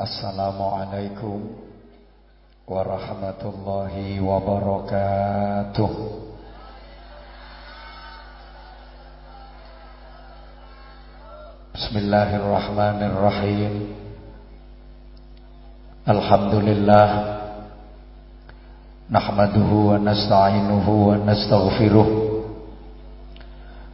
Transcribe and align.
Assalamualaikum 0.00 1.60
warahmatullahi 2.64 4.16
wabarakatuh. 4.16 5.90
Bismillahirrahmanirrahim. 11.76 13.92
Alhamdulillah. 16.08 17.08
Nahmaduhu 19.12 19.92
wa 19.92 20.00
nasta'inuhu 20.00 21.12
wa 21.12 21.20
nastaghfiruh. 21.28 22.08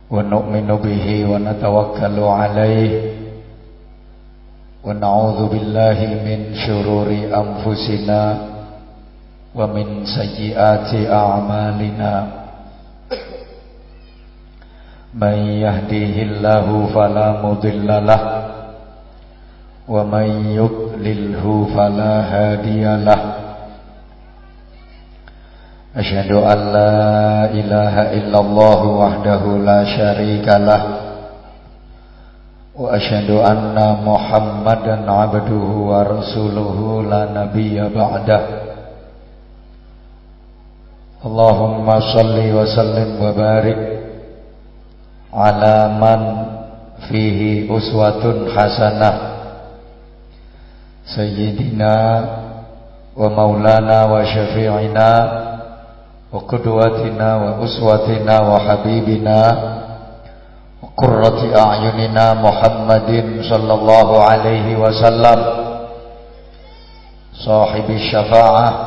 Wa 0.07 0.23
nu'minu 0.23 0.79
bihi 0.79 1.27
wa 1.27 1.43
natawakkalu 1.43 2.25
alaihi 2.31 3.16
ونعوذ 4.87 5.49
بالله 5.49 5.99
من 6.27 6.55
شرور 6.55 7.09
أنفسنا 7.43 8.39
ومن 9.55 10.07
سيئات 10.07 11.11
أعمالنا 11.11 12.27
من 15.15 15.37
يهديه 15.65 16.23
الله 16.23 16.67
فلا 16.95 17.29
مضل 17.43 17.87
له 18.07 18.23
ومن 19.89 20.29
يضلله 20.61 21.45
فلا 21.77 22.15
هادي 22.35 22.85
له 23.05 23.21
أشهد 25.97 26.31
أن 26.33 26.59
لا 26.73 26.95
إله 27.51 27.95
إلا 28.19 28.39
الله 28.41 28.81
وحده 28.87 29.43
لا 29.59 29.81
شريك 29.85 30.49
له 30.49 31.06
وأشهد 32.76 33.30
أن 33.30 33.76
محمدا 34.06 35.12
عبده 35.12 35.68
ورسوله 35.92 36.78
لا 37.12 37.22
نبي 37.44 37.90
بعده 37.96 38.42
اللهم 41.26 41.88
صل 42.16 42.38
وسلم 42.58 43.10
وبارك 43.24 43.80
على 45.34 45.76
من 46.04 46.22
فيه 47.10 47.42
أسوة 47.78 48.24
حسنة 48.56 49.12
سيدنا 51.16 51.96
ومولانا 53.18 54.00
وشفيعنا 54.06 55.10
وقدوتنا 56.34 57.30
وأسوتنا 57.44 58.36
وحبيبنا 58.42 59.40
قرة 60.97 61.59
أعيننا 61.59 62.35
محمد 62.35 63.41
صلى 63.51 63.75
الله 63.75 64.23
عليه 64.23 64.77
وسلم. 64.77 65.45
صاحب 67.47 67.91
الشفاعة. 67.91 68.87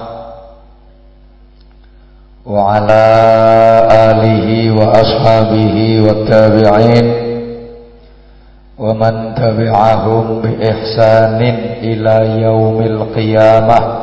وعلى 2.45 3.03
آله 3.91 4.71
وأصحابه 4.71 6.01
والتابعين. 6.07 7.29
ومن 8.79 9.35
تبعهم 9.35 10.41
بإحسان 10.41 11.41
إلى 11.81 12.41
يوم 12.41 12.81
القيامة. 12.81 13.98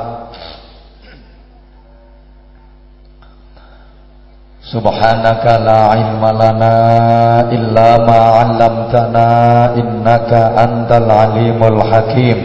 Subhanaka 4.67 5.63
la 5.63 5.95
ilma 5.95 6.35
lana 6.35 6.77
illa 7.55 8.03
ma 8.03 8.19
'allamtana 8.35 9.31
innaka 9.79 10.59
antal 10.59 11.07
alimul 11.07 11.87
hakim. 11.87 12.39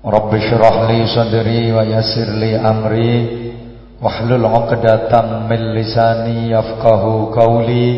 Rabbi 0.00 0.38
shrah 0.48 0.88
li 0.88 1.04
sadri 1.12 1.68
wa 1.76 1.84
yassir 1.84 2.24
li 2.40 2.56
amri. 2.56 3.16
Wahlul 4.00 4.48
'uqdatam 4.48 5.44
min 5.44 5.76
lisani 5.76 6.56
yafqahu 6.56 7.28
qawli. 7.28 7.88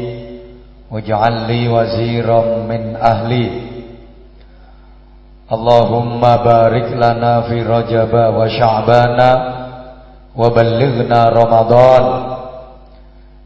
Waj'al 0.91 1.47
li 1.47 1.71
waziran 1.71 2.67
min 2.67 2.99
ahli. 2.99 3.47
Allahumma 5.47 6.43
barik 6.43 6.91
lana 6.91 7.47
fi 7.47 7.63
Rajab 7.63 8.11
wa 8.11 8.51
Sya'bana 8.51 9.60
وبلغنا 10.37 11.21
رمضان 11.29 12.05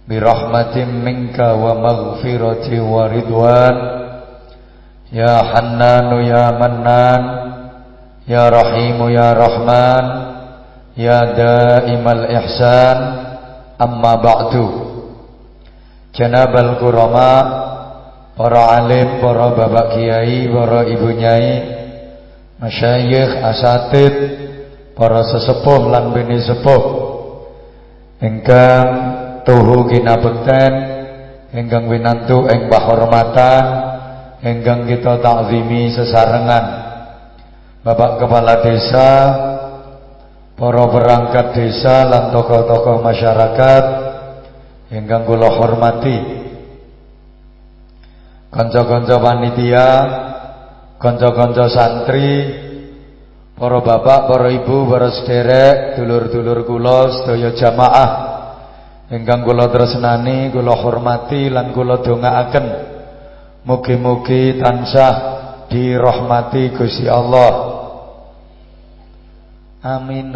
برحمة 0.09 0.77
منك 0.84 1.39
ومغفرة 1.39 2.69
ورضوان 2.81 3.77
يا 5.12 5.37
حنان 5.50 6.11
يا 6.25 6.44
منان 6.50 7.23
يا 8.28 8.44
رحيم 8.49 8.99
يا 9.09 9.28
رحمن 9.33 10.05
يا 10.97 11.21
دائم 11.21 12.05
الإحسان. 12.09 12.99
أما 13.75 14.15
بعد 14.15 14.55
جناب 16.15 16.53
الكرماء 16.56 17.65
para 18.34 18.83
alim, 18.83 19.23
para 19.23 19.55
bapak 19.55 19.94
kiai, 19.94 20.50
para 20.50 20.83
ibu 20.91 21.09
nyai, 21.15 21.50
masyayikh, 22.59 23.31
asatid, 23.47 24.15
para 24.94 25.27
sesepuh 25.27 25.91
lan 25.91 26.15
bini 26.15 26.38
sepuh. 26.43 26.82
Ingkang 28.22 28.87
tuhu 29.44 29.91
kinabekten 29.91 30.72
ingkang 31.55 31.87
winantu 31.87 32.49
ing 32.49 32.72
pahormatan 32.72 33.65
ingkang 34.41 34.88
kita 34.88 35.21
takzimi 35.21 35.93
sesarengan. 35.93 36.65
Bapak 37.84 38.16
Kepala 38.25 38.65
Desa 38.65 39.10
para 40.55 40.84
perangkat 40.88 41.47
desa 41.53 42.06
lan 42.09 42.32
tokoh-tokoh 42.32 43.05
masyarakat 43.05 43.84
ingkang 44.94 45.28
kula 45.28 45.53
hormati. 45.53 46.47
Kanca-kanca 48.55 49.19
panitia 49.19 49.88
kanca-kanca 51.03 51.66
santri 51.69 52.63
Para 53.54 53.78
bapak, 53.78 54.26
para 54.26 54.50
ibu, 54.50 54.91
para 54.91 55.15
sederek, 55.15 55.94
dulur-dulur 55.94 56.66
kula 56.66 57.22
sedaya 57.22 57.54
jamaah 57.54 58.10
ingkang 59.15 59.47
kula 59.47 59.70
tresnani, 59.70 60.50
kula 60.50 60.75
hormati 60.75 61.47
lan 61.54 61.70
kula 61.70 62.03
dongaaken 62.03 62.66
mugi-mugi 63.62 64.59
tansah 64.59 65.14
dirahmati 65.70 66.75
Gusti 66.75 67.06
Allah. 67.06 67.53
Amin. 69.87 70.34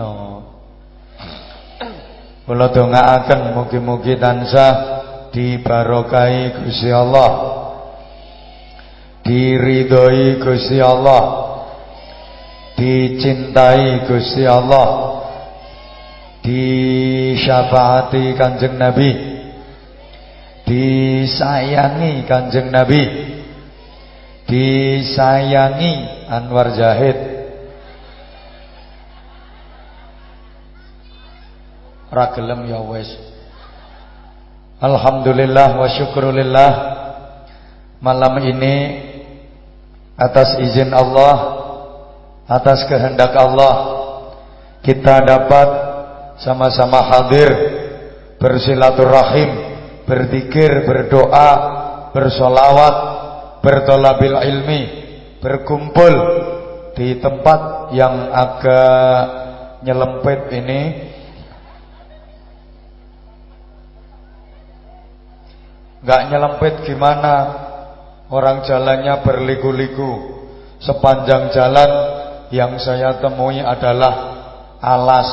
Kula 2.47 2.71
dongaaken 2.71 3.41
mugi-mugi 3.59 4.15
tansah 4.15 4.73
dibarokahi 5.35 6.63
Gusti 6.63 6.91
Allah. 6.95 7.31
Diridhoi 9.27 10.39
Gusti 10.39 10.79
Allah 10.79 11.48
dicintai 12.79 14.07
Gusti 14.07 14.47
Allah. 14.47 15.19
Disyafaati 16.47 18.39
Kanjeng 18.39 18.79
Nabi. 18.79 19.11
Disayangi 20.63 22.23
Kanjeng 22.31 22.71
Nabi. 22.71 23.03
Disayangi 24.47 26.25
Anwar 26.31 26.73
Zahid 26.73 27.39
ragelem 32.09 32.67
ya 32.69 32.81
wis. 32.83 33.09
Alhamdulillah 34.81 35.79
wa 35.79 35.89
syukrulillah. 35.89 36.73
Malam 37.99 38.39
ini 38.47 38.75
atas 40.15 40.59
izin 40.63 40.95
Allah 40.95 41.67
atas 42.49 42.89
kehendak 42.89 43.37
Allah 43.37 43.75
kita 44.81 45.21
dapat 45.23 45.69
sama-sama 46.41 47.05
hadir 47.05 47.51
bersilaturahim 48.41 49.51
berzikir 50.09 50.89
berdoa 50.89 51.51
bersolawat 52.17 52.97
bertolabil 53.61 54.37
ilmi 54.49 54.83
berkumpul 55.39 56.15
di 56.99 57.23
tempat 57.23 57.95
yang 57.95 58.35
agak 58.35 59.23
nyelempet 59.87 60.41
ini. 60.51 60.83
Nggak 66.03 66.23
nyelempet 66.31 66.75
gimana? 66.87 67.35
Orang 68.29 68.61
jalannya 68.69 69.25
berliku-liku 69.25 70.45
sepanjang 70.85 71.49
jalan 71.49 71.91
yang 72.49 72.81
saya 72.81 73.21
temui 73.21 73.61
adalah 73.61 74.15
alas. 74.81 75.31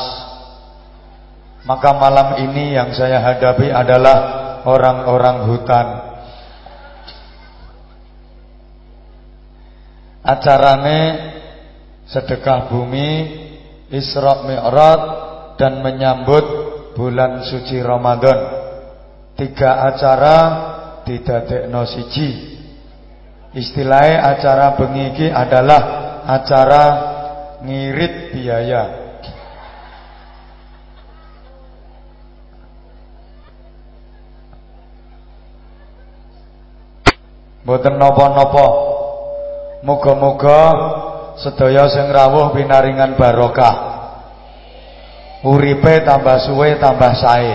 Maka 1.66 1.98
malam 1.98 2.38
ini 2.46 2.78
yang 2.78 2.94
saya 2.94 3.18
hadapi 3.24 3.74
adalah 3.74 4.18
orang-orang 4.70 5.38
hutan. 5.50 5.88
Acarane 10.26 11.02
sedekah 12.06 12.70
bumi, 12.70 13.10
Isra 13.94 14.46
Mi'raj 14.46 15.02
dan 15.58 15.82
menyambut 15.82 16.46
bulan 16.98 17.46
suci 17.46 17.82
Ramadan. 17.82 18.66
Tiga 19.38 19.86
acara 19.90 20.38
didadekno 21.06 21.86
siji. 21.86 22.56
Istilahnya 23.56 24.36
acara 24.36 24.76
bengi 24.76 25.32
adalah 25.32 26.05
acara 26.26 26.86
ngirit 27.62 28.34
biaya. 28.34 28.84
Mboten 37.66 37.98
napa-napa. 37.98 38.68
Muga-muga 39.86 40.62
sedaya 41.38 41.86
sing 41.90 42.10
rawuh 42.10 42.54
pinaringan 42.54 43.18
barokah. 43.18 43.76
Uripe 45.46 46.02
tambah 46.02 46.42
suwe 46.46 46.78
tambah 46.82 47.14
sae. 47.18 47.54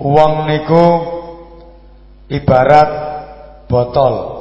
Wong 0.00 0.48
niku 0.52 0.84
ibarat 2.28 2.90
botol. 3.68 4.35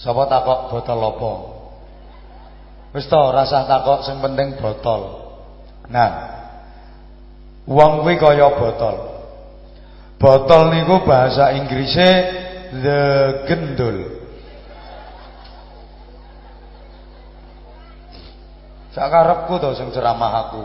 Sapa 0.00 0.24
takok 0.32 0.72
botol 0.72 0.98
apa? 1.04 1.32
Wis 2.96 3.04
to 3.04 3.20
rasa 3.30 3.68
takok 3.68 4.00
sing 4.08 4.16
penting 4.24 4.56
botol. 4.56 5.28
Nah, 5.92 6.10
wong 7.68 8.00
kuwi 8.00 8.16
kaya 8.16 8.48
botol. 8.56 8.96
Botol 10.16 10.72
niku 10.72 11.04
bahasa 11.04 11.52
Inggrisnya 11.52 12.12
the 12.80 13.00
gendul. 13.44 14.20
Sakarepku 18.90 19.54
to 19.62 19.70
sing 19.78 19.94
ceramah 19.94 20.50
aku 20.50 20.60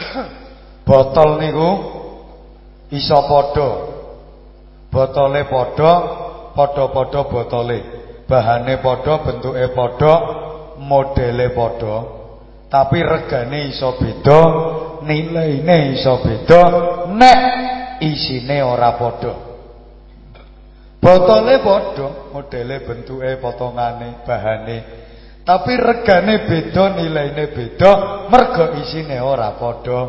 Botol 0.88 1.38
niku 1.38 1.68
iso 2.90 3.20
padha. 3.28 3.70
Botole 4.90 5.46
padha, 5.46 5.92
padha-padha 6.60 7.24
botole. 7.24 7.78
Bahane 8.28 8.76
padha, 8.84 9.18
bentuke 9.24 9.68
padha, 9.72 10.12
modele 10.78 11.48
padha. 11.56 11.96
Tapi 12.68 13.02
regane 13.02 13.66
iso 13.72 13.96
beda, 13.98 14.40
nilaine 15.02 15.96
iso 15.96 16.20
beda, 16.22 16.62
nek 17.08 17.40
isine 18.00 18.62
ora 18.62 18.92
padha. 18.92 19.32
Botole 21.00 21.58
padha, 21.64 22.08
modele, 22.32 22.80
bentuke, 22.84 23.36
potongane, 23.40 24.20
bahane 24.26 25.00
tapi 25.50 25.74
regane 25.74 26.46
beda, 26.46 26.94
nilaine 26.94 27.48
beda, 27.50 27.92
mergo 28.30 28.76
isine 28.78 29.18
ora 29.18 29.56
padha. 29.58 30.00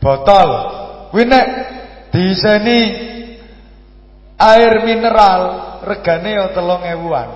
Botol 0.00 0.50
kuwi 1.10 1.24
nek 1.28 1.46
diiseni 2.12 2.78
air 4.38 4.82
mineral 4.84 5.42
regane 5.84 6.30
ya 6.34 6.46
3000-an. 6.54 7.30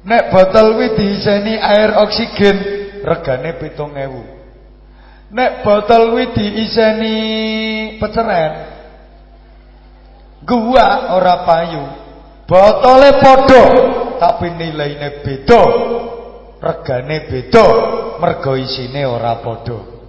Nek 0.00 0.32
botol 0.32 0.80
kuwi 0.80 0.96
diiseni 0.96 1.60
air 1.60 1.92
oksigen 2.00 2.56
regane 3.04 3.56
7000. 3.60 5.30
Nek 5.30 5.52
botol 5.62 6.16
kuwi 6.16 6.26
diiseni 6.32 7.16
peceren 8.00 8.52
gua 10.44 11.16
ora 11.20 11.36
payu. 11.44 11.84
Botole 12.48 13.10
padha 13.22 13.64
tapi 14.18 14.50
nilaine 14.58 15.22
beda 15.22 15.62
regane 16.60 17.30
beda 17.30 17.66
mergo 18.20 18.52
isine 18.58 19.06
ora 19.06 19.38
padha 19.40 20.00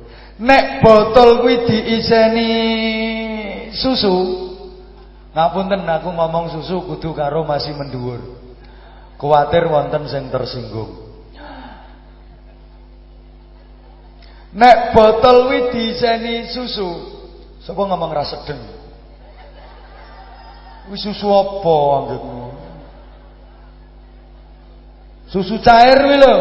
nek 0.41 0.81
botol 0.81 1.45
kuwi 1.45 1.57
diiseni 1.69 2.49
susu 3.71 4.50
ngapunten 5.31 5.87
aku 5.87 6.09
ngomong 6.11 6.51
susu 6.51 6.83
kudu 6.87 7.15
karo 7.15 7.47
masih 7.47 7.75
mendhuwur 7.75 8.19
kuwatir 9.15 9.67
wonten 9.67 10.07
sing 10.11 10.27
tersinggung 10.27 10.91
nek 14.51 14.91
botol 14.91 15.47
kuwi 15.47 15.71
diiseni 15.71 16.51
susu 16.51 16.89
sapa 17.63 17.79
ngomong 17.79 18.11
ra 18.11 18.27
sedeng 18.27 18.59
wis 20.91 20.99
susu 21.05 21.27
apa 21.31 21.75
anggitmu 22.03 22.51
Susu 25.31 25.63
cair 25.63 25.95
kuwi 26.03 26.19
lho. 26.19 26.35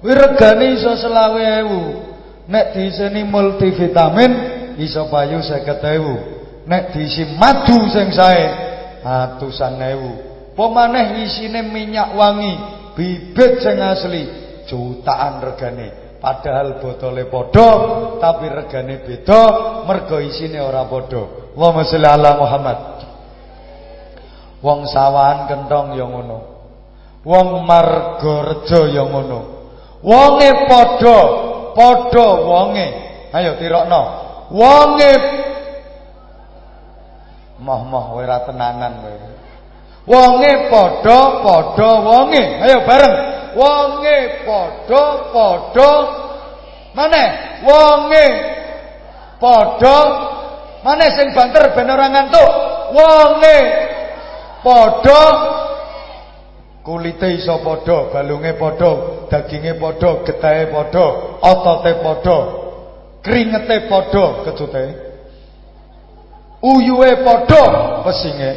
Kuwi 0.00 0.16
regane 0.16 0.72
iso 0.72 0.96
20.000. 0.96 2.48
Nek 2.48 2.72
diiseni 2.72 3.28
multivitamin 3.28 4.32
iso 4.80 5.04
payu 5.12 5.44
50.000. 5.44 6.39
Nek 6.68 6.92
diisi 6.92 7.24
madu 7.40 7.88
sing 7.88 8.12
sae 8.12 8.44
atusan 9.04 9.80
ewu. 9.80 10.12
Pemaneh 10.52 11.24
isine 11.24 11.64
minyak 11.64 12.12
wangi, 12.12 12.52
bibit 12.92 13.64
sing 13.64 13.80
asli 13.80 14.22
jutaan 14.68 15.40
regane. 15.40 16.18
Padahal 16.20 16.84
botole 16.84 17.32
padha 17.32 17.70
tapi 18.20 18.52
regane 18.52 19.00
beda 19.00 19.42
mergo 19.88 20.20
isine 20.20 20.60
ora 20.60 20.84
padha. 20.84 21.56
Allahumma 21.56 21.88
sholli 21.88 22.08
ala 22.08 22.30
Muhammad. 22.36 22.78
Wong 24.60 24.84
sawahan 24.84 25.48
kentong 25.48 25.96
ya 25.96 26.04
ngono. 26.04 26.38
Wong 27.24 27.64
Margareja 27.64 28.80
ya 28.92 29.04
ngono. 29.08 29.40
Wonge 30.04 30.68
padha, 30.68 31.20
padha 31.72 32.28
wonge. 32.44 32.88
Ayo 33.32 33.56
tirokno. 33.56 34.02
Wonge 34.52 35.39
Moh-moh 37.60 38.04
kowe 38.16 38.24
ra 38.26 38.40
tenanan 38.48 39.04
kowe. 39.04 39.14
Wonge 40.08 40.52
padha, 40.72 41.18
padha 41.44 41.90
wonge. 42.00 42.42
Ayo 42.64 42.78
bareng. 42.88 43.16
Wonge 43.54 44.16
padha, 44.48 45.02
padha 45.32 45.90
Mana? 46.94 47.22
Wonge 47.62 48.26
padha 49.38 49.96
Mana 50.82 51.04
sing 51.12 51.36
banter 51.36 51.76
ben 51.76 51.90
ora 51.92 52.08
ngantuk? 52.08 52.50
Wonge 52.96 53.58
padha 54.64 55.22
Kulite 56.80 57.28
iso 57.36 57.60
padha, 57.60 58.08
balunge 58.08 58.56
padha, 58.56 58.90
daginge 59.28 59.76
padha, 59.76 60.24
getahe 60.24 60.72
padha, 60.72 61.06
otote 61.44 61.92
padha, 62.00 62.38
kringete 63.22 63.76
padha, 63.84 64.24
kecute. 64.44 65.09
Uyuhe 66.60 67.24
padha, 67.24 67.64
pesinge. 68.04 68.52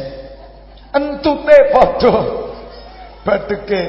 Entute 0.92 1.56
padha, 1.72 2.14
badheke. 3.24 3.82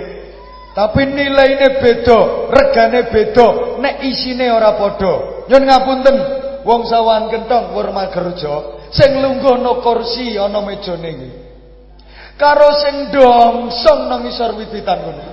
Tapi 0.75 1.07
nilaine 1.07 1.79
beda, 1.79 2.51
regane 2.51 3.07
beda, 3.11 3.79
nek 3.79 4.03
isine 4.03 4.51
ora 4.51 4.75
padha. 4.75 5.45
Nyun 5.47 5.63
ngapunten, 5.63 6.15
wong 6.67 6.81
sawan 6.87 7.31
kentong 7.31 7.71
wurma 7.75 8.11
kerja, 8.11 8.87
sing 8.91 9.19
lungguh 9.23 9.59
no 9.61 9.79
kursi 9.79 10.35
ana 10.35 10.59
mejane 10.59 11.09
iki 11.11 11.45
karo 12.35 12.67
sing 12.83 12.95
dongsong 13.11 14.11
nang 14.11 14.27
isor 14.27 14.55
wit-witan 14.59 14.99
ngono. 15.01 15.25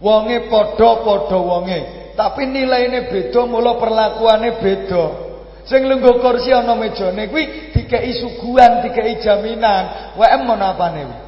Wonge 0.00 0.48
padha-padha 0.48 1.38
wonge, 1.38 1.80
tapi 2.16 2.48
nilaine 2.48 3.10
beda, 3.12 3.44
mula 3.44 3.76
perlakuane 3.76 4.56
beda. 4.56 5.04
Sing 5.70 5.86
lungguh 5.86 6.18
kursi 6.18 6.50
ana 6.50 6.74
mejane 6.74 7.30
kuwi 7.30 7.70
dikeki 7.70 8.12
suguhan, 8.18 8.82
dikeki 8.82 9.22
jaminan. 9.22 10.18
WM 10.18 10.42
mon 10.42 10.58
apane 10.58 11.06
kuwi? 11.06 11.20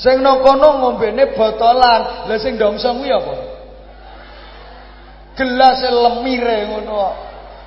Sing 0.00 0.24
nang 0.24 0.40
kono 0.40 0.80
ngombene 0.80 1.36
botolan, 1.36 2.26
lha 2.32 2.36
sing 2.40 2.56
dongsong 2.56 3.04
kuwi 3.04 3.12
apa? 3.12 3.34
Gelas 5.36 5.84
lemire 5.84 6.72
ngono 6.72 6.92
kok. 6.96 7.14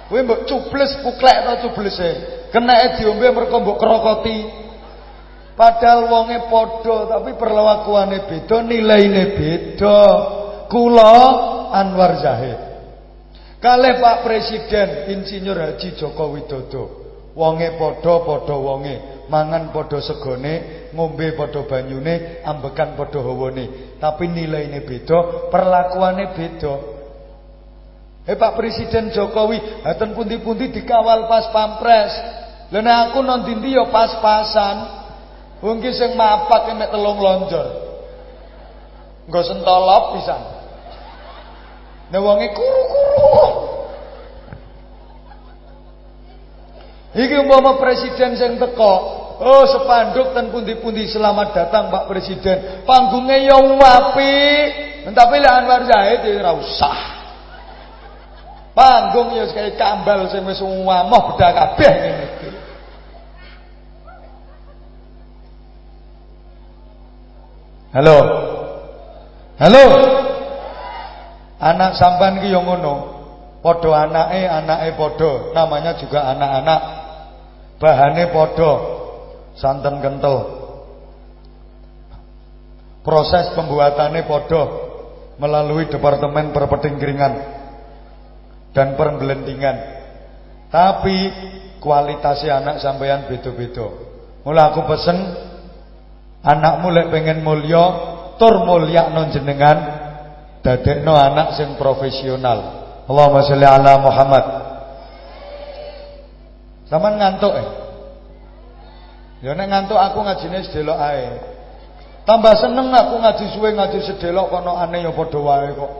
Kowe 0.09 0.21
mbok 0.25 0.41
cubles 0.49 1.05
puklek 1.05 1.37
to 1.45 1.53
cublese. 1.69 2.09
Keneke 2.49 2.97
diombe 2.97 3.29
mergo 3.29 3.61
mbok 3.61 3.77
krokoti. 3.77 4.64
Padahal 5.55 6.11
wonge 6.11 6.51
padha 6.51 7.15
tapi 7.15 7.31
perlakuane 7.39 8.27
beda, 8.27 8.59
nilaine 8.59 9.23
beda. 9.39 9.99
Kula 10.67 11.15
Anwar 11.71 12.19
Zahid. 12.19 12.59
Kalih 13.63 13.97
Pak 14.03 14.27
Presiden 14.27 15.09
Insinyur 15.15 15.55
Haji 15.55 15.95
Joko 15.95 16.35
Widodo. 16.35 16.83
Wonge 17.35 17.75
padha-padha 17.79 18.55
wonge, 18.55 19.27
mangan 19.31 19.71
padha 19.71 19.99
segone, 20.03 20.87
ngombe 20.91 21.35
padha 21.35 21.63
banyune, 21.67 22.43
ambekan 22.43 22.95
padha 22.99 23.19
hawane. 23.23 23.95
Tapi 23.99 24.27
nilaine 24.27 24.83
beda, 24.83 25.47
perlakuane 25.51 26.35
beda. 26.35 26.95
Eh 28.25 28.35
Pak 28.35 28.57
Presiden 28.57 29.13
Jokowi, 29.13 29.85
haten 29.85 30.17
pundi-pundi 30.17 30.73
dikawal 30.73 31.29
pas 31.29 31.47
pampres. 31.53 32.11
Nek 32.73 33.13
aku 33.13 33.21
nang 33.21 33.45
ndi 33.45 33.77
ya 33.77 33.85
pas-pasan. 33.93 35.04
Wong 35.63 35.79
ki 35.79 35.91
sing 35.95 36.19
mapak 36.19 36.71
mek 36.75 36.91
telung 36.91 37.19
lonjor. 37.19 37.67
Nggo 39.25 39.41
sentolop 39.41 40.19
pisan. 40.19 40.41
Nek 42.11 42.21
wonge 42.21 42.47
kuru-kuru. 42.53 43.47
Iki 47.15 47.35
umpama 47.47 47.79
presiden 47.79 48.35
sing 48.35 48.59
teko, 48.59 48.93
oh 49.39 49.63
sepanduk 49.71 50.35
ten 50.35 50.51
pundi-pundi 50.51 51.07
selamat 51.07 51.55
datang 51.55 51.87
Pak 51.87 52.11
Presiden. 52.11 52.83
Panggungnya 52.83 53.39
ya 53.39 53.55
apik. 53.55 54.67
Tapi 55.05 55.35
lek 55.37 55.53
Anwar 55.53 55.85
Zahid 55.87 56.27
ya 56.27 56.43
ora 56.43 56.51
usah. 56.59 56.97
Panggung 58.75 59.31
ya 59.31 59.47
kaya 59.47 59.71
kambal 59.79 60.27
sing 60.27 60.43
wis 60.43 60.59
wamoh 60.59 61.31
bedak 61.31 61.55
kabeh 61.55 61.93
ngene 61.95 62.25
iki. 62.35 62.49
Halo. 67.95 68.17
Halo. 69.55 69.85
Anak 71.63 71.95
sampan 71.95 72.43
ki 72.43 72.51
yo 72.51 72.59
ngono. 72.59 73.15
Padha 73.63 74.03
anake, 74.03 74.43
anake 74.45 74.89
padha, 74.99 75.55
namanya 75.55 75.95
juga 75.95 76.27
anak-anak. 76.35 76.81
Bahane 77.79 78.23
padha. 78.35 78.71
Santen 79.55 80.03
kental. 80.03 80.37
Proses 82.99 83.55
pembuatannya 83.55 84.27
padha 84.27 84.63
melalui 85.39 85.87
departemen 85.87 86.51
perpetingkringan 86.51 87.33
dan 88.75 88.99
pergelendingan. 88.99 89.77
Tapi 90.67 91.31
kualitasnya 91.79 92.59
anak 92.59 92.83
sampean 92.83 93.31
beda-beda. 93.31 93.87
Mula 94.43 94.75
aku 94.75 94.83
pesen 94.83 95.44
Anakmu 96.45 96.93
lek 96.93 97.09
pengen 97.09 97.41
mulya, 97.41 97.83
tur 98.37 98.61
mulyakno 98.61 99.33
jenengan, 99.33 99.77
dadekno 100.61 101.17
anak 101.17 101.57
sing 101.57 101.73
profesional. 101.73 102.85
Allahumma 103.09 103.41
sholli 103.45 103.65
ala 103.65 103.97
Muhammad. 103.97 104.45
Saman 106.85 107.17
ngantuk 107.17 107.53
eh? 107.53 107.67
Ya 109.41 109.57
nek 109.57 109.69
ngantuk 109.73 109.97
aku 109.97 110.21
ngajine 110.21 110.61
sedelok 110.69 110.97
ae. 111.01 111.25
Tambah 112.25 112.53
seneng 112.57 112.89
aku 112.89 113.21
ngaji 113.21 113.45
suwe 113.53 113.69
ngaji 113.77 113.99
sedelok 114.05 114.49
kono 114.49 114.77
aneh 114.77 115.05
ya 115.05 115.13
padha 115.13 115.39
wae 115.41 115.69
kok. 115.73 115.91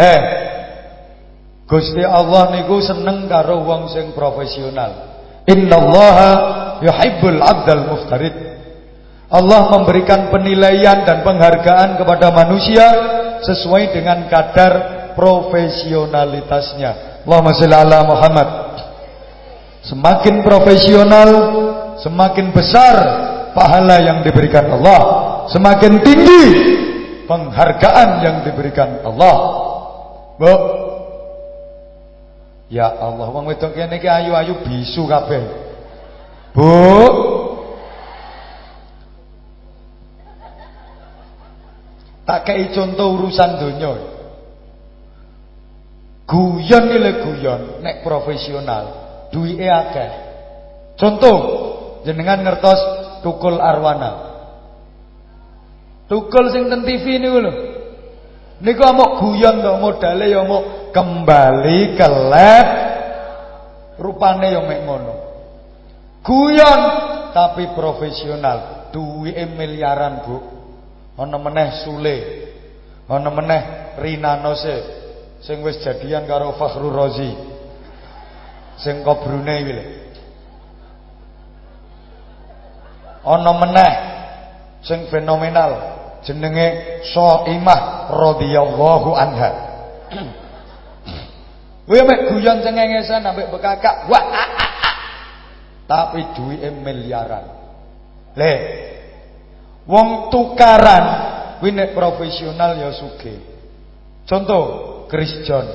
Eh. 0.00 0.20
Gusti 1.64 2.02
Allah 2.04 2.56
niku 2.56 2.80
seneng 2.84 3.28
karo 3.28 3.64
wong 3.64 3.88
sing 3.92 4.12
profesional. 4.12 5.09
Innallaha 5.50 6.30
yuhibbul 6.80 7.42
'abdal 7.42 7.84
muftarid. 7.90 8.50
Allah 9.30 9.70
memberikan 9.70 10.26
penilaian 10.34 11.06
dan 11.06 11.22
penghargaan 11.22 12.02
kepada 12.02 12.34
manusia 12.34 12.86
sesuai 13.46 13.94
dengan 13.94 14.26
kadar 14.26 14.72
profesionalitasnya. 15.14 17.22
Allahumma 17.22 17.54
shalli 17.54 17.76
ala 17.76 17.98
Muhammad. 18.10 18.48
Semakin 19.86 20.42
profesional, 20.42 21.30
semakin 22.02 22.50
besar 22.50 22.96
pahala 23.54 24.02
yang 24.02 24.26
diberikan 24.26 24.66
Allah, 24.66 25.00
semakin 25.48 26.02
tinggi 26.02 26.44
penghargaan 27.30 28.08
yang 28.26 28.36
diberikan 28.42 28.98
Allah. 29.06 29.36
Bu, 30.36 30.52
Ya 32.70 32.86
Allah, 32.86 33.26
wong 33.34 33.50
wedok 33.50 33.74
kene 33.74 33.98
iki 33.98 34.06
ayu-ayu 34.06 34.62
bisu 34.62 35.02
kabeh. 35.10 35.42
Bu. 36.54 36.70
Tak 42.22 42.46
kei 42.46 42.70
contoh 42.70 43.18
urusan 43.18 43.58
donya. 43.58 43.90
Guyon 46.30 46.84
iki 46.94 47.10
guyon 47.26 47.82
nek 47.82 48.06
profesional, 48.06 48.84
duwike 49.34 49.66
akeh. 49.66 50.10
Contoh, 50.94 51.38
jenengan 52.06 52.46
ngertos 52.46 52.78
Tukul 53.26 53.58
Arwana. 53.58 54.30
Tukul 56.06 56.54
sing 56.54 56.70
ten 56.70 56.86
TV 56.86 57.18
niku 57.18 57.38
lho. 57.42 57.52
Niku 58.60 58.82
amuk 58.84 59.24
guyon 59.24 59.64
to 59.64 59.72
modale 59.80 60.26
ya 60.28 60.44
amuk 60.44 60.92
kembali 60.92 61.96
ke 61.96 62.06
lab. 62.08 62.68
Rupane 64.00 64.52
yo 64.52 64.64
mek 64.64 64.80
ngono. 64.84 65.14
Guyon 66.24 66.80
tapi 67.32 67.72
profesional. 67.72 68.90
Duwike 68.90 69.44
miliaran 69.54 70.24
Bu. 70.26 70.36
Ana 71.16 71.36
meneh 71.40 71.68
Sule. 71.84 72.16
Ana 73.08 73.30
meneh 73.32 73.62
Rina 74.00 74.40
Nose. 74.40 74.76
Sing 75.40 75.64
wis 75.64 75.80
jadian 75.80 76.28
karo 76.28 76.52
Fakhrul 76.56 76.92
Razi. 76.92 77.32
Sing 78.80 79.00
kok 79.04 79.24
Brunei 79.24 79.60
iki 79.64 80.00
ana 83.24 83.52
meneh 83.52 83.92
sing 84.80 85.08
fenomenal 85.12 85.99
jenenge 86.26 87.00
Soimah 87.12 88.12
radhiyallahu 88.12 89.10
anha 89.16 89.50
Kowe 91.90 92.06
mek 92.06 92.30
guyon 92.30 92.62
cengengesan 92.62 93.26
ambek 93.26 93.50
bekakak, 93.50 94.06
wah. 94.06 94.22
Ah, 94.22 94.38
ah, 94.38 94.74
ah. 94.78 94.96
Tapi 95.90 96.22
duwike 96.38 96.70
miliaran. 96.70 97.50
Le. 98.38 98.54
Wong 99.90 100.30
tukaran 100.30 101.04
kuwi 101.58 101.74
nek 101.74 101.90
profesional 101.90 102.78
ya 102.78 102.94
sugih. 102.94 103.42
Contoh, 104.22 104.62
Chris 105.10 105.42
John. 105.42 105.66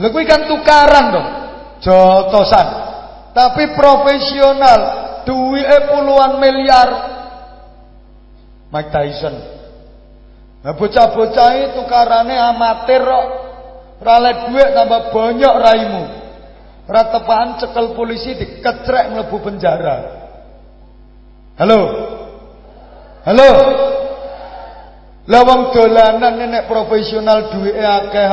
Lha 0.00 0.08
kuwi 0.08 0.24
kan 0.24 0.48
tukaran 0.48 1.06
dong. 1.12 1.28
Jotosan. 1.84 2.68
Tapi 3.36 3.76
profesional, 3.76 5.07
duwike 5.28 5.78
puluhan 5.92 6.40
miliar. 6.40 6.90
Mike 8.72 8.92
Tyson 8.92 9.58
Nah 10.58 10.74
bocah-bocah 10.74 11.50
itu 11.70 11.80
karane 11.86 12.34
amatir 12.34 13.00
kok. 13.04 13.26
Ora 13.98 14.30
duit 14.46 14.68
tambah 14.74 15.10
banyak 15.10 15.54
raimu. 15.58 16.04
Ora 16.88 17.02
tepaan 17.14 17.58
cekel 17.62 17.94
polisi 17.94 18.34
dikecrek 18.34 19.10
mlebu 19.14 19.36
penjara. 19.42 19.96
Halo. 21.58 21.80
Halo. 23.26 23.50
Lah 25.28 25.42
wong 25.44 25.76
dolanan 25.76 26.40
nek 26.40 26.66
profesional 26.66 27.52
duwike 27.52 27.84
akeh. 27.84 28.30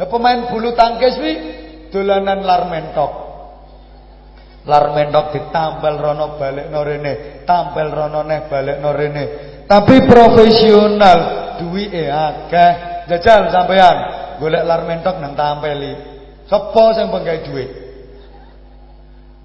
Lah 0.00 0.06
pemain 0.08 0.50
bulu 0.50 0.72
tangkis 0.74 1.14
wi 1.22 1.32
dolanan 1.92 2.42
lar 2.42 2.66
mentok. 2.66 3.21
Lar 4.62 4.94
mentok 4.94 5.34
ditambal 5.34 5.98
rono 5.98 6.38
balik 6.38 6.70
rene, 6.70 7.42
tampil 7.42 7.88
rono 7.90 8.22
neh 8.22 8.46
balik 8.46 8.78
rene. 8.78 9.24
Tapi 9.66 10.06
profesional 10.06 11.18
duwike 11.58 12.06
akeh. 12.06 12.72
Jajal 13.10 13.50
sampean 13.50 13.96
golek 14.38 14.62
lar 14.62 14.86
mentok 14.86 15.18
nang 15.18 15.34
tampeli. 15.34 15.92
Sapa 16.46 16.94
sing 16.94 17.10
penggawe 17.10 17.38
duit? 17.42 17.70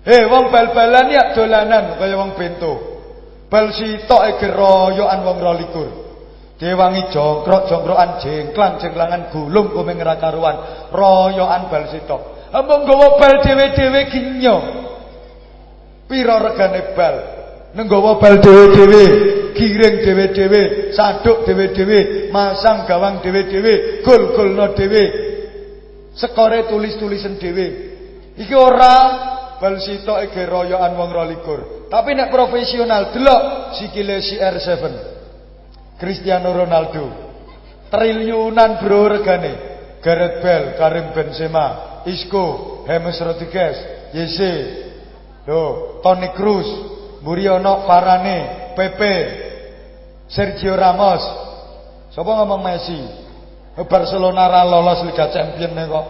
Hei 0.08 0.24
wong 0.30 0.54
bal-balan 0.54 1.12
ya 1.12 1.34
dolanan 1.34 1.98
kaya 1.98 2.16
wong 2.16 2.38
bento. 2.38 2.74
Bal 3.50 3.74
sitok 3.74 4.22
e 4.28 4.32
geroyokan 4.38 5.20
wong 5.26 5.38
22. 5.40 6.62
Dewangi 6.62 7.10
jongkrok 7.14 7.70
jongkrokan 7.70 8.18
jengklang 8.22 8.78
jengklangan 8.82 9.34
gulung 9.34 9.74
kumeng 9.74 9.98
ra 10.00 10.22
karuan. 10.22 10.90
Royokan 10.94 11.74
bal 11.74 11.86
sitok. 11.90 12.52
Ambung 12.54 12.86
nggawa 12.86 13.18
bal 13.20 13.34
dhewe-dhewe 13.44 14.02
ginyo. 14.14 14.56
Pira 16.08 16.40
regane 16.40 16.96
bal? 16.96 17.16
Nenggawa 17.76 18.18
bal 18.18 18.40
dhewe-dhewe 18.40 19.38
giring 19.58 20.06
dhewe-dhewe, 20.06 20.94
saduk 20.94 21.44
dhewe-dhewe, 21.44 22.30
masang 22.30 22.86
gawang 22.86 23.20
dhewe-dhewe, 23.26 24.06
gol-golno 24.06 24.72
dhewe. 24.78 25.04
Sekore 26.14 26.70
tulis-tulisen 26.70 27.42
dhewe. 27.42 27.68
Iki 28.38 28.54
ora 28.54 28.96
bal 29.58 29.82
sitoke 29.82 30.30
ge 30.34 30.46
royokan 30.46 30.94
wong 30.94 31.10
22. 31.14 31.90
Tapi 31.90 32.14
nek 32.14 32.30
profesional 32.30 33.10
delok 33.10 33.74
sikile 33.82 34.22
CR7. 34.22 34.84
Cristiano 35.98 36.54
Ronaldo. 36.54 37.06
Triliunan 37.90 38.78
bro 38.82 39.10
regane. 39.10 39.54
Gareth 39.98 40.40
Bale, 40.46 40.78
Karim 40.78 41.10
Benzema, 41.12 42.04
Isco, 42.06 42.86
James 42.86 43.18
Rodriguez, 43.18 43.76
Jesse, 44.14 44.87
Loh, 45.48 46.04
Toni 46.04 46.28
Kroos, 46.36 46.68
Muriono 47.24 47.88
Farane, 47.88 48.76
Pepe, 48.76 49.16
Sergio 50.28 50.76
Ramos. 50.76 51.24
Siapa 52.12 52.28
ngomong 52.28 52.60
Messi? 52.60 53.00
Barcelona 53.88 54.50
ra 54.50 54.68
lolos 54.68 55.06
Liga 55.08 55.32
Champions 55.32 55.88
kok. 55.88 56.08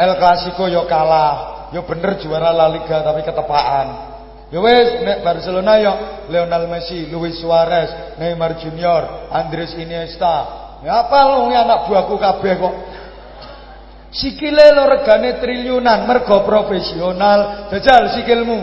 El 0.00 0.16
Clasico 0.16 0.64
yo 0.66 0.88
kalah, 0.88 1.68
yo 1.76 1.84
bener 1.84 2.16
juara 2.24 2.50
La 2.56 2.66
Liga 2.72 3.04
tapi 3.04 3.20
ketepaan. 3.20 3.88
Ya 4.50 4.58
wis 4.58 5.04
nek 5.06 5.22
Barcelona 5.22 5.78
yo 5.78 5.92
Lionel 6.26 6.66
Messi, 6.66 7.06
Luis 7.06 7.38
Suarez, 7.38 8.18
Neymar 8.18 8.58
Junior, 8.58 9.30
Andres 9.30 9.76
Iniesta. 9.78 10.58
Ya 10.80 11.04
apa 11.04 11.36
lu 11.36 11.52
anak 11.52 11.86
buahku 11.86 12.16
kabeh 12.16 12.56
kok. 12.56 12.74
Sikile 14.10 14.74
lo 14.74 14.90
regane 14.90 15.38
triliunan 15.38 16.02
mergo 16.06 16.42
profesional. 16.42 17.70
Jajal 17.70 18.18
sikilmu. 18.18 18.58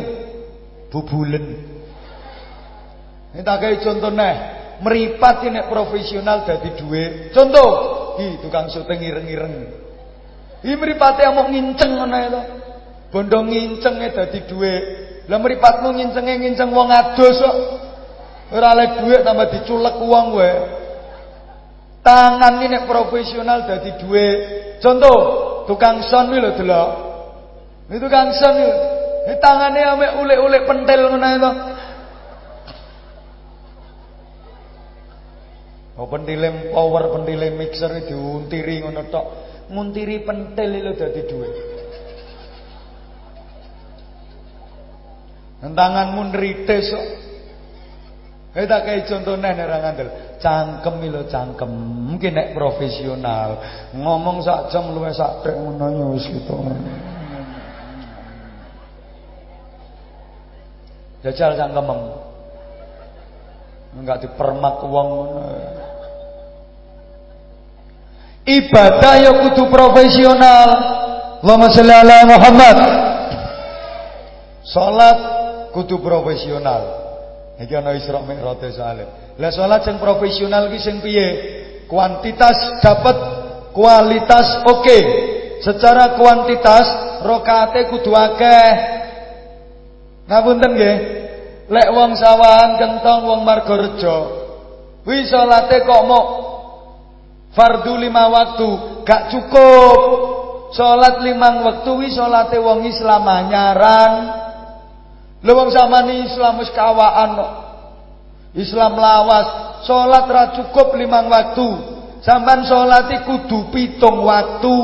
Bubulen. 0.92 1.46
Ini 3.32 3.42
tak 3.44 3.58
kayak 3.64 3.84
contoh 3.84 4.12
nih. 4.12 4.36
Meripat 4.78 5.42
ini 5.48 5.64
profesional 5.66 6.46
dadi 6.46 6.70
duit. 6.78 7.34
Contoh, 7.34 7.70
hi 8.22 8.38
tukang 8.44 8.70
syuting 8.70 9.02
ireng-ireng. 9.02 9.56
Hi 10.62 10.74
mripate 10.78 11.26
mau 11.34 11.50
nginceng 11.50 11.98
ngono 11.98 12.18
itu. 12.18 12.42
Bondo 13.10 13.40
ngincenge 13.48 14.14
dadi 14.14 14.40
duit. 14.46 14.84
Lah 15.32 15.40
mripatmu 15.42 15.96
ngincenge 15.96 16.34
nginceng 16.44 16.70
wong 16.76 16.92
adus 16.92 17.40
kok. 17.40 17.58
Ora 18.54 18.76
oleh 18.76 18.96
tambah 19.24 19.48
diculek 19.50 19.96
wong. 19.98 20.28
Tangan 22.08 22.64
ini 22.64 22.88
profesional 22.88 23.68
dadi 23.68 24.00
duit. 24.00 24.38
Contoh, 24.80 25.18
tukang 25.68 26.00
son 26.08 26.32
lho 26.32 26.56
delok. 26.56 26.90
Ini 27.92 28.00
tukang 28.00 28.32
son 28.32 28.56
iki. 28.64 28.72
Ini 29.28 29.36
tangannya 29.44 29.84
ame 29.92 30.08
ulek-ulek 30.24 30.64
pentil 30.64 31.12
ngono 31.12 31.28
itu. 31.28 31.52
Oh 36.00 36.08
power 36.72 37.04
pentile 37.12 37.52
mixer 37.60 37.92
diuntiri 38.08 38.88
ngono 38.88 39.12
tok. 39.12 39.26
Nguntiri 39.68 40.24
pentil 40.24 40.80
lho 40.80 40.96
dadi 40.96 41.22
dhuwit. 41.28 41.56
Tanganmu 45.60 46.22
nritis 46.32 46.88
kok. 46.88 47.27
Eh 48.58 48.66
tak 48.66 48.90
kei 48.90 49.06
contoh 49.06 49.38
nek 49.38 49.54
ora 49.54 49.78
ngandel. 49.86 50.10
Cangkem 50.42 50.98
lho 51.14 51.30
cangkem. 51.30 51.70
Mungkin 52.10 52.34
nek 52.34 52.58
profesional 52.58 53.62
ngomong 53.94 54.42
sak 54.42 54.74
jam 54.74 54.90
luwih 54.98 55.14
sak 55.14 55.46
tek 55.46 55.54
ngono 55.54 55.86
ya 55.94 56.08
gitu. 56.18 56.58
Jajal 61.22 61.54
cangkem. 61.54 61.90
Enggak 64.02 64.26
dipermak 64.26 64.82
ngono. 64.82 65.46
Ibadah 68.42 69.14
ya 69.22 69.32
kudu 69.46 69.70
profesional. 69.70 70.70
Allahumma 71.46 71.70
sholli 71.70 71.94
ala 71.94 72.18
Muhammad. 72.26 72.78
Salat 74.66 75.18
kudu 75.78 76.02
profesional. 76.02 77.07
Iki 77.58 77.74
ana 77.74 77.98
Isra 77.98 78.22
Mi'raj 78.22 78.62
soalé. 78.70 79.34
Lah 79.42 79.50
salat 79.50 79.82
sing 79.82 79.98
profesional 79.98 80.70
ki 80.70 80.78
sing 80.78 81.02
piye? 81.02 81.30
Kuantitas 81.90 82.82
dapat, 82.86 83.18
kualitas 83.74 84.62
oke. 84.70 84.86
Okay. 84.86 85.04
Secara 85.66 86.14
kuantitas 86.14 86.86
rakaate 87.26 87.90
kudu 87.90 88.14
akeh. 88.14 88.72
Ngapunten 90.30 90.72
nggih. 90.78 90.98
Lek 91.68 91.90
wong 91.92 92.14
sawahan 92.14 92.78
kentong 92.78 93.26
wong 93.26 93.42
Margorejo. 93.42 94.18
Wi 95.08 95.26
salate 95.26 95.82
kok 95.84 96.04
mau 96.06 96.24
fardu 97.58 97.98
lima 97.98 98.30
waktu 98.30 98.70
gak 99.02 99.34
cukup. 99.34 100.00
Salat 100.78 101.24
limang 101.24 101.64
waktu 101.64 101.90
wi 101.96 102.08
salate 102.14 102.62
wong 102.62 102.86
Islam 102.86 103.24
anyaran. 103.26 104.47
Lho 105.48 105.56
wong 105.56 105.72
samani 105.72 106.28
Islam 106.28 106.60
wis 106.60 106.68
kawaan. 106.76 107.40
Islam 108.52 109.00
lawas, 109.00 109.48
salat 109.88 110.28
ra 110.28 110.44
cukup 110.60 111.00
limang 111.00 111.32
waktu. 111.32 111.96
Sampan 112.20 112.68
salat 112.68 113.08
kudu 113.24 113.72
pitung 113.72 114.28
waktu. 114.28 114.76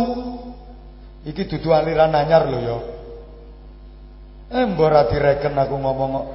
Iki 1.27 1.51
dudu 1.51 1.75
aliran 1.75 2.15
anyar 2.15 2.47
lho 2.47 2.59
ya. 2.63 2.77
Eh 4.55 4.63
mbok 4.71 5.11
direken 5.11 5.51
aku 5.59 5.75
ngomong. 5.75 6.31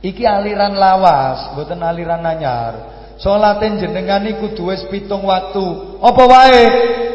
Iki 0.00 0.24
aliran 0.24 0.72
lawas, 0.72 1.52
mboten 1.52 1.84
aliran 1.84 2.24
anyar. 2.24 2.95
Salate 3.16 3.80
jenengan 3.80 4.28
iku 4.28 4.52
kudu 4.52 4.68
wis 4.68 4.84
pitung 4.92 5.24
waktu. 5.24 5.64
Apa 6.04 6.22
wae? 6.28 6.64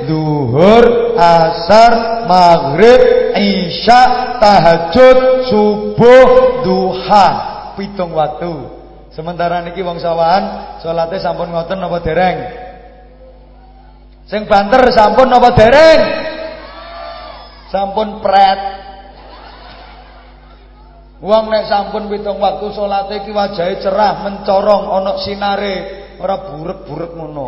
Zuhur, 0.10 1.14
asar, 1.14 2.26
maghrib, 2.26 3.02
isya, 3.38 4.38
tahajud, 4.42 5.18
subuh, 5.46 6.30
duha. 6.66 7.28
Pitung 7.78 8.18
waktu. 8.18 8.82
Sementara 9.14 9.62
niki 9.62 9.84
wong 9.86 10.02
sawahan 10.02 10.80
salate 10.82 11.20
sampun 11.22 11.52
ngoten 11.54 11.78
napa 11.78 12.00
dereng? 12.02 12.38
Sing 14.26 14.48
banter 14.50 14.88
sampun 14.96 15.28
napa 15.30 15.54
dereng? 15.54 16.02
Sampun 17.70 18.24
pret. 18.26 18.81
Wong 21.22 21.54
nek 21.54 21.70
sampun 21.70 22.10
pitung 22.10 22.42
waktu 22.42 22.66
salate 22.74 23.22
iki 23.22 23.30
wajahe 23.30 23.78
cerah, 23.78 24.26
mencorong, 24.26 24.90
ana 24.90 25.22
sinare, 25.22 25.76
ora 26.18 26.50
burek-burek 26.50 27.14
ngono. 27.14 27.48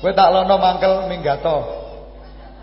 Kowe 0.00 0.12
tak 0.16 0.32
lono 0.32 0.56
mangkel 0.56 1.04
minggato. 1.12 1.56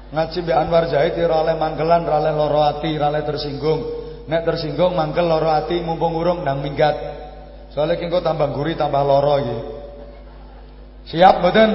Ngaji 0.09 0.37
mbek 0.41 0.57
Anwar 0.57 0.89
Zahid 0.89 1.13
ora 1.21 1.45
oleh 1.45 1.55
mangkelan, 1.61 2.09
ora 2.09 2.17
oleh 2.25 2.33
lara 2.33 2.61
ati, 2.73 2.89
ora 2.97 3.13
oleh 3.13 3.21
tersinggung. 3.21 3.81
Nek 4.25 4.41
tersinggung 4.41 4.97
mangkel 4.97 5.29
lara 5.29 5.61
ati 5.61 5.77
mumpung 5.85 6.17
urung 6.17 6.41
nang 6.41 6.65
minggat. 6.65 6.97
Soale 7.69 8.01
engko 8.01 8.25
tambah 8.25 8.49
guri 8.57 8.73
tambah 8.73 9.05
lara 9.05 9.35
iki. 9.45 9.57
Siap 11.13 11.37
mboten? 11.37 11.69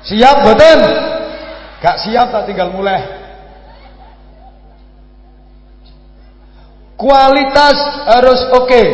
Siap 0.00 0.36
mboten? 0.40 0.78
Gak 1.84 1.96
siap 2.00 2.32
tak 2.32 2.48
tinggal 2.48 2.72
mulai. 2.72 3.15
Kualitas 6.96 7.78
harus 8.08 8.40
oke. 8.56 8.64
Okay. 8.64 8.88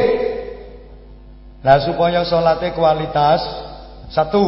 Nah 1.63 1.79
supaya 1.79 2.27
sholatnya 2.27 2.75
kualitas 2.75 3.39
satu 4.11 4.43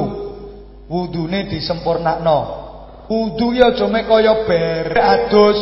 wudune 0.90 1.46
disempurnakno. 1.46 2.66
Wudu 3.06 3.54
ya 3.54 3.70
cuma 3.78 4.02
kaya 4.02 4.48
ber 4.48 4.90
adus 4.90 5.58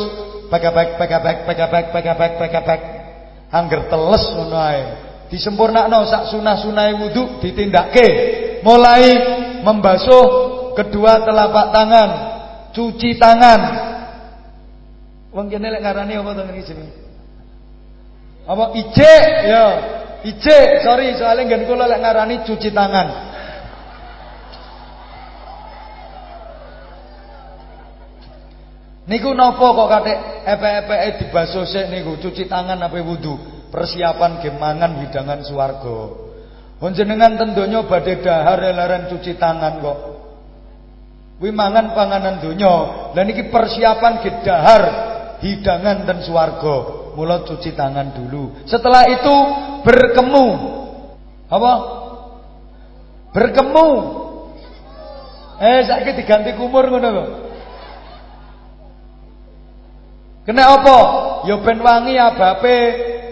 pegabek 0.49 0.97
pegabek 0.97 1.39
pegabek 1.45 1.87
pegabek 1.93 2.33
pegabek 2.41 2.81
angger 3.53 3.93
teles 3.93 4.25
ngono 4.33 4.57
ae. 4.57 4.85
Disempurnakno 5.29 6.09
sak 6.09 6.33
sunah-sunah 6.33 6.97
wudu 6.97 7.45
ditindakke. 7.45 8.09
Mulai 8.65 9.05
membasuh 9.67 10.27
kedua 10.79 11.27
telapak 11.27 11.67
tangan, 11.75 12.11
cuci 12.73 13.19
tangan. 13.19 13.61
Wong 15.35 15.51
kene 15.51 15.67
lek 15.73 15.83
ngarani 15.83 16.15
apa 16.15 16.31
to 16.37 16.43
ngene? 16.47 17.02
Apa 18.43 18.75
ijek 18.75 19.25
ya. 19.47 19.67
Ijek, 20.23 20.87
sorry 20.87 21.19
soalnya 21.19 21.51
ngen 21.51 21.67
kula 21.67 21.91
lek 21.91 21.99
ngarani 21.99 22.47
cuci 22.47 22.71
tangan. 22.71 23.09
Niku 29.03 29.35
napa 29.35 29.67
kok 29.67 29.89
katik 29.91 30.19
epek-epeke 30.47 31.09
dibasuh 31.27 31.67
sik 31.67 31.91
niku 31.91 32.23
cuci 32.23 32.47
tangan 32.47 32.79
apa 32.79 33.03
wudu. 33.03 33.35
Persiapan 33.75 34.39
gemangan 34.39 35.03
hidangan 35.03 35.43
swarga. 35.43 36.31
Panjenengan 36.79 37.35
ten 37.35 37.51
donya 37.57 37.83
badhe 37.83 38.23
dahar 38.23 38.63
leren 38.63 39.11
cuci 39.11 39.35
tangan 39.43 39.83
kok. 39.83 39.99
Kuwi 41.43 41.51
mangan 41.51 41.99
panganan 41.99 42.39
donya. 42.39 42.75
Lah 43.11 43.25
niki 43.27 43.51
persiapan 43.51 44.23
gedahar 44.23 44.83
hidangan 45.43 46.07
ten 46.07 46.23
swarga. 46.23 47.02
Mula 47.13 47.45
cuci 47.45 47.77
tangan 47.77 48.17
dulu. 48.17 48.65
Setelah 48.65 49.05
itu 49.13 49.35
berkemu. 49.85 50.47
Apa? 51.53 51.73
Berkemu. 53.37 53.89
Eh 55.61 55.81
saiki 55.85 56.17
diganti 56.17 56.57
kumur 56.57 56.89
ngono 56.89 57.09
lho. 57.13 57.25
Kena 60.49 60.75
apa? 60.81 60.99
Ya 61.47 61.57
ben 61.61 61.79
wangi 61.85 62.17
abape. 62.17 62.79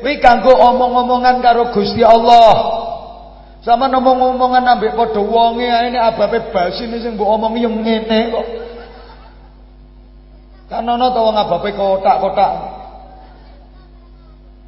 Kuwi 0.01 0.17
kanggo 0.17 0.57
omong-omongan 0.57 1.45
karo 1.45 1.73
Gusti 1.77 2.01
Allah. 2.01 2.81
Sama 3.61 3.93
ngomong-omongan 3.93 4.65
ambek 4.65 4.97
padha 4.97 5.21
wonge 5.21 5.69
ae 5.69 5.93
nek 5.93 6.17
abape 6.17 6.49
basine 6.49 6.97
sing 7.05 7.21
mbok 7.21 7.29
omongi 7.29 7.69
yang 7.69 7.77
ngene 7.77 8.33
kok. 8.33 8.47
Kan 10.73 10.89
ana 10.89 11.13
to 11.13 11.21
wong 11.21 11.37
abape 11.37 11.77
kotak-kotak. 11.77 12.80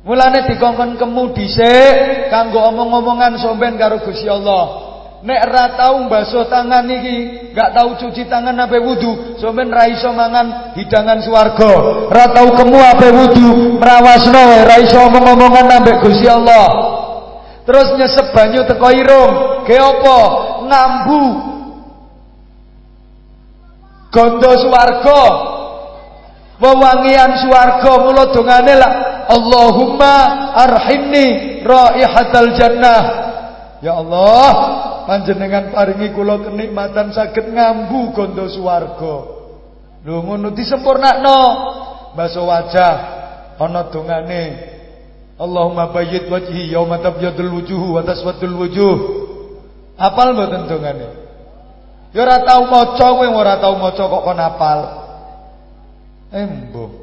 Mulane 0.02 0.50
dikongkon 0.50 0.98
kemu 0.98 1.30
dhisik 1.30 2.26
kanggo 2.26 2.58
omong-omongan 2.74 3.38
somben 3.38 3.78
karo 3.78 4.02
Gusti 4.02 4.26
Allah. 4.26 4.90
Nek 5.22 5.42
ra 5.46 5.78
tau 5.78 6.10
mbasuh 6.10 6.50
tangan 6.50 6.82
iki, 6.90 7.18
gak 7.54 7.70
tau 7.78 7.94
cuci 7.94 8.26
tangan 8.26 8.58
ape 8.66 8.82
wudu, 8.82 9.38
somben 9.38 9.70
ra 9.70 9.86
iso 9.86 10.10
mangan 10.10 10.74
hidangan 10.74 11.22
swarga. 11.22 11.72
Ra 12.10 12.34
tau 12.34 12.50
kemu 12.58 12.78
ape 12.82 13.08
wudu, 13.14 13.78
mrawasno 13.78 14.66
ra 14.66 14.82
iso 14.82 14.98
omong-omongan 14.98 15.70
ambek 15.78 16.02
Gusti 16.02 16.26
Allah. 16.26 16.66
Terus 17.62 17.94
nyesep 17.94 18.34
banyu 18.34 18.66
teko 18.66 18.90
irung, 18.90 19.62
ge 19.62 19.78
apa? 19.78 20.18
Ngambu. 20.66 21.24
Gondo 24.10 24.50
swarga. 24.66 25.22
Wewangian 26.58 27.46
swarga 27.46 27.92
mula 28.02 28.34
dongane 28.34 28.74
lah 28.74 29.11
Allahumma 29.28 30.14
arhimni 30.56 31.60
raihatal 31.62 32.50
jannah. 32.58 33.02
Ya 33.82 33.98
Allah, 33.98 34.50
panjenengan 35.10 35.74
paringi 35.74 36.14
kula 36.14 36.38
kenikmatan 36.46 37.10
saged 37.10 37.50
ngambu 37.50 38.14
gondo 38.14 38.46
swarga. 38.46 39.16
Lho 40.02 40.18
ngono 40.22 40.54
disempurnakno. 40.54 41.40
Baso 42.12 42.44
wajah 42.44 42.94
ana 43.58 43.88
dongane. 43.88 44.70
Allahumma 45.40 45.90
bayyid 45.90 46.30
wajhi 46.30 46.70
yauma 46.70 47.02
tabyadul 47.02 47.58
wujuh 47.58 47.82
wa 47.98 48.02
taswadul 48.06 48.56
wujuh. 48.62 48.96
Apal 49.98 50.34
mboten 50.34 50.70
dongane? 50.70 51.08
Ya 52.12 52.28
ora 52.28 52.44
tau 52.44 52.68
maca 52.68 53.08
kowe 53.16 53.26
ora 53.26 53.56
tau 53.58 53.74
maca 53.80 54.02
kok 54.04 54.22
kon 54.22 54.38
apal. 54.38 54.80
Embo. 56.30 57.01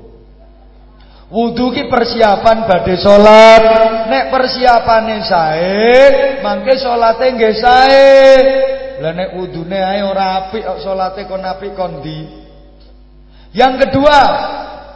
Wudu 1.29 1.69
ki 1.69 1.85
persiapan 1.85 2.65
badhe 2.65 2.97
salat. 2.97 3.63
Nek 4.09 4.33
persiapane 4.33 5.17
sae, 5.21 5.93
mangke 6.41 6.73
salate 6.81 7.25
nggih 7.37 7.55
sae. 7.61 8.09
Lah 8.99 9.13
nek 9.13 9.37
wudune 9.37 9.77
ae 9.77 10.01
ora 10.01 10.49
apik 10.49 10.65
kok 10.65 10.81
salate 10.81 11.29
kon 11.29 11.45
apik 11.45 11.77
kon? 11.77 12.01
Yang 13.53 13.73
kedua, 13.85 14.19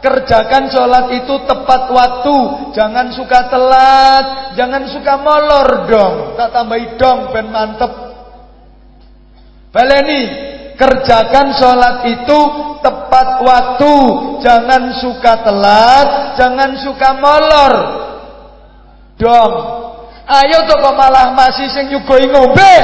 kerjakan 0.04 0.68
sholat 0.68 1.06
itu 1.16 1.34
tepat 1.48 1.82
waktu, 1.88 2.36
jangan 2.76 3.08
suka 3.16 3.48
telat, 3.48 4.26
jangan 4.54 4.84
suka 4.92 5.16
molor 5.18 5.88
dong, 5.88 6.14
tak 6.36 6.52
tambahi 6.52 7.00
dong 7.00 7.32
ben 7.32 7.48
mantep. 7.48 7.92
Baleni, 9.72 10.22
kerjakan 10.74 11.54
sholat 11.56 12.06
itu 12.06 12.40
tepat 12.84 13.28
waktu, 13.40 13.94
jangan 14.44 14.82
suka 15.00 15.32
telat, 15.40 16.08
jangan 16.36 16.70
suka 16.82 17.08
molor. 17.16 17.74
Dong. 19.16 19.52
Ayo 20.24 20.64
tuh 20.64 20.80
kok 20.80 20.96
malah 20.96 21.36
masih 21.36 21.68
sing 21.68 21.92
nyugoi 21.92 22.26
ngombe. 22.32 22.76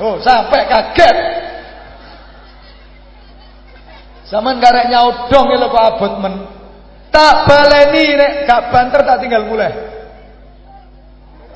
Oh, 0.00 0.16
sampai 0.20 0.68
kaget. 0.68 1.16
Zaman 4.26 4.58
karek 4.58 4.90
nyaudong 4.90 5.46
lho 5.54 5.68
kok 5.70 5.86
abot 5.86 6.14
men. 6.18 6.34
Tak 7.14 7.48
baleni 7.48 8.18
nek 8.18 8.32
gak 8.44 8.62
banter 8.74 9.00
tak 9.06 9.22
tinggal 9.22 9.46
mulai. 9.46 9.72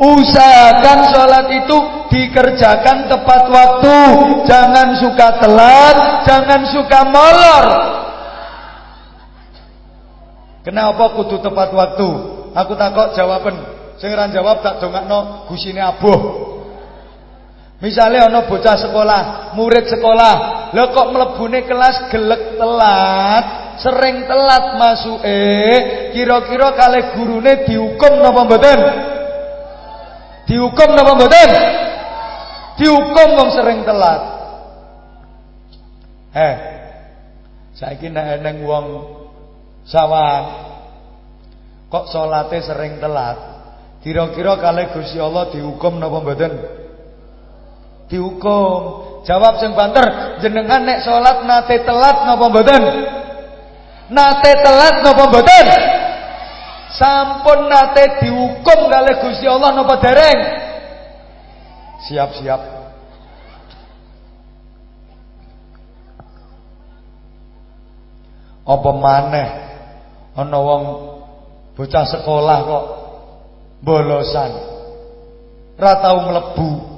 Usahakan 0.00 1.12
sholat 1.12 1.46
itu 1.60 1.76
dikerjakan 2.08 3.04
tepat 3.04 3.42
waktu, 3.52 3.96
jangan 4.48 4.96
suka 4.96 5.28
telat, 5.44 6.24
jangan 6.24 6.60
suka 6.72 7.00
molor. 7.04 7.64
Kenapa 10.64 11.04
kudu 11.20 11.44
tepat 11.44 11.68
waktu? 11.76 12.08
Aku 12.56 12.72
takut 12.80 13.12
jawaban. 13.12 13.60
Sing 14.00 14.16
jawab 14.16 14.64
tak 14.64 14.80
dongakno 14.80 15.44
gusine 15.52 15.84
abuh. 15.84 16.48
Misalnya 17.84 18.28
ana 18.28 18.48
bocah 18.48 18.76
sekolah, 18.80 19.52
murid 19.52 19.84
sekolah, 19.84 20.72
lho 20.72 20.84
kok 20.96 21.12
kelas 21.68 21.96
gelek 22.08 22.56
telat, 22.56 23.44
sering 23.84 24.24
telat 24.24 24.80
masuke, 24.80 25.44
kira-kira 26.16 26.72
kalih 26.76 27.04
gurune 27.16 27.68
dihukum 27.68 28.20
napa 28.20 28.40
mboten? 28.48 28.80
Dihukum 30.50 30.98
napa 30.98 31.14
mboten? 31.14 31.50
Dihukum 32.74 33.28
wong 33.38 33.50
sering 33.54 33.86
telat. 33.86 34.22
Eh. 36.34 36.54
Saiki 37.78 38.10
nek 38.10 38.42
eneng 38.42 38.66
wong 38.66 38.86
sawan 39.86 40.68
kok 41.86 42.10
salate 42.10 42.58
sering 42.66 42.98
telat, 42.98 43.38
kira-kira 44.02 44.58
kalih 44.58 44.90
Gusti 44.90 45.22
Allah 45.22 45.48
dihukum 45.54 46.02
napa 46.02 46.18
mboten? 46.18 46.80
dihukum. 48.10 48.80
Jawab 49.24 49.62
sing 49.62 49.72
banter, 49.78 50.04
jenengan 50.42 50.82
nek 50.82 51.06
salat 51.06 51.46
nate 51.46 51.86
telat 51.86 52.26
napa 52.26 52.44
mboten? 52.50 52.82
Nate 54.10 54.52
telat 54.60 55.06
napa 55.06 55.24
mboten? 55.30 55.66
Sampun 56.90 57.70
nate 57.70 58.18
dihukum 58.18 58.90
kalih 58.90 59.16
Gusti 59.22 59.46
Allah 59.46 59.70
napa 59.74 59.94
dereng? 60.02 60.40
Siap-siap. 62.10 62.60
Apa 68.66 68.90
maneh 68.94 69.48
ana 70.34 70.58
wong 70.58 70.82
bocah 71.78 72.04
sekolah 72.06 72.58
kok 72.66 72.84
bolosan. 73.82 74.52
Ra 75.80 75.96
tau 75.96 76.28
mlebu 76.28 76.90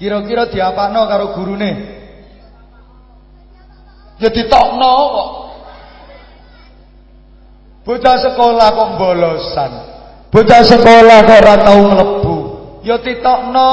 Kira-kira 0.00 0.48
diapakno 0.48 1.04
karo 1.04 1.36
gurune? 1.36 1.70
Ya 4.16 4.32
ditokno 4.32 4.92
kok. 5.12 5.28
Bocah 7.80 8.16
sekolah 8.20 8.68
kok 8.76 8.90
bolosan. 9.00 9.72
Bocah 10.28 10.62
sekolah 10.62 11.18
kok 11.24 11.38
ora 11.40 11.56
tau 11.64 11.80
mlebu. 11.80 12.36
Ya 12.84 13.00
ditokno. 13.00 13.72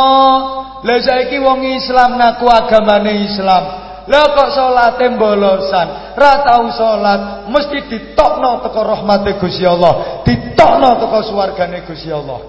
Lah 0.77 0.99
saiki 1.03 1.41
wong 1.41 1.65
Islam 1.67 2.15
ngaku 2.15 2.45
agamane 2.47 3.27
Islam. 3.27 3.63
Lah 4.07 4.23
kok 4.31 4.55
salate 4.55 5.11
bolosan, 5.19 6.15
ra 6.15 6.47
tau 6.47 6.71
salat, 6.71 7.51
mesti 7.51 7.91
ditokno 7.91 8.63
teko 8.63 8.79
rahmate 8.87 9.35
Gusti 9.35 9.67
Allah, 9.67 10.23
ditokno 10.23 10.95
teko 10.95 11.19
swargane 11.27 11.83
Gusti 11.83 12.07
Allah. 12.07 12.39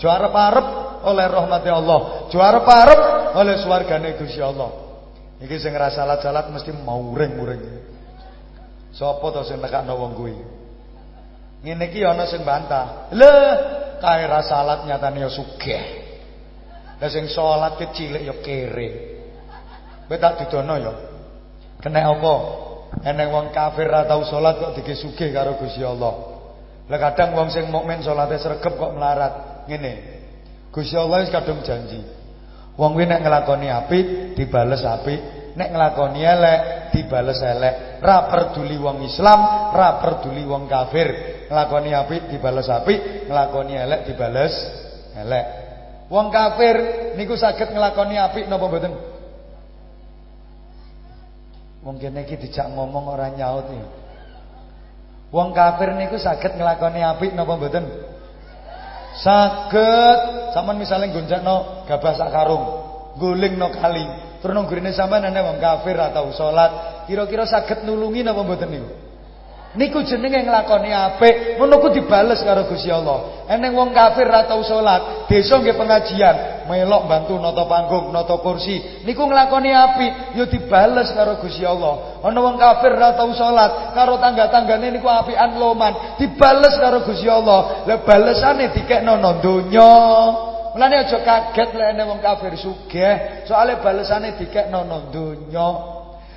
Jo 0.00 0.08
arep-arep 0.08 0.66
oleh 1.04 1.26
rahmat 1.28 1.62
Allah. 1.68 2.00
Juara 2.32 2.64
parep 2.64 3.00
oleh 3.36 3.60
swargane 3.60 4.16
Gusti 4.16 4.40
Allah. 4.40 4.72
Iki 5.44 5.56
sing 5.60 5.76
ora 5.76 5.92
salat-salat 5.92 6.48
mesti 6.48 6.72
mauring-muring. 6.80 7.62
Sapa 8.96 9.26
to 9.36 9.44
sing 9.44 9.60
nekakno 9.60 9.92
wong 10.00 10.12
kuwi? 10.16 10.61
Ngene 11.62 11.94
iki 11.94 12.02
ana 12.02 12.26
sing 12.26 12.42
bantah. 12.42 13.10
Le, 13.14 13.34
kae 14.02 14.26
ra 14.26 14.42
salat 14.42 14.82
nyatane 14.82 15.22
ya 15.22 15.30
sugih. 15.30 15.84
Lah 16.98 17.10
sing 17.10 17.30
salat 17.30 17.78
kecilik 17.78 18.22
ya 18.26 18.34
kere. 18.42 18.90
Kowe 20.10 20.18
tak 20.18 20.42
didono 20.42 20.74
ya. 20.76 20.92
Kena 21.78 22.10
apa? 22.10 22.34
Eneng 23.06 23.30
wong 23.32 23.46
kafir 23.54 23.88
ra 23.88 24.04
tau 24.04 24.26
salat 24.26 24.58
kok 24.58 24.74
dike 24.74 24.94
sugih 24.98 25.30
karo 25.30 25.54
Gusti 25.56 25.86
Allah. 25.86 26.32
Lah 26.90 26.98
kadang 26.98 27.38
wong 27.38 27.48
sing 27.48 27.70
mukmin 27.70 28.02
salate 28.02 28.36
sregep 28.42 28.74
kok 28.74 28.92
melarat. 28.92 29.64
Ngene. 29.70 29.92
Gusti 30.74 30.98
Allah 30.98 31.22
wis 31.22 31.30
kadung 31.30 31.62
janji. 31.62 32.02
Wong 32.74 32.96
kuwi 32.96 33.06
nek 33.06 33.22
nglakoni 33.22 33.68
apik 33.68 34.32
dibales 34.34 34.80
apik, 34.82 35.20
nek 35.56 35.68
nglakoni 35.72 36.20
elek 36.24 36.60
dibales 36.92 37.40
elek. 37.40 38.00
Ra 38.00 38.28
peduli 38.28 38.76
wong 38.76 39.04
Islam, 39.04 39.40
ra 39.72 40.00
peduli 40.00 40.42
wong 40.44 40.68
kafir. 40.68 41.08
Nglakoni 41.48 41.90
apik 41.92 42.22
dibales 42.32 42.68
apik, 42.68 43.28
nglakoni 43.28 43.74
elek 43.76 44.00
dibales 44.08 44.54
elek. 45.16 45.46
Wong 46.12 46.28
kafir 46.28 46.76
niku 47.16 47.36
saged 47.36 47.72
nglakoni 47.72 48.20
apik 48.20 48.44
napa 48.48 48.68
mboten? 48.68 48.92
Wong 51.82 51.96
kene 51.98 52.22
iki 52.28 52.36
dijak 52.36 52.68
ngomong 52.68 53.10
ora 53.10 53.32
nyaut 53.32 53.66
ya. 53.72 53.86
Wong 55.32 55.56
kafir 55.56 55.96
niku 55.96 56.20
saged 56.20 56.60
nglakoni 56.60 57.00
apik 57.00 57.32
napa 57.32 57.56
mboten? 57.56 57.84
Saged 59.12 60.18
sampean 60.52 60.80
misalnya 60.80 61.12
gonjakno 61.12 61.84
gabah 61.88 62.12
sak 62.16 62.32
karung, 62.32 62.64
no 63.20 63.68
kali. 63.72 64.04
Terus 64.42 64.54
nang 64.58 64.66
gurine 64.66 64.90
sampean 64.90 65.22
ana 65.22 65.38
wong 65.46 65.62
kafir 65.62 65.94
atau 65.94 66.34
salat, 66.34 67.06
kira-kira 67.06 67.46
saged 67.46 67.86
nulungi 67.86 68.26
napa 68.26 68.42
mboten 68.42 68.68
niku? 68.74 68.90
Niku 69.72 70.04
jenenge 70.04 70.44
nglakoni 70.44 70.92
apik, 70.92 71.56
ngono 71.56 71.80
ku 71.80 71.88
dibales 71.88 72.44
karo 72.44 72.68
Gusti 72.68 72.92
Allah. 72.92 73.48
Eneng 73.48 73.72
wong 73.72 73.96
kafir 73.96 74.28
ra 74.28 74.44
tau 74.44 74.60
salat, 74.60 75.24
desa 75.32 75.56
nggih 75.56 75.72
pengajian, 75.72 76.68
melok 76.68 77.08
bantu 77.08 77.40
nata 77.40 77.64
panggung, 77.64 78.12
nata 78.12 78.36
kursi. 78.36 79.00
Niku 79.08 79.24
nglakoni 79.24 79.72
apik, 79.72 80.12
ya 80.36 80.44
dibales 80.44 81.16
karo 81.16 81.40
Gusti 81.40 81.64
Allah. 81.64 82.20
Ana 82.20 82.38
wong 82.44 82.60
kafir 82.60 82.92
ra 82.92 83.16
tau 83.16 83.32
salat, 83.32 83.96
karo 83.96 84.20
tangga-tanggane 84.20 84.92
niku 84.92 85.08
apian 85.08 85.56
loman, 85.56 86.20
dibales 86.20 86.76
karo 86.76 87.08
Gusti 87.08 87.32
Allah. 87.32 87.88
Lah 87.88 88.52
dikekno 88.76 89.16
nang 89.16 89.40
donya. 89.40 89.92
Mulane 90.72 91.04
aja 91.04 91.20
kaget 91.20 91.70
lek 91.76 92.00
wong 92.08 92.20
kafir 92.24 92.56
sugih, 92.56 93.44
soalnya 93.44 93.84
balesane 93.84 94.40
dikekno 94.40 94.88
nang 94.88 95.12
donya. 95.12 95.68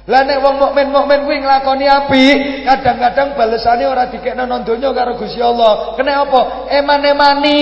Lah 0.06 0.22
nek 0.22 0.38
wong 0.44 0.56
mukmin 0.60 0.92
mukmin 0.92 1.24
kuwi 1.26 1.40
nglakoni 1.42 1.88
apik, 1.88 2.68
kadang-kadang 2.68 3.34
balesane 3.34 3.88
ora 3.88 4.12
dikekno 4.12 4.44
nang 4.44 4.68
donya 4.68 4.92
karo 4.92 5.16
Gusti 5.16 5.40
Allah. 5.40 5.96
Kene 5.96 6.12
apa? 6.14 6.68
Eman-emani 6.68 7.60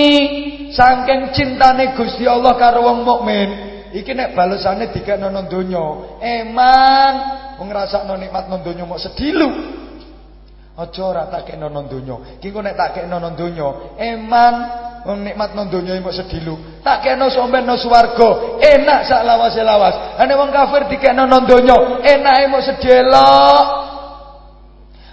saking 0.74 1.30
cintane 1.30 1.94
Gusti 1.94 2.26
Allah 2.26 2.58
karo 2.58 2.84
wong 2.84 3.06
mukmin. 3.06 3.48
Iki 3.94 4.10
nek 4.10 4.34
balesane 4.34 4.90
dikekno 4.90 5.30
nang 5.30 5.46
donya, 5.46 6.18
eman 6.18 7.14
wong 7.62 7.70
ngrasakno 7.70 8.18
nikmat 8.18 8.50
nang 8.50 8.66
donya 8.66 8.82
mok 8.82 8.98
sedilu. 8.98 9.48
Aja 10.74 11.02
ora 11.06 11.30
kekno 11.30 11.70
nang 11.70 11.86
donya. 11.86 12.42
Iki 12.42 12.50
nek 12.50 12.74
tak 12.74 12.98
kekno 12.98 13.22
nang 13.22 13.38
donya, 13.38 13.94
eman 13.94 14.54
Wong 15.04 15.20
nikmat 15.20 15.52
nang 15.52 15.68
donya 15.68 16.00
mbok 16.00 16.16
sedilu. 16.16 16.80
Tak 16.80 17.04
kena 17.04 17.28
somben 17.28 17.68
nang 17.68 17.76
swarga, 17.76 18.56
enak 18.56 19.04
sak 19.04 19.20
lawas-lawas. 19.20 20.16
Ane 20.16 20.32
wong 20.32 20.48
kafir 20.48 20.88
dikekno 20.88 21.28
nang 21.28 21.44
donya, 21.44 22.00
enake 22.00 22.48
mbok 22.48 22.64
sedelok. 22.64 23.66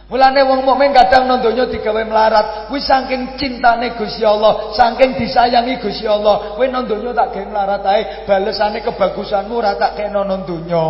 Mulane 0.08 0.44
wong 0.48 0.64
mukmin 0.64 0.96
kadang 0.96 1.28
nang 1.28 1.44
donya 1.44 1.68
digawe 1.68 2.08
melarat. 2.08 2.72
Kuwi 2.72 2.80
saking 2.80 3.36
cintane 3.36 3.96
Gusti 4.00 4.24
Allah, 4.24 4.72
saking 4.76 5.20
disayangi 5.20 5.80
Gusti 5.84 6.08
Allah. 6.08 6.56
Kowe 6.56 6.68
nang 6.72 6.88
donya 6.88 7.12
tak 7.12 7.36
gawe 7.36 7.46
melarat 7.52 7.84
ae, 7.92 8.02
balesane 8.24 8.80
kebagusanmu 8.84 9.60
ora 9.60 9.76
tak 9.76 10.00
kena 10.00 10.24
nang 10.24 10.48
donya. 10.48 10.84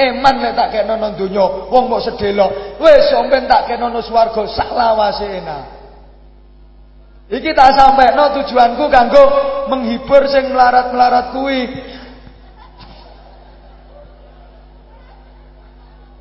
Eman 0.00 0.40
nek 0.40 0.56
tak 0.56 0.68
kena 0.72 0.96
nang 0.96 1.12
donya, 1.12 1.68
wong 1.68 1.92
mbok 1.92 2.08
sedelok. 2.08 2.80
Wis 2.80 3.12
somben 3.12 3.44
tak 3.44 3.68
kena 3.68 3.92
nang 3.92 4.00
swarga 4.00 4.48
sak 4.48 4.72
lawase 4.72 5.44
enak. 5.44 5.75
Iki 7.26 7.50
tak 7.58 7.74
sampai 7.74 8.14
no 8.14 8.30
tujuanku 8.38 8.86
kanggo 8.86 9.24
menghibur 9.66 10.30
sing 10.30 10.46
melarat-melarat 10.54 11.34
kuwi. 11.34 11.62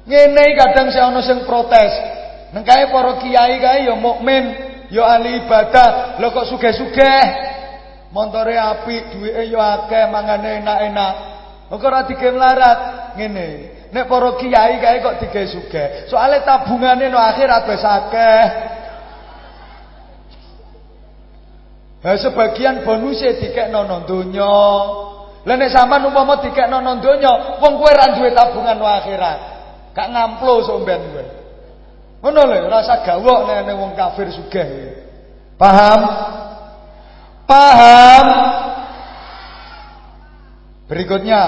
Ngene 0.09 0.45
kadang 0.57 0.89
sing 0.89 1.03
ana 1.05 1.21
sing 1.21 1.45
protes. 1.45 1.93
Neng 2.57 2.65
kae 2.65 2.89
kiai 2.89 3.61
kae 3.61 3.85
ya 3.85 3.93
mukmin, 3.93 4.43
ya 4.89 5.03
ahli 5.05 5.45
ibadah, 5.45 6.17
lho 6.17 6.33
kok 6.33 6.49
sugih-sugih. 6.49 7.25
Montore 8.09 8.55
apik, 8.55 9.11
duwike 9.11 9.43
ya 9.51 9.61
akeh, 9.85 10.07
mangane 10.09 10.63
enak-enak. 10.63 11.13
Kok 11.69 11.85
ora 11.85 12.01
dige 12.09 12.33
melarat 12.33 12.79
ngene. 13.17 13.49
Nek 13.93 14.09
para 14.09 14.29
kiai 14.41 14.81
kae 14.81 14.97
kok 15.05 15.21
dige 15.21 15.53
sugih. 15.53 16.09
Soale 16.09 16.41
tabungane 16.41 17.13
no 17.13 17.21
akhirat 17.21 17.69
wis 17.69 17.85
akeh. 17.85 18.73
Lah 22.05 22.21
sebagian 22.21 22.85
bonuse 22.85 23.41
dikekno 23.41 23.81
nang 23.89 24.05
donya. 24.05 24.53
Lah 25.41 25.55
nek 25.57 25.73
sampean 25.73 26.05
umpama 26.05 26.37
dikekno 26.37 26.77
nang 26.77 27.01
donya, 27.01 27.57
wong 27.57 27.81
kowe 27.81 27.89
ra 27.89 28.13
duwe 28.13 28.29
tabungan 28.29 28.77
wa 28.77 29.01
akhirat. 29.01 29.39
Gak 29.97 30.13
ngamplo 30.13 30.61
somben 30.61 31.01
kowe. 31.09 31.25
Ngono 32.21 32.41
lho, 32.45 32.69
rasa 32.69 33.01
gawok 33.01 33.49
nek 33.49 33.73
wong 33.73 33.97
kafir 33.97 34.29
sugih. 34.29 34.69
Paham? 35.57 36.01
Paham? 37.49 38.27
Berikutnya 40.85 41.41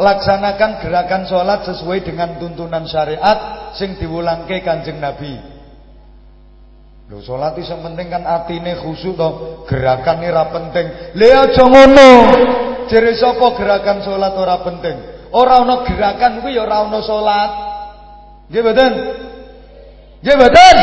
Laksanakan 0.00 0.80
gerakan 0.80 1.28
sholat 1.28 1.62
sesuai 1.68 2.02
dengan 2.02 2.40
tuntunan 2.40 2.88
syariat 2.88 3.70
Sing 3.76 4.00
diwulangke 4.00 4.64
kanjeng 4.64 4.98
Nabi 4.98 5.38
Lho 7.10 7.18
salat 7.26 7.58
iki 7.58 7.66
penting 7.66 8.06
kan 8.06 8.22
atine 8.22 8.78
khusyuk 8.78 9.18
to, 9.18 9.28
gerakane 9.66 10.30
ora 10.30 10.46
penting. 10.54 10.86
Le 11.18 11.28
aja 11.34 11.66
ngono. 11.66 12.10
Jere 12.86 13.18
sapa 13.18 13.58
gerakan 13.58 13.98
salat 14.06 14.30
ora 14.38 14.62
penting? 14.62 14.94
Ora 15.34 15.58
ana 15.66 15.82
gerakan 15.82 16.38
kuwi 16.38 16.54
ya 16.54 16.62
ora 16.62 16.86
ana 16.86 17.02
salat. 17.02 17.50
Nggih 18.46 18.62
mboten? 18.62 18.92
Nggih 20.22 20.34
mboten? 20.38 20.76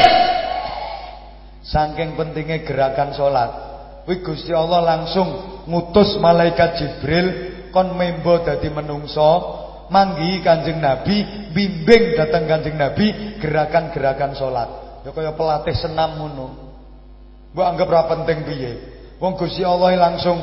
Saking 1.63 2.19
pentingnya 2.19 2.59
gerakan 2.67 3.15
salat. 3.15 3.51
Kuwi 4.03 4.19
Gusti 4.19 4.51
Allah 4.51 4.83
langsung 4.83 5.63
ngutus 5.63 6.19
malaikat 6.19 6.75
Jibril 6.75 7.27
kon 7.71 7.95
membo 7.95 8.43
dadi 8.43 8.67
menungso 8.67 9.31
manggi 9.87 10.43
Kanjeng 10.43 10.83
Nabi 10.83 11.51
bimbing 11.55 12.19
datang 12.19 12.51
Kanjeng 12.51 12.75
Nabi 12.75 13.39
gerakan-gerakan 13.39 14.35
salat. 14.35 14.86
Ya 15.07 15.15
kaya 15.15 15.31
pelatih 15.39 15.71
senam 15.71 16.19
ngono. 16.19 16.47
Mbok 17.55 17.63
anggap 17.63 17.87
ora 17.87 18.03
penting 18.11 18.43
piye. 18.43 18.71
Wong 19.23 19.39
Gusti 19.39 19.63
Allah 19.63 19.95
langsung 19.95 20.35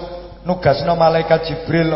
nugasno 0.49 0.97
malaikat 0.97 1.45
Jibril 1.45 1.93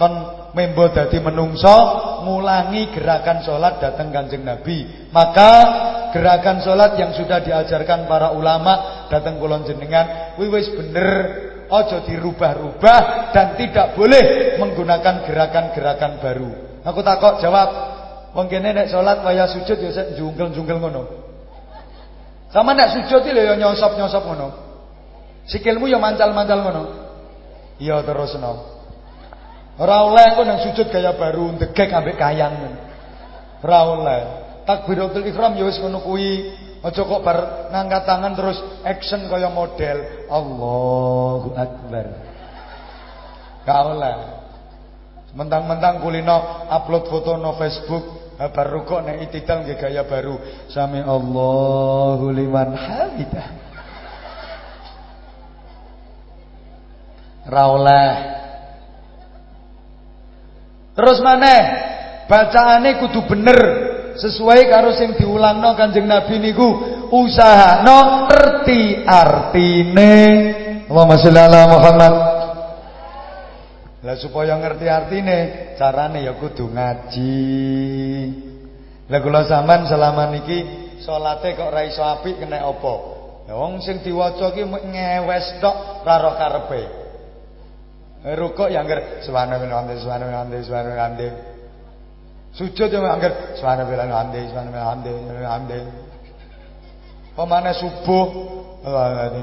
kon 0.00 0.12
membo 0.56 0.88
dadi 0.88 1.20
menungso 1.20 1.76
ngulangi 2.24 2.88
gerakan 2.96 3.44
salat 3.44 3.84
datang 3.84 4.16
Kanjeng 4.16 4.48
Nabi. 4.48 5.12
Maka 5.12 5.52
gerakan 6.16 6.64
salat 6.64 6.96
yang 6.96 7.12
sudah 7.12 7.44
diajarkan 7.44 8.08
para 8.08 8.32
ulama 8.32 9.04
datang 9.12 9.36
kula 9.36 9.60
jenengan 9.68 10.40
wis 10.40 10.72
bener 10.72 11.08
ojo 11.68 12.00
dirubah-rubah 12.00 13.28
dan 13.36 13.60
tidak 13.60 13.92
boleh 13.92 14.56
menggunakan 14.56 15.20
gerakan-gerakan 15.20 16.16
baru. 16.24 16.80
Aku 16.80 17.04
takok 17.04 17.44
jawab, 17.44 17.68
wong 18.32 18.48
kene 18.48 18.72
nek 18.72 18.88
salat 18.88 19.20
waya 19.20 19.44
sujud 19.52 19.76
ya 19.76 20.16
jungkel-jungkel 20.16 20.80
ngono. 20.80 21.25
Sama 22.50 22.72
nek 22.72 22.94
sujud 22.94 23.26
iki 23.26 23.34
lho 23.34 23.42
ya 23.42 23.54
nyosop-nyosop 23.58 24.22
ngono. 24.22 24.48
Sikilmu 25.46 25.90
ya 25.90 25.98
mancal-mancal 25.98 26.62
ngono. 26.62 26.82
Iya 27.82 28.02
terusno. 28.06 28.76
Ora 29.76 30.08
oleh 30.08 30.32
engko 30.32 30.42
nang 30.46 30.62
sujud 30.64 30.88
gaya 30.88 31.12
baru 31.14 31.52
ndegek 31.58 31.92
ambek 31.92 32.16
kayang. 32.16 32.54
Ora 33.60 33.80
oleh. 33.84 34.20
Takbiratul 34.64 35.26
ihram 35.28 35.54
ya 35.58 35.64
wis 35.68 35.78
ngono 35.78 36.00
kuwi. 36.00 36.64
Aja 36.86 37.02
kok 37.02 37.22
bar 37.26 37.68
ngangkat 37.74 38.02
tangan 38.06 38.32
terus 38.38 38.58
action 38.86 39.26
kaya 39.26 39.50
model 39.50 40.28
Allahu 40.30 41.48
Akbar. 41.58 42.06
Gak 43.66 43.80
oleh. 43.90 44.16
Mentang-mentang 45.34 46.00
kulino 46.00 46.64
upload 46.70 47.10
foto 47.10 47.36
no 47.36 47.58
Facebook 47.58 48.15
baru 48.36 48.84
kok 48.84 49.00
nek 49.08 49.16
itidal 49.28 49.64
nggih 49.64 49.80
gaya 49.80 50.04
baru. 50.04 50.36
Sami 50.68 51.00
Allahu 51.00 52.28
liman 52.28 52.76
hamidah. 52.76 53.48
Ra 57.46 57.64
Terus 60.96 61.18
maneh 61.20 61.62
bacaane 62.26 63.00
kudu 63.00 63.24
bener 63.28 63.58
sesuai 64.16 64.66
karo 64.72 64.96
sing 64.96 65.14
diulangno 65.14 65.76
Kanjeng 65.76 66.08
Nabi 66.08 66.40
niku 66.40 66.66
usahano 67.12 68.26
ngerti 68.26 69.04
artine 69.04 70.14
Allahumma 70.88 71.20
sholli 71.20 71.40
ala 71.40 71.62
Muhammad 71.68 72.35
lah 74.06 74.14
supaya 74.22 74.54
ngerti 74.54 74.86
artine, 74.86 75.74
carane 75.74 76.22
ya 76.22 76.38
kudu 76.38 76.70
ngaji. 76.70 77.42
Lah 79.10 79.18
kula 79.18 79.42
sampean 79.50 79.82
selama 79.90 80.30
niki 80.30 80.62
salate 81.02 81.58
kok 81.58 81.74
ora 81.74 81.82
iso 81.82 82.06
apik 82.06 82.38
kena 82.38 82.62
apa? 82.62 82.94
Ya 83.50 83.58
wong 83.58 83.82
sing 83.82 84.06
diwaca 84.06 84.54
ki 84.54 84.62
ngewes 84.62 85.58
tok 85.58 86.06
ora 86.06 86.22
roh 86.22 86.38
karepe. 86.38 86.82
Rukuk 88.26 88.70
ya 88.70 88.86
angger 88.86 89.26
subhanallah 89.26 89.98
subhanallah 89.98 90.54
subhanallah. 90.62 91.34
Sujud 92.54 92.86
ya 92.86 92.98
angger 93.10 93.58
subhanallah 93.58 94.06
subhanallah 94.06 94.82
hamdi. 95.50 95.82
Pemane 97.34 97.74
subuh 97.74 98.26
Allah 98.86 99.34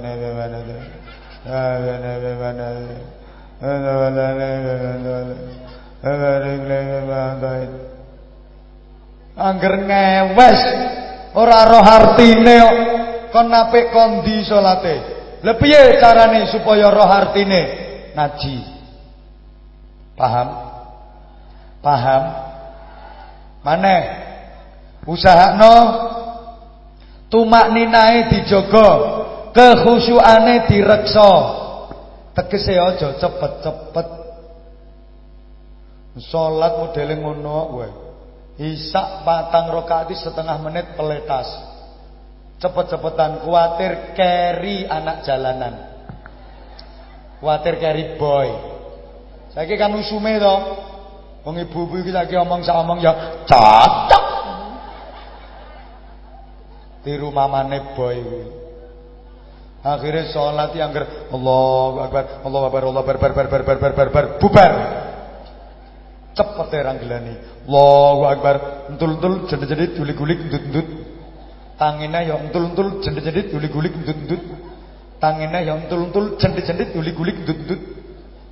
Angger 9.33 9.75
ngewes 9.87 10.61
ora 11.33 11.59
roh 11.71 11.87
artine 11.87 12.59
kon 13.31 13.47
napik 13.47 13.95
kondi 13.95 14.43
salate. 14.43 14.95
Lha 15.43 15.53
piye 15.55 15.95
carane 15.99 16.47
supaya 16.51 16.91
roh 16.91 17.07
artine 17.07 17.61
ngaji? 18.11 18.57
Paham? 20.19 20.49
Paham? 21.79 22.23
Maneh 23.63 24.03
usahakno 25.07 25.75
Tumak 27.33 27.73
ninae 27.73 28.29
dijaga, 28.29 28.89
kekhusyukane 29.57 30.69
direksa. 30.69 31.62
Tegese 32.33 32.73
aja 32.73 33.13
cepet-cepet. 33.21 34.07
Salat 36.29 36.81
modele 36.81 37.13
ngono 37.21 37.57
kowe. 37.69 37.89
Isak 38.61 39.25
patang 39.25 39.73
rakaat 39.73 40.13
setengah 40.13 40.57
menit 40.61 40.93
peletas. 40.97 41.49
Cepet-cepetan 42.61 43.45
kuatir 43.45 44.13
keri 44.17 44.85
anak 44.85 45.25
jalanan. 45.25 45.73
Kuatir 47.41 47.77
keri 47.77 48.17
boy. 48.17 48.49
Saiki 49.53 49.77
kan 49.77 49.93
usume 49.93 50.37
to. 50.41 50.55
Wong 51.43 51.59
ibu-ibu 51.59 52.01
iki 52.01 52.13
saiki 52.13 52.33
omong 52.39 52.65
sak 52.65 52.77
omong 52.81 52.97
ya 53.01 53.43
cocok. 53.45 54.21
Tiru 57.05 57.29
mamane 57.29 57.93
boy. 57.93 58.17
Akhirnya 59.83 60.31
sholat 60.31 60.71
yang 60.79 60.95
ger 60.95 61.27
Allah 61.27 62.07
Akbar, 62.07 62.23
Allah 62.47 62.61
Akbar, 62.71 62.81
Allah 62.87 63.01
Akbar, 63.03 63.17
bar 63.19 63.31
bar 63.35 63.47
bar 63.51 63.61
bar 63.67 63.77
bar 63.83 63.91
bar 63.91 64.09
bar 64.15 64.25
bubar. 64.39 64.71
Cepet 66.33 66.67
terang 66.71 66.97
gelani. 67.03 67.35
Allahu 67.67 68.23
Akbar. 68.25 68.55
Entul-entul 68.95 69.51
jedit-jedit 69.51 69.99
gulik-gulik 69.99 70.39
ndut-ndut. 70.49 70.87
Tangine 71.75 72.19
ya 72.23 72.39
entul-entul 72.39 73.03
jedit-jedit 73.03 73.51
gulik-gulik 73.51 73.93
ndut-ndut. 74.01 74.41
Tangine 75.19 75.59
ya 75.67 75.73
entul-entul 75.75 76.39
jedit-jedit 76.39 76.89
gulik-gulik 76.95 77.37
ndut-ndut. 77.43 77.81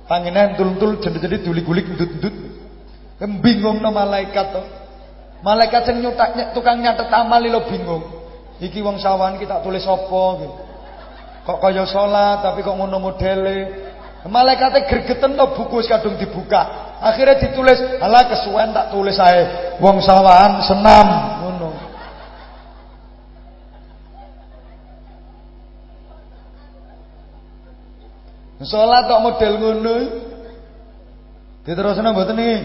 Tangine 0.04 0.40
entul-entul 0.52 1.00
jedit-jedit 1.00 1.42
gulik-gulik 1.48 1.86
ndut-ndut. 1.96 2.34
Bingung 3.40 3.80
no 3.80 3.88
malaikat 3.88 4.52
to. 4.52 4.62
Malaikat 5.40 5.88
sing 5.88 6.04
nyutak 6.04 6.54
tukang 6.54 6.84
nyatet 6.84 7.08
amal 7.08 7.40
lo 7.40 7.64
bingung. 7.66 8.04
Iki 8.60 8.84
wong 8.84 9.00
sawan 9.00 9.40
kita 9.40 9.64
tulis 9.64 9.82
apa 9.88 10.22
gitu. 10.38 10.71
Kok 11.42 11.58
kaya 11.58 11.82
salat 11.86 12.46
tapi 12.46 12.62
kok 12.62 12.78
ngono 12.78 13.02
modele. 13.02 13.90
Malaikate 14.22 14.86
gregeten 14.86 15.34
to 15.34 15.46
buku 15.58 15.82
wis 15.82 15.90
kadung 15.90 16.14
dibuka. 16.14 16.94
Akhirnya 17.02 17.42
ditulis, 17.42 17.74
"Alah 17.98 18.30
kesuwen 18.30 18.70
tak 18.70 18.94
tulis 18.94 19.18
ae. 19.18 19.74
Wong 19.82 19.98
sawan 19.98 20.62
senam." 20.62 21.08
Ngono. 21.42 21.70
Salat 28.62 29.10
kok 29.10 29.22
model 29.26 29.52
ngono. 29.58 29.96
Diterusno 31.66 32.10
mboten 32.14 32.38
iki? 32.38 32.58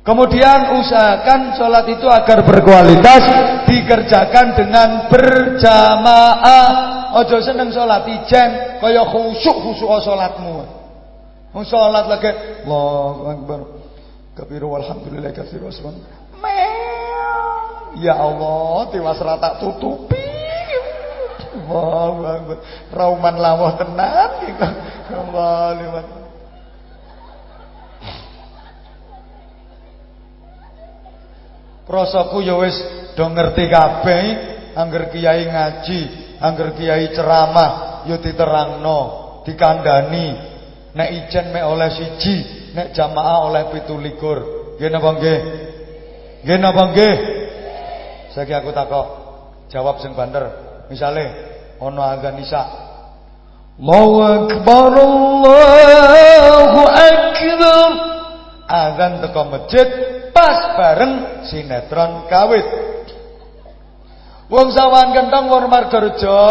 Kemudian 0.00 0.80
usahakan 0.80 1.54
sholat 1.54 1.86
itu 1.86 2.08
agar 2.08 2.42
berkualitas 2.42 3.22
dikerjakan 3.68 4.58
dengan 4.58 4.88
berjamaah. 5.12 6.89
Ojo 7.10 7.42
seneng 7.42 7.74
sholat 7.74 8.06
ijen 8.06 8.78
kaya 8.78 9.02
khusyuk 9.08 9.56
khusyuk 9.66 9.90
sholatmu. 10.02 10.62
Mau 11.50 11.66
sholat 11.66 12.06
lagi 12.06 12.30
Allahu 12.66 13.22
Akbar. 13.26 13.58
Kabiru 14.38 14.70
walhamdulillah 14.70 15.34
katsiru 15.34 15.66
wasman. 15.66 15.98
Ya 17.98 18.14
Allah, 18.14 18.86
tiwas 18.94 19.18
rata 19.18 19.58
tutupi. 19.58 20.14
Allahu 21.66 22.22
Akbar. 22.22 22.56
Rauman 22.94 23.36
lawah 23.42 23.74
tenan. 23.74 24.30
Allahu 25.10 25.86
Akbar. 25.98 26.20
Rasaku 31.90 32.46
ya 32.46 32.54
wis 32.54 32.78
do 33.18 33.26
ngerti 33.26 33.66
kabeh 33.66 34.22
angger 34.78 35.10
kiai 35.10 35.42
ngaji, 35.50 36.00
angger 36.40 36.72
kiai 36.74 37.12
ceramah 37.12 38.02
ya 38.08 38.16
diterangno, 38.16 38.98
dikandani. 39.44 40.48
Nek 40.90 41.08
ijen 41.14 41.54
mek 41.54 41.64
oleh 41.70 41.86
siji, 41.94 42.36
nek 42.74 42.90
jamaah 42.90 43.46
oleh 43.46 43.62
17. 43.70 44.80
Nggih 44.80 44.90
napa 44.90 45.10
nggih? 45.20 45.38
Nggih 46.42 46.58
napa 46.58 46.82
nggih? 46.90 47.14
Saiki 48.34 48.54
aku 48.56 48.74
takok, 48.74 49.06
jawab 49.70 50.02
sing 50.02 50.16
banter. 50.18 50.50
Misale 50.90 51.24
ana 51.78 52.18
azan 52.18 52.42
isya. 52.42 52.62
Allahu 53.78 54.18
akbar 54.18 54.92
Allahu 54.92 56.80
akbar. 56.90 57.90
Azan 58.70 59.12
teko 59.22 59.42
masjid 59.50 59.88
pas 60.34 60.74
bareng 60.78 61.44
sinetron 61.46 62.26
kawit. 62.26 62.89
Wong 64.50 64.74
sawan 64.74 65.14
kentong 65.14 65.46
wong 65.46 65.70
Margarja 65.70 66.42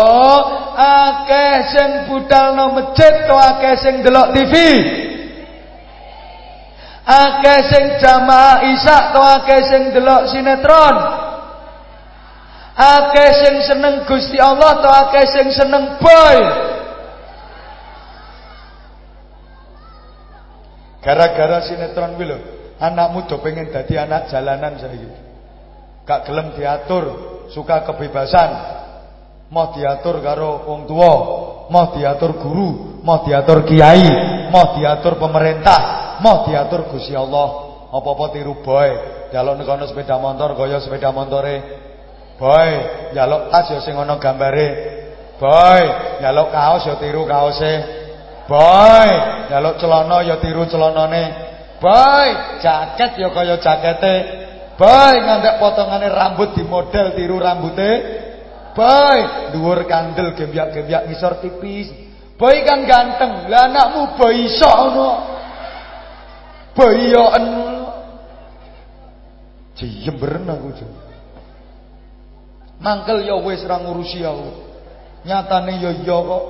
akeh 0.71 1.55
sing 1.75 1.89
budalno 2.07 2.71
masjid 2.71 3.27
to 3.27 3.35
akeh 3.35 3.75
sing 3.75 3.95
delok 3.99 4.31
TV. 4.31 4.55
Akeh 7.03 7.59
sing 7.67 7.99
jamaah 7.99 8.63
isak 8.71 9.03
to 9.11 9.19
akeh 9.19 9.61
sing 9.67 9.83
delok 9.91 10.31
sinetron. 10.31 10.95
Akeh 12.79 13.31
sing 13.43 13.55
seneng 13.67 14.07
Gusti 14.07 14.39
Allah 14.39 14.79
to 14.79 14.87
akeh 14.87 15.25
sing 15.35 15.47
seneng 15.51 15.99
boy. 15.99 16.37
Gara-gara 21.03 21.67
sinetron 21.67 22.15
kuwi. 22.15 22.31
Anakmu 22.79 23.27
do 23.27 23.43
pengen 23.43 23.75
dadi 23.75 23.99
anak 23.99 24.31
jalanan 24.31 24.79
saiki. 24.79 25.03
Gak 26.07 26.23
gelem 26.23 26.55
diatur, 26.55 27.38
suka 27.53 27.85
kebebasan. 27.85 28.49
Mau 29.49 29.73
diatur 29.73 30.21
karo 30.21 30.69
wong 30.69 30.85
tua, 30.85 31.13
mau 31.73 31.89
diatur 31.93 32.37
guru, 32.37 33.01
mau 33.01 33.25
diatur 33.25 33.65
kiai, 33.65 34.05
mau 34.53 34.77
diatur 34.77 35.17
pemerintah, 35.17 36.21
mau 36.21 36.45
diatur 36.45 36.85
Gusti 36.93 37.17
Allah. 37.17 37.69
Apa-apa 37.89 38.29
tiru 38.29 38.61
boy. 38.61 39.17
Jaluk 39.33 39.61
nekono 39.61 39.85
sepeda 39.89 40.21
motor 40.21 40.53
kaya 40.53 40.77
sepeda 40.77 41.09
motore. 41.09 41.57
Boy, 42.37 42.71
jaluk 43.17 43.49
tas 43.49 43.67
ya 43.73 43.81
sing 43.81 43.97
ana 43.97 44.21
gambare. 44.21 44.69
Boy, 45.41 45.81
jaluk 46.21 46.53
kaos 46.53 46.85
ya 46.85 46.95
tiru 47.01 47.25
kaose. 47.25 47.73
Boy, 48.45 49.09
jaluk 49.49 49.81
celana 49.81 50.21
ya 50.21 50.37
tiru 50.37 50.69
celanane. 50.69 51.23
Boy, 51.81 52.27
jaket 52.61 53.17
ya 53.17 53.29
kaya 53.33 53.55
jakete. 53.57 54.38
Boy, 54.79 55.15
ngantek 55.19 55.59
potongane 55.59 56.07
rambut 56.07 56.55
di 56.55 56.63
model 56.63 57.11
tiru 57.11 57.35
rambute. 57.35 57.91
Boy, 58.71 59.51
dhuwur 59.51 59.83
kandel 59.83 60.31
gembyak-gembyak 60.39 61.11
ngisor 61.11 61.43
tipis. 61.43 61.91
Boy 62.39 62.63
kan 62.63 62.87
ganteng. 62.87 63.51
Lah 63.51 63.67
anakmu 63.67 64.15
boy 64.15 64.47
sok 64.47 64.75
ngono. 64.79 65.09
Boy 66.71 67.11
yo 67.11 67.27
enu. 67.35 67.67
Jemberen 69.79 70.47
aku 70.47 70.71
jan. 70.79 70.91
Mangkel 72.79 73.27
ya 73.27 73.35
wis 73.43 73.59
ra 73.67 73.83
ngurusi 73.83 74.23
aku. 74.23 74.49
Nyatane 75.27 75.83
ya 75.83 75.91
iya 75.91 76.17
kok. 76.23 76.45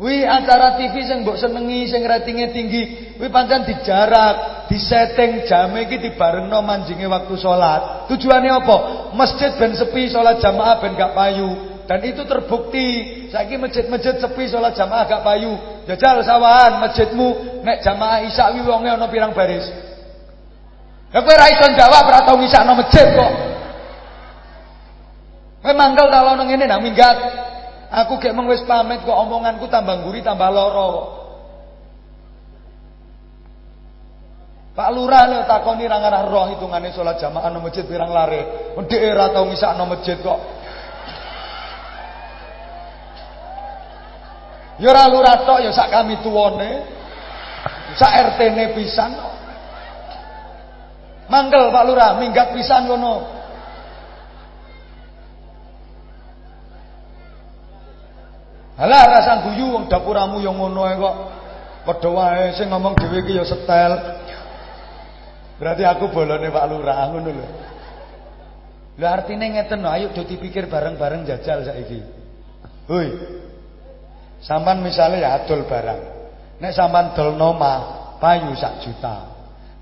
Wi 0.00 0.24
acara 0.24 0.80
TV 0.80 1.04
sing 1.04 1.20
mbok 1.20 1.36
senengi 1.36 1.84
sing 1.84 2.00
ratingnya 2.00 2.48
tinggi, 2.48 3.12
wi 3.20 3.28
pancen 3.28 3.68
dijarak, 3.68 4.61
disetting 4.72 5.44
jame 5.44 5.84
iki 5.84 6.00
dibarengno 6.00 6.64
manjinge 6.64 7.04
waktu 7.04 7.36
salat. 7.36 8.08
Tujuannya 8.08 8.52
apa? 8.64 8.76
Masjid 9.12 9.52
ben 9.60 9.76
sepi 9.76 10.08
salat 10.08 10.40
jamaah 10.40 10.80
ben 10.80 10.96
gak 10.96 11.12
payu. 11.12 11.52
Dan 11.84 12.00
itu 12.00 12.24
terbukti. 12.24 12.88
Saiki 13.28 13.60
masjid-masjid 13.60 14.16
sepi 14.16 14.48
salat 14.48 14.72
jamaah 14.72 15.04
gak 15.04 15.20
payu. 15.20 15.52
Jajal 15.84 16.24
sawahan 16.24 16.80
masjidmu 16.80 17.60
nek 17.60 17.84
jamaah 17.84 18.24
isya 18.24 18.56
wi 18.56 18.64
wonge 18.64 18.88
ana 18.88 19.06
pirang 19.12 19.36
baris. 19.36 19.68
Ya 21.12 21.20
kowe 21.20 21.36
ra 21.36 21.52
jawab 21.52 22.08
ora 22.08 22.24
tau 22.24 22.40
ngisakno 22.40 22.72
masjid 22.72 23.04
kok. 23.12 23.32
Kowe 25.60 25.74
mangkel 25.76 26.08
kalau 26.08 26.32
nang 26.40 26.48
ngene 26.48 26.64
nang 26.64 26.80
minggat. 26.80 27.44
Aku 27.92 28.16
gak 28.16 28.32
mung 28.32 28.48
wis 28.48 28.64
pamit 28.64 29.04
kok 29.04 29.12
omonganku 29.12 29.68
tambah 29.68 30.00
guri 30.00 30.24
tambah 30.24 30.48
loro 30.48 30.86
kok. 30.88 31.21
Pak 34.72 34.88
Lurah 34.88 35.28
lho 35.28 35.44
takoni 35.44 35.84
ra 35.84 36.00
ngarah 36.00 36.24
roh 36.32 36.48
hitungane 36.48 36.88
salat 36.96 37.20
jamaah 37.20 37.52
nang 37.52 37.60
masjid 37.60 37.84
pirang 37.84 38.08
lare. 38.08 38.72
Ndek 38.72 39.02
ora 39.04 39.28
tau 39.28 39.44
ngisakno 39.44 39.84
masjid 39.84 40.16
kok. 40.16 40.40
Ya 44.80 44.88
ora 44.88 45.04
lurah 45.12 45.44
tok 45.44 45.60
ya 45.60 45.70
sak 45.76 45.92
kami 45.92 46.24
tuwone. 46.24 46.88
Sak 48.00 48.12
RT-ne 48.32 48.72
pisan 48.72 49.12
kok. 49.12 49.34
Mangkel 51.28 51.68
Pak 51.68 51.84
Lurah 51.84 52.16
minggat 52.16 52.56
pisan 52.56 52.88
ngono. 52.88 53.28
Alah 58.80 59.04
rasa 59.04 59.44
guyu 59.44 59.68
wong 59.68 59.92
dapuramu 59.92 60.40
yang 60.40 60.56
ngono 60.56 60.88
kok. 60.96 61.16
Padha 61.84 62.08
wae 62.08 62.56
sing 62.56 62.72
ngomong 62.72 62.96
dhewe 62.96 63.20
iki 63.20 63.36
ya 63.36 63.44
setel. 63.44 64.21
Berarti 65.62 65.86
aku 65.86 66.10
bolone 66.10 66.50
Pak 66.50 66.66
Lurah 66.66 67.06
ngono 67.06 67.30
lho. 67.30 67.46
Lho 68.98 69.06
artine 69.06 69.46
ngeten 69.46 69.86
ayo 69.86 70.10
do 70.10 70.26
dipikir 70.26 70.66
bareng-bareng 70.66 71.22
jajal 71.22 71.62
saiki. 71.62 72.02
Hoi. 72.90 73.08
Sampan 74.42 74.82
misalnya 74.82 75.22
ya 75.22 75.30
adol 75.38 75.62
barang. 75.70 76.00
Nek 76.58 76.74
sampan 76.74 77.14
dolno 77.14 77.54
mah 77.54 77.78
payu 78.18 78.50
sak 78.58 78.82
juta. 78.82 79.30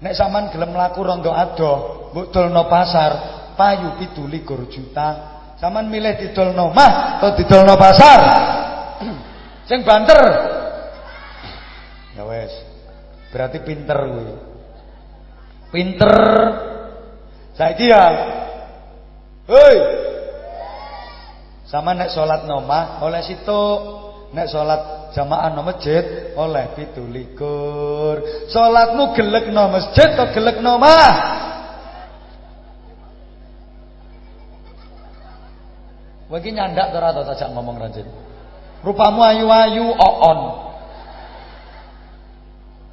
Nek 0.05 0.13
sampan 0.13 0.53
gelem 0.53 0.77
mlaku 0.77 1.01
rondo 1.01 1.33
adoh, 1.33 2.13
mbok 2.13 2.29
dolno 2.29 2.69
pasar, 2.69 3.13
payu 3.57 3.97
17 3.97 4.45
juta. 4.69 5.09
Sampan 5.57 5.89
milih 5.89 6.21
didolno 6.21 6.77
mah 6.77 7.17
atau 7.17 7.41
didolno 7.41 7.73
pasar? 7.81 8.21
Sing 9.65 9.81
banter. 9.81 10.21
Ya 12.21 12.29
wes. 12.29 12.53
Berarti 13.33 13.65
pinter 13.65 13.97
kuwi. 13.97 14.50
Pinter. 15.71 16.19
Saiki 17.55 17.87
ya 17.91 18.05
Hei. 19.51 19.79
Sama 21.67 21.95
nek 21.95 22.11
salat 22.15 22.47
nomah 22.47 23.03
oleh 23.03 23.23
situ. 23.23 23.63
Nek 24.31 24.47
salat 24.47 25.11
jamaah 25.11 25.51
no 25.55 25.67
masjid 25.67 26.35
oleh 26.39 26.71
17. 26.79 27.35
Salatmu 28.51 29.15
gelek 29.15 29.51
no 29.51 29.71
masjid 29.75 30.15
atau 30.15 30.31
gelek 30.31 30.63
nomah? 30.63 31.11
Wagi 36.31 36.55
nyandak 36.55 36.95
ngomong 37.51 37.83
rajin. 37.83 38.07
Rupamu 38.87 39.19
ayu-ayu 39.19 39.91
oon. 39.91 40.70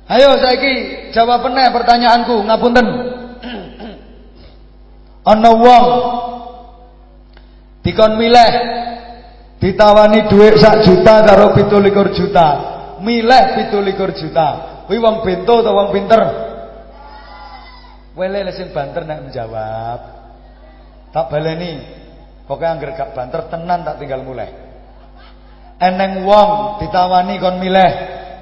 Ayo 0.07 0.39
saiki 0.39 0.73
jawab 1.11 1.51
meneh 1.51 1.67
pertanyaanku 1.67 2.47
ngapunten. 2.47 2.87
Ana 5.31 5.51
wong 5.51 5.85
Dikon 7.87 8.19
milih 8.19 8.51
ditawani 9.63 10.27
duit 10.27 10.59
sak 10.59 10.83
juta 10.83 11.23
karo 11.23 11.55
17 11.55 12.19
juta. 12.19 12.47
Milih 12.99 13.43
17 13.71 14.19
juta. 14.19 14.47
Kuwi 14.87 14.99
wong 14.99 15.23
bento 15.23 15.63
atau 15.63 15.71
wong 15.71 15.95
pinter? 15.95 16.19
Wele 18.19 18.51
sing 18.51 18.75
banter 18.75 19.07
nek 19.07 19.23
menjawab. 19.27 19.99
Tak 21.15 21.31
baleni. 21.31 21.79
Pokoke 22.43 22.67
angger 22.67 22.91
gak 22.95 23.15
banter 23.15 23.47
tenan 23.47 23.87
tak 23.87 24.03
tinggal 24.03 24.23
mulai. 24.23 24.51
Eneng 25.79 26.27
wong 26.27 26.79
ditawani 26.83 27.39
kon 27.39 27.59
milih 27.59 27.91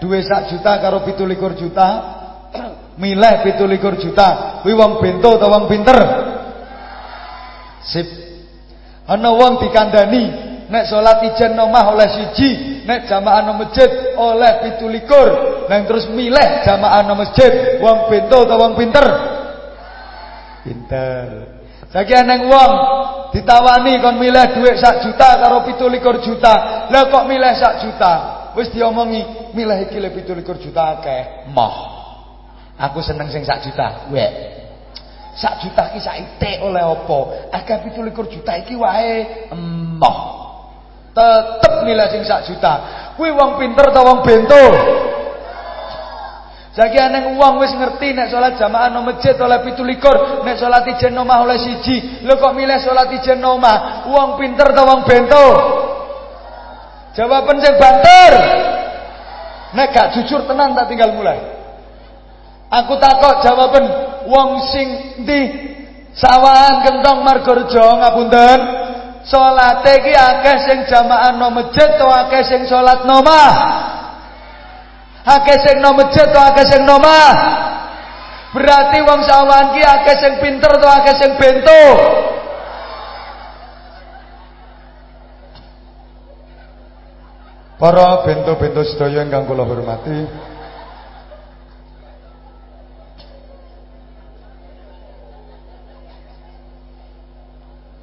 duit 0.01 0.23
sak 0.27 0.51
juta 0.51 0.79
karo 0.79 1.03
17 1.03 1.61
juta. 1.61 1.87
milih 3.01 3.35
17 3.43 4.03
juta. 4.03 4.27
Kuwi 4.63 4.73
wong 4.73 5.03
bento 5.03 5.35
atau 5.35 5.51
wong 5.51 5.65
pinter? 5.67 5.97
Sip. 7.85 8.07
Ana 9.05 9.29
wong 9.29 9.61
dikandani 9.61 10.23
nek 10.65 10.89
salat 10.89 11.21
ijen 11.21 11.53
nomah 11.53 11.93
oleh 11.93 12.09
siji, 12.09 12.81
nek 12.89 13.05
jamaah 13.05 13.45
nang 13.45 13.61
masjid 13.61 14.17
oleh 14.17 14.73
17. 14.81 15.69
Nang 15.69 15.81
terus 15.85 16.09
milih 16.09 16.49
jamaah 16.65 17.05
nang 17.05 17.17
masjid, 17.21 17.77
wong 17.77 18.09
bento 18.09 18.49
atau 18.49 18.57
wong 18.57 18.73
pinter? 18.73 19.05
Pinter. 20.65 21.25
Saiki 21.93 22.17
neng 22.25 22.49
wong 22.49 22.71
ditawani 23.29 24.01
kon 24.01 24.17
milih 24.17 24.57
dhuwit 24.57 24.81
sak 24.81 25.05
juta 25.05 25.37
karo 25.37 25.61
17 25.69 26.25
juta. 26.25 26.53
Lah 26.89 27.03
kok 27.13 27.23
milih 27.29 27.53
sak 27.53 27.85
juta? 27.85 28.13
Wis 28.55 28.71
diomongi, 28.71 29.51
milih 29.51 29.91
iki 29.91 29.99
le 29.99 30.09
17 30.15 30.63
juta 30.63 30.99
akeh. 30.99 31.51
Moh. 31.51 31.75
Aku 32.79 33.03
seneng 33.03 33.27
sing 33.31 33.43
sak 33.43 33.63
juta. 33.63 34.07
Wek. 34.11 34.31
Sak 35.35 35.59
juta 35.59 35.91
ki 35.91 35.99
saite 35.99 36.63
oleh 36.63 36.79
apa? 36.79 37.51
Akeh 37.51 37.91
17 37.91 38.15
juta 38.31 38.51
iki 38.55 38.75
wae 38.79 39.51
emoh. 39.51 40.17
Tetep 41.11 41.83
nilai 41.83 42.07
sing 42.11 42.23
sak 42.23 42.47
juta. 42.47 42.73
Kuwi 43.19 43.31
wong 43.35 43.59
pinter 43.59 43.91
ta 43.91 44.03
wong 44.03 44.23
bento? 44.23 44.63
Saiki 46.75 46.99
aneng 46.99 47.39
wong 47.39 47.63
wis 47.63 47.71
ngerti 47.71 48.11
nek 48.11 48.27
salat 48.27 48.59
jamaah 48.59 48.91
nang 48.91 49.07
masjid 49.07 49.31
oleh 49.39 49.63
17, 49.63 50.43
nek 50.43 50.59
salat 50.59 50.83
ijen 50.91 51.15
omah 51.15 51.47
oleh 51.47 51.55
siji. 51.55 52.19
Lho 52.27 52.35
kok 52.35 52.51
milih 52.51 52.75
salat 52.83 53.15
ijen 53.15 53.39
omah? 53.39 54.03
Wong 54.11 54.35
pinter 54.35 54.75
ta 54.75 54.83
wong 54.83 55.07
bento? 55.07 55.47
Jawaban 57.15 57.57
sing 57.63 57.73
banter. 57.79 58.33
Nek 59.75 59.91
gak 59.91 60.11
jujur 60.19 60.43
tenan 60.47 60.75
tak 60.75 60.91
tinggal 60.91 61.15
mulai. 61.15 61.39
Aku 62.71 62.99
takok 62.99 63.43
jawaban 63.43 63.85
wong 64.27 64.59
sing 64.71 64.87
ndi? 65.23 65.41
Sawahan 66.15 66.83
kentong 66.83 67.23
margorejo 67.23 68.03
ngapunten. 68.03 68.59
Salate 69.25 70.05
iki 70.05 70.13
akeh 70.13 70.57
sing 70.69 70.79
jamaah 70.85 71.33
no 71.33 71.49
masjid 71.49 71.97
to 71.97 72.05
akeh 72.05 72.45
sing 72.45 72.61
salat 72.69 73.09
nomah 73.09 73.53
akeh 75.25 75.57
sing 75.65 75.81
no 75.81 75.97
masjid 75.97 76.29
to 76.29 76.37
akeh 76.37 76.65
sing 76.69 76.85
nomah 76.85 77.33
berarti 78.53 79.01
wong 79.01 79.25
sawahan 79.25 79.73
ki 79.73 79.81
akeh 79.81 80.15
sing 80.21 80.33
pinter 80.37 80.69
to 80.77 80.85
akeh 80.85 81.15
sing 81.17 81.31
bento 81.41 81.83
Para 87.75 88.23
bento-bento 88.23 88.87
sedaya 88.87 89.27
ingkang 89.27 89.43
kula 89.51 89.67
hormati 89.67 90.45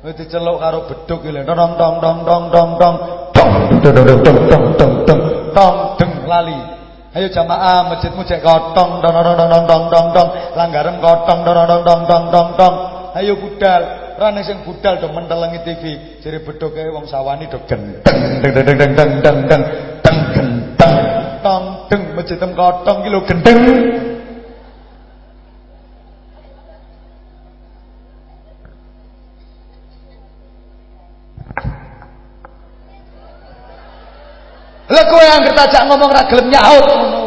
Wis 0.03 0.19
diceluk 0.19 0.59
karo 0.59 0.91
beduk 0.91 1.23
iki 1.23 1.31
lho. 1.31 1.47
Tong 1.47 1.79
tong 1.79 2.03
tong 2.03 2.19
tong 2.27 2.45
tong 2.51 2.51
tong 2.51 2.75
tong 2.75 2.97
tong 3.87 3.95
tong 3.95 4.19
tong 4.27 4.39
tong 4.51 4.67
tong 4.75 4.95
tong 5.07 5.23
tong 5.55 5.77
deng 5.95 6.13
lali. 6.27 6.59
Ayo 7.15 7.31
jamaah 7.31 7.87
masjidmu 7.87 8.27
cek 8.27 8.43
kotong 8.43 8.99
tong 8.99 9.15
tong 9.15 9.39
tong 9.39 9.65
tong 9.71 9.85
tong 9.87 10.07
tong 10.11 10.29
langgarem 10.59 10.99
kotong 10.99 11.47
tong 11.47 11.55
tong 11.55 11.83
tong 11.87 12.03
tong 12.11 12.25
tong 12.35 12.51
tong. 12.59 12.75
Ayo 13.15 13.39
budal. 13.39 14.02
Rane 14.23 14.47
sing 14.47 14.63
budal 14.63 15.03
do 15.03 15.11
mentelengi 15.11 15.67
TV. 15.67 15.83
Jere 16.23 16.47
beduke 16.47 16.79
wong 16.95 17.11
sawani 17.11 17.51
do 17.51 17.59
gendeng 17.67 18.07
deng 18.39 18.55
deng 18.55 18.67
deng 18.79 18.93
deng 18.95 19.11
deng 19.19 19.39
deng 19.51 19.63
deng 19.99 20.19
gendeng 20.31 20.95
tong 21.43 21.91
deng 21.91 22.03
masjidem 22.15 22.55
kotong 22.55 23.03
iki 23.03 23.11
lho 23.11 23.21
gendeng. 23.27 23.59
Lah 34.87 35.05
kowe 35.11 35.25
anggere 35.25 35.57
tajak 35.57 35.83
ngomong 35.91 36.11
ra 36.15 36.23
gelem 36.31 36.47
nyaut 36.47 36.85
ngono. 36.87 37.23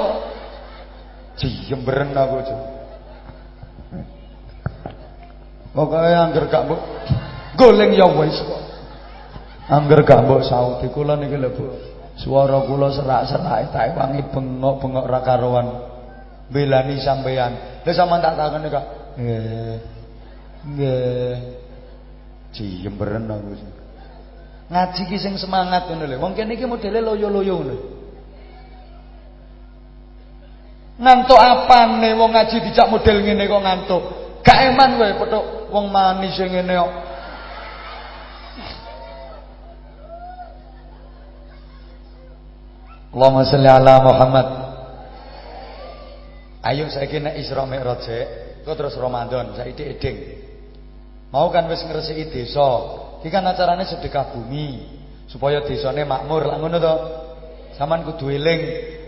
Jemberen 1.44 2.16
aku, 2.16 2.40
Cuk. 2.46 2.75
Pokoke 5.76 6.08
anggere 6.08 6.48
gak 6.48 6.64
mbok 6.72 6.82
goleng 7.60 7.92
ya 7.92 8.08
wis 8.16 8.40
kok. 8.40 8.62
Angger 9.68 10.08
gak 10.08 10.24
mbok 10.24 10.48
sauti 10.48 10.88
kula 10.88 11.20
niki 11.20 11.36
lho, 11.36 11.52
Bu. 11.52 11.68
Suara 12.16 12.64
kula 12.64 12.96
serak-serak 12.96 13.76
tak 13.76 13.92
wangi 14.00 14.24
bengok-bengok 14.32 15.04
ra 15.04 15.20
karuan. 15.20 15.68
Belani 16.48 16.96
sampean. 17.04 17.84
Lah 17.84 17.92
sampean 17.92 18.24
tak 18.24 18.40
takoni 18.40 18.68
kok. 18.72 18.86
Nggih. 19.20 19.78
Nggih. 20.64 21.36
Jemberen 22.56 23.28
aku. 23.28 23.60
Cuk. 23.60 23.74
Ngaji 24.72 25.02
ki 25.12 25.18
sing 25.20 25.36
semangat 25.36 25.92
ngono 25.92 26.08
lho. 26.08 26.16
Wong 26.24 26.32
kene 26.40 26.56
iki 26.56 26.64
modele 26.64 27.04
loyo-loyo 27.04 27.56
ngono. 27.60 27.76
Ngantuk 30.96 31.36
apane 31.36 32.16
wong 32.16 32.32
ngaji 32.32 32.64
dijak 32.64 32.88
model 32.88 33.18
ngene 33.20 33.44
kok 33.44 33.60
ngantuk. 33.60 34.04
Gak 34.46 34.60
eman 34.70 35.02
kowe 35.02 35.10
wong 35.74 35.86
manis 35.90 36.38
sing 36.38 36.54
ngene 36.54 36.78
kok. 36.78 36.92
Allahumma 43.16 43.48
sholli 43.48 43.70
ala 43.72 43.94
Muhammad. 44.06 44.48
Ayo 46.62 46.86
saiki 46.94 47.18
nek 47.18 47.42
Isra 47.42 47.66
Mi'raj 47.66 48.06
kok 48.62 48.76
terus 48.78 48.94
Ramadan 49.02 49.58
saiki 49.58 49.84
eding. 49.98 50.18
Mau 51.34 51.50
kan 51.50 51.66
wis 51.66 51.82
ngresiki 51.82 52.30
desa, 52.30 52.70
Iki 53.26 53.34
kan 53.34 53.42
acarane 53.50 53.90
sedekah 53.90 54.38
bumi 54.38 54.86
supaya 55.26 55.66
desane 55.66 56.06
makmur. 56.06 56.46
Lah 56.46 56.62
ngono 56.62 56.78
to. 56.78 56.96
Saman 57.74 58.06
kudu 58.06 58.30
eling 58.30 58.62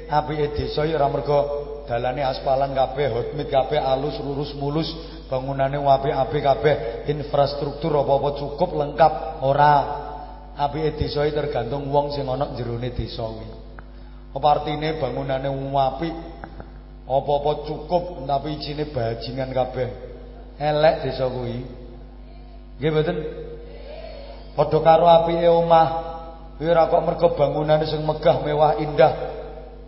apike 0.10 0.58
desa 0.58 0.82
ya 0.90 0.98
ora 0.98 1.08
mergo 1.14 1.40
dalane 1.86 2.26
aspalan 2.26 2.74
kabeh, 2.74 3.08
hotmit 3.14 3.48
kabeh, 3.48 3.80
alus 3.80 4.20
lurus 4.20 4.52
mulus, 4.58 4.90
bangunane 5.28 5.78
apik-apik 5.78 6.42
kabeh, 6.44 6.76
infrastruktur 7.12 7.92
apa-apa 8.00 8.30
cukup 8.40 8.70
lengkap 8.76 9.44
ora. 9.44 9.76
Apike 10.58 10.98
desa 10.98 11.22
tergantung 11.30 11.86
wong 11.94 12.10
sing 12.18 12.26
ana 12.26 12.50
jerone 12.58 12.90
desa 12.90 13.22
kuwi. 13.30 13.46
Apa 14.34 14.48
artine 14.58 14.98
bangunane 14.98 15.54
apik, 15.54 16.14
apa-apa 17.06 17.52
cukup 17.70 18.26
tapi 18.26 18.58
isine 18.58 18.90
bajingan 18.90 19.54
kabeh. 19.54 19.90
Elek 20.58 20.96
desa 21.06 21.30
kuwi. 21.30 21.62
Nggih 22.82 22.90
mboten? 22.90 23.18
Padha 24.58 24.80
karo 24.82 25.06
apike 25.06 25.46
omah. 25.46 25.88
Kuwi 26.58 26.74
ora 26.74 26.90
kok 26.90 27.06
mergo 27.06 27.28
bangunane 27.38 27.86
sing 27.86 28.02
megah, 28.02 28.42
mewah, 28.42 28.82
indah. 28.82 29.14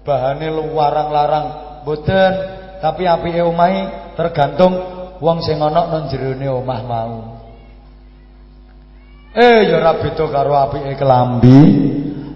Bahane 0.06 0.54
luarang-larang, 0.54 1.46
mboten. 1.82 2.34
Tapi 2.78 3.10
apike 3.10 3.42
omahe 3.42 4.14
tergantung 4.14 4.99
wong 5.20 5.43
sing 5.43 5.59
ana 5.59 5.88
nang 5.91 6.07
jerone 6.07 6.47
omah 6.47 6.82
mau. 6.84 7.15
Eh 9.36 9.70
ya 9.70 9.78
ora 9.78 9.93
beda 9.99 10.26
karo 10.26 10.57
apike 10.57 10.97
kelambi. 10.97 11.59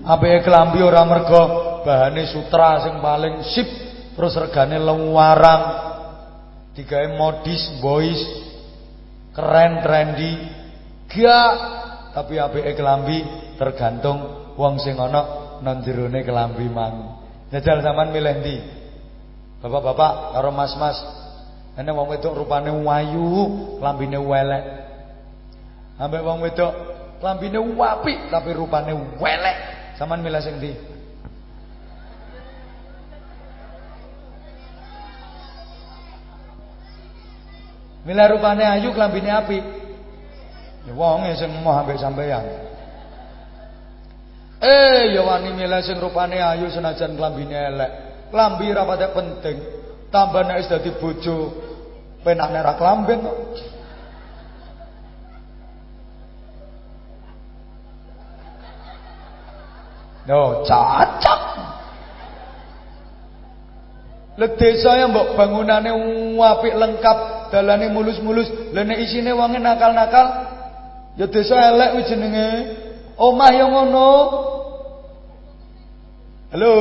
Apike 0.05 0.45
kelambi 0.45 0.79
ora 0.84 1.01
mergo 1.07 1.43
bahane 1.81 2.29
sutra 2.29 2.86
sing 2.86 3.01
paling 3.01 3.41
sip 3.49 3.67
terus 4.13 4.38
regane 4.38 4.77
luarang. 4.77 5.81
Digawe 6.73 7.05
modis, 7.17 7.61
boys, 7.81 8.21
keren, 9.34 9.86
trendy. 9.86 10.34
Gak 11.05 11.53
tapi 12.17 12.41
apike 12.41 12.73
kelambi 12.73 13.21
tergantung 13.57 14.53
wong 14.57 14.81
sing 14.81 14.97
ana 14.97 15.57
nang 15.61 15.81
jerone 15.81 16.21
kelambi 16.21 16.65
mang. 16.69 17.21
Jajal 17.53 17.86
sampean 17.86 18.09
milih 18.09 18.34
ndi? 18.41 18.57
Bapak-bapak 19.61 20.34
karo 20.34 20.49
mas-mas. 20.49 21.22
Ene 21.74 21.89
wong 21.89 22.05
wedok 22.05 22.38
rupane 22.38 22.69
wayu, 22.69 23.49
klambine 23.82 24.21
welek. 24.21 24.63
Ambek 25.97 26.21
wong 26.21 26.45
wedok 26.45 26.74
klambine 27.17 27.57
apik 27.57 28.30
tapi 28.30 28.53
rupane 28.53 28.93
welek. 29.17 29.57
Sampean 29.97 30.21
milih 30.21 30.41
sing 30.41 30.61
ndi? 30.61 30.74
Milih 38.05 38.26
rupane 38.38 38.63
ayu 38.69 38.93
klambine 38.93 39.34
apik. 39.34 39.63
Ya 40.86 40.93
wong 40.93 41.26
sing 41.34 41.49
mau 41.65 41.74
ambek 41.74 41.97
sampeyan. 41.97 42.45
Eh 44.61 45.09
ya 45.09 45.26
wani 45.26 45.57
milih 45.57 45.82
sing 45.82 45.97
rupane 45.97 46.38
ayu 46.38 46.69
senajan 46.69 47.17
klambine 47.17 47.57
elek. 47.57 47.91
Klambi 48.30 48.69
ra 48.69 48.86
penting. 48.86 49.82
Tambah 50.14 50.45
nek 50.45 50.70
dadi 50.70 50.93
bojo 51.01 51.57
penakne 52.22 52.61
ra 52.61 52.78
klamben 52.78 53.26
kok. 53.26 53.38
No, 60.30 60.61
cocok. 60.64 61.41
Le 64.34 64.47
desa 64.57 64.97
ya 64.97 65.09
mbok 65.09 65.34
bangunane 65.38 65.93
apik 66.38 66.74
lengkap, 66.74 67.49
dalane 67.53 67.89
mulus-mulus, 67.89 68.74
lha 68.74 68.82
nek 68.82 69.01
isine 69.01 69.30
wonge 69.34 69.61
nakal-nakal, 69.61 70.53
Ya 71.14 71.30
desa 71.30 71.70
elek 71.70 71.93
kuwi 71.93 72.09
jenenge. 72.09 72.47
Omah 73.14 73.51
yang 73.53 73.70
ngono. 73.70 74.09
Halo. 76.49 76.74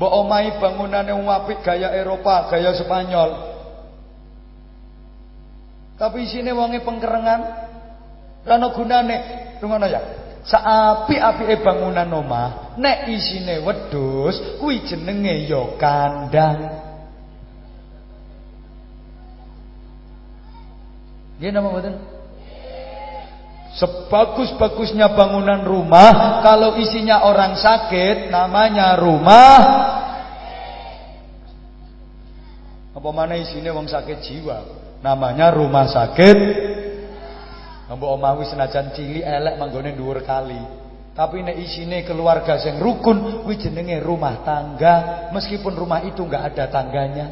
Mbok 0.00 0.12
omahi 0.24 0.56
bangunane 0.56 1.12
apik 1.12 1.60
gaya 1.60 1.92
Eropa, 1.92 2.48
gaya 2.48 2.72
Spanyol. 2.72 3.36
Tapi 6.00 6.24
isine 6.24 6.56
wonge 6.56 6.80
pengkerengan. 6.80 7.40
Ora 8.48 8.56
ana 8.56 8.72
gunane. 8.72 9.16
Rungono 9.60 9.84
ya. 9.84 10.00
Saapi-apike 10.40 11.60
bangunan 11.60 12.08
omah, 12.16 12.80
nek 12.80 13.12
isine 13.12 13.60
wedhus, 13.60 14.56
kuwi 14.56 14.88
jenenge 14.88 15.44
ya 15.44 15.76
kandang. 15.76 16.80
Nggih 21.36 21.52
napa 21.52 21.68
mboten? 21.68 21.94
Sebagus-bagusnya 23.70 25.14
bangunan 25.14 25.62
rumah 25.62 26.42
Kalau 26.42 26.74
isinya 26.74 27.22
orang 27.22 27.54
sakit 27.54 28.28
Namanya 28.28 28.98
rumah 28.98 29.79
Apa 33.00 33.08
mana 33.16 33.32
isinya 33.40 33.72
orang 33.72 33.88
sakit 33.88 34.18
jiwa 34.20 34.58
Namanya 35.00 35.48
rumah 35.56 35.88
sakit 35.88 36.38
Mbok 37.90 38.10
omawi 38.22 38.46
senajan 38.46 38.94
cili 38.94 39.18
elek 39.18 39.58
manggone 39.58 39.98
dhuwur 39.98 40.22
kali. 40.22 40.62
Tapi 41.10 41.42
nek 41.42 41.58
isine 41.58 42.06
keluarga 42.06 42.54
sing 42.62 42.78
rukun 42.78 43.42
kuwi 43.42 43.58
jenenge 43.58 43.98
rumah 43.98 44.46
tangga 44.46 45.26
meskipun 45.34 45.74
rumah 45.74 46.06
itu 46.06 46.22
enggak 46.22 46.54
ada 46.54 46.70
tangganya. 46.70 47.26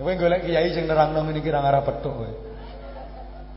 Nek 0.00 0.16
golek 0.16 0.48
kiai 0.48 0.72
sing 0.72 0.88
nerangno 0.88 1.28
ngene 1.28 1.44
iki 1.44 1.52
ra 1.52 1.60
ngarep 1.60 1.84
petuk 1.84 2.12
kowe. 2.16 2.30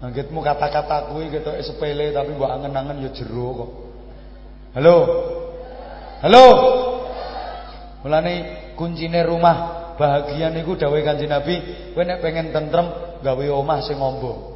Anggitmu 0.04 0.44
kata-kata 0.44 1.10
kuwi 1.10 1.32
ketok 1.32 1.58
sepele 1.64 2.12
tapi 2.12 2.36
mbok 2.36 2.52
angen-angen 2.52 3.00
ya 3.08 3.10
jero 3.16 3.48
kok. 3.64 3.72
Halo. 4.76 4.96
Halo. 6.20 6.46
Mulane 8.08 8.34
kuncine 8.80 9.20
rumah 9.28 9.92
bahagia 10.00 10.48
niku 10.48 10.80
dawuh 10.80 10.96
Kanjeng 11.04 11.28
Nabi, 11.28 11.60
kowe 11.92 12.08
nek 12.08 12.24
pengen 12.24 12.56
tentrem 12.56 12.88
gawe 13.20 13.46
omah 13.52 13.84
sing 13.84 14.00
ngombo. 14.00 14.56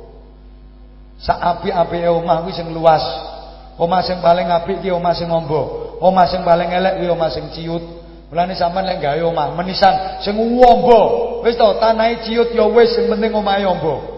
Sak 1.19 1.35
apik-apike 1.35 2.07
omah 2.07 2.47
kuwi 2.47 2.55
sing 2.55 2.71
luas. 2.71 3.03
Omah 3.75 4.01
sing 4.07 4.23
paling 4.23 4.47
apik 4.47 4.79
ki 4.79 4.95
omah 4.95 5.11
sing 5.11 5.27
ngombo. 5.27 5.91
Omah 5.99 6.31
sing 6.31 6.47
paling 6.47 6.71
elek 6.71 7.03
kuwi 7.03 7.11
omah 7.11 7.27
sing 7.27 7.51
ciut. 7.51 7.83
Mulane 8.31 8.55
sampean 8.55 8.87
lek 8.87 9.03
gawe 9.03 9.19
omah 9.19 9.51
menisan 9.59 10.23
sing 10.23 10.39
ngombo. 10.39 11.43
Wis 11.43 11.59
to 11.59 11.67
tanahe 11.83 12.23
ciut 12.23 12.55
ya 12.55 12.65
wis 12.71 12.95
sing 12.95 13.11
penting 13.11 13.35
omahe 13.35 13.67
ngombo. 13.67 14.11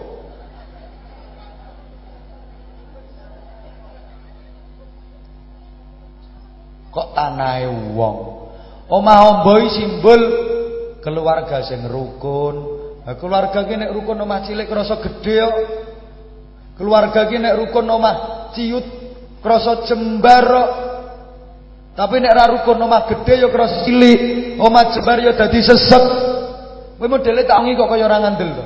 kok 6.94 7.10
tanahe 7.10 7.66
wong. 7.98 8.43
Omah 8.94 9.18
omboi 9.26 9.66
simbol 9.74 10.22
keluarga 11.02 11.66
sing 11.66 11.82
rukun. 11.90 12.78
Keluarga 13.18 13.66
ki 13.66 13.74
nek 13.74 13.90
rukun 13.90 14.22
omah 14.22 14.46
cilik 14.46 14.70
krasa 14.70 15.02
gedhe 15.02 15.34
kok. 15.42 15.54
Keluarga 16.78 17.26
ki 17.26 17.36
nek 17.42 17.54
rukun 17.58 17.90
omah 17.90 18.14
ciut 18.54 18.86
krasa 19.42 19.82
jembar 19.90 20.46
kok. 20.46 20.68
Tapi 21.98 22.16
nek 22.22 22.32
ra 22.38 22.44
rukun 22.54 22.78
omah 22.78 23.02
gedhe 23.10 23.34
ya 23.42 23.48
krasa 23.50 23.82
cilik, 23.82 24.20
omah 24.62 24.84
jembar 24.94 25.18
ya 25.18 25.34
dadi 25.34 25.58
sesek. 25.58 26.04
Kowe 26.94 27.10
modele 27.10 27.42
tak 27.42 27.66
kok 27.66 27.90
kaya 27.90 28.06
ora 28.06 28.22
ngandel 28.22 28.50
to. 28.54 28.64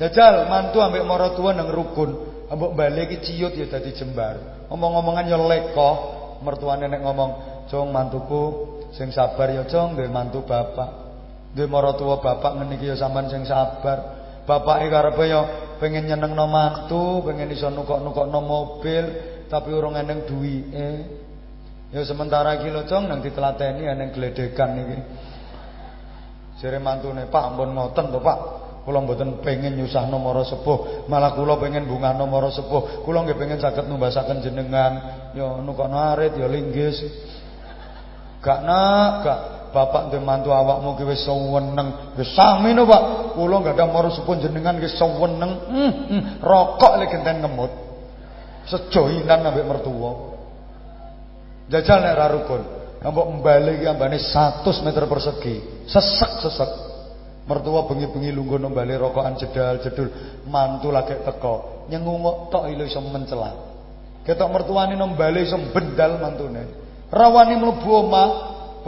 Jajal 0.00 0.48
mantu 0.48 0.80
ambek 0.80 1.04
maratuwa 1.04 1.52
nang 1.52 1.68
rukun, 1.68 2.10
ambek 2.48 2.72
balik 2.72 3.20
ciut 3.20 3.52
ya 3.52 3.68
dadi 3.68 3.92
jembar. 3.92 4.64
Omong-omongan 4.72 5.28
ya 5.28 5.36
lekoh, 5.36 5.94
mertuane 6.40 6.88
nek 6.88 7.04
ngomong, 7.04 7.51
"Jong 7.72 7.88
mantuku 7.88 8.44
sing 8.92 9.08
sabar 9.08 9.48
ya, 9.48 9.64
Jong, 9.64 9.96
duwe 9.96 10.12
mantu 10.12 10.44
bapak." 10.44 11.00
Duwe 11.56 11.64
maratuwa 11.64 12.20
bapak 12.20 12.60
ngene 12.60 12.76
iki 12.76 12.92
ya 12.92 12.96
sampean 13.00 13.32
sing 13.32 13.48
sabar. 13.48 14.20
Bapake 14.44 14.92
karepe 14.92 15.24
ya 15.24 15.40
pengen 15.80 16.04
nyenengno 16.04 16.44
mantu, 16.44 17.24
pengen 17.24 17.48
iso 17.48 17.72
nukok-nukokno 17.72 18.38
mobil, 18.44 19.04
tapi 19.48 19.72
urung 19.72 19.96
eneng 19.96 20.28
duwike. 20.28 20.88
Ya 21.92 22.00
sementara 22.04 22.60
iki 22.60 22.68
lho, 22.68 22.84
Jong, 22.84 23.08
nang 23.08 23.24
ditelateni 23.24 23.88
eneng 23.88 24.12
gledekan 24.12 24.76
iki. 24.76 24.98
Jere 26.60 26.76
mantune, 26.76 27.26
"Pak, 27.26 27.42
ampun 27.52 27.72
ngoten 27.72 28.12
to, 28.12 28.20
Pak." 28.20 28.38
Kula 28.82 28.98
mboten 28.98 29.38
pengen 29.46 29.78
nyusah 29.78 30.10
nomor 30.10 30.42
sepuh, 30.42 31.06
malah 31.06 31.38
kula 31.38 31.54
pengen 31.54 31.86
bunga 31.86 32.18
nomor 32.18 32.50
sepuh. 32.50 33.06
Kula 33.06 33.22
nggih 33.22 33.38
pengen 33.38 33.62
saged 33.62 33.86
numbasaken 33.86 34.42
jenengan. 34.42 34.92
Ya 35.38 35.54
nukono 35.62 35.94
arit 35.94 36.34
ya 36.34 36.50
linggis. 36.50 36.98
Gak 38.42 38.58
nak, 38.66 39.10
gak 39.22 39.38
bapak 39.70 40.10
ndek 40.12 40.20
mantu 40.20 40.50
awakmu 40.50 40.98
ki 40.98 41.04
wis 41.06 41.22
seneng. 41.22 42.18
Wis 42.18 42.34
sami 42.34 42.74
no, 42.74 42.84
Pak. 42.84 43.32
Kula 43.38 43.62
gak 43.62 43.78
ada 43.78 44.10
sepuh 44.10 44.36
jenengan 44.42 44.82
ki 44.82 44.90
seneng. 44.90 45.50
Hmm, 45.70 45.92
hmm, 46.10 46.22
rokok 46.42 46.98
lek 46.98 47.14
genten 47.14 47.40
ngemut. 47.40 47.70
Sejoinan 48.66 49.46
ambek 49.46 49.66
mertua. 49.66 50.12
Jajal 51.70 51.98
nek 52.02 52.14
ra 52.18 52.26
rukun. 52.30 52.62
Mbok 53.02 53.26
mbale 53.42 53.82
iki 53.82 53.86
ambane 53.86 54.18
100 54.18 54.86
meter 54.86 55.06
persegi. 55.06 55.86
Sesek-sesek. 55.86 56.70
Mertua 57.42 57.90
bengi-bengi 57.90 58.30
lungguh 58.30 58.54
nombali 58.54 58.94
rokokan 58.94 59.34
jedal-jedul, 59.34 60.14
mantu 60.46 60.94
lagi 60.94 61.18
teko, 61.26 61.86
nyengungok 61.90 62.54
tok 62.54 62.70
ilo 62.70 62.86
iso 62.86 63.02
mencelat. 63.02 63.58
Ketok 64.22 64.46
mertuane 64.46 64.94
nombali 64.94 65.42
iso 65.42 65.58
bendal 65.74 66.22
mantune. 66.22 66.81
Rawani 67.12 67.60
mlebu 67.60 67.90
omah, 67.92 68.28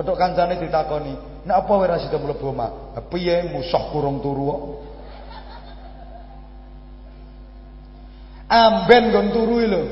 petuk 0.01 0.17
kancane 0.17 0.57
ditakoni, 0.57 1.45
"Nek 1.45 1.57
apa 1.61 1.73
wae 1.77 1.89
ra 1.93 2.01
sida 2.01 2.17
mlebu 2.17 2.57
omah?" 2.57 2.97
"Piye 3.13 3.53
musuh 3.53 3.93
kurung 3.93 4.25
turu 4.25 4.45
kok." 4.49 4.61
Amben 8.49 9.13
gon 9.13 9.29
turu 9.29 9.61
lho. 9.61 9.83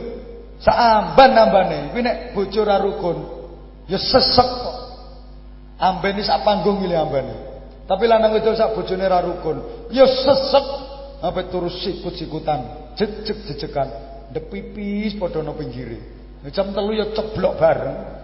Saamban 0.63 1.35
ambane, 1.35 1.91
kuwi 1.91 2.03
nek 2.07 2.33
bojo 2.33 2.63
ra 2.63 2.79
rukun, 2.79 3.19
ya 3.91 3.99
sesek 3.99 4.49
kok. 4.63 4.77
Amben 5.83 6.17
iki 6.17 6.25
sak 6.25 6.47
panggung 6.47 6.81
iki 6.87 6.95
ambane. 6.95 7.35
Tapi 7.85 8.07
lanang 8.07 8.33
wedok 8.39 8.55
sak 8.55 8.73
bojone 8.73 9.05
ra 9.05 9.21
rukun. 9.21 9.91
Ya 9.91 10.07
sesek 10.07 10.67
apa 11.21 11.51
terus 11.51 11.83
sikut-sikutan, 11.83 12.95
jejeg-jejegan, 12.97 13.89
ndek 14.31 14.49
pipis 14.49 15.19
padha 15.19 15.43
nang 15.43 15.59
pinggire. 15.59 15.99
Jam 16.55 16.71
telu 16.73 16.95
ya 16.95 17.11
ceblok 17.13 17.59
bareng. 17.59 18.22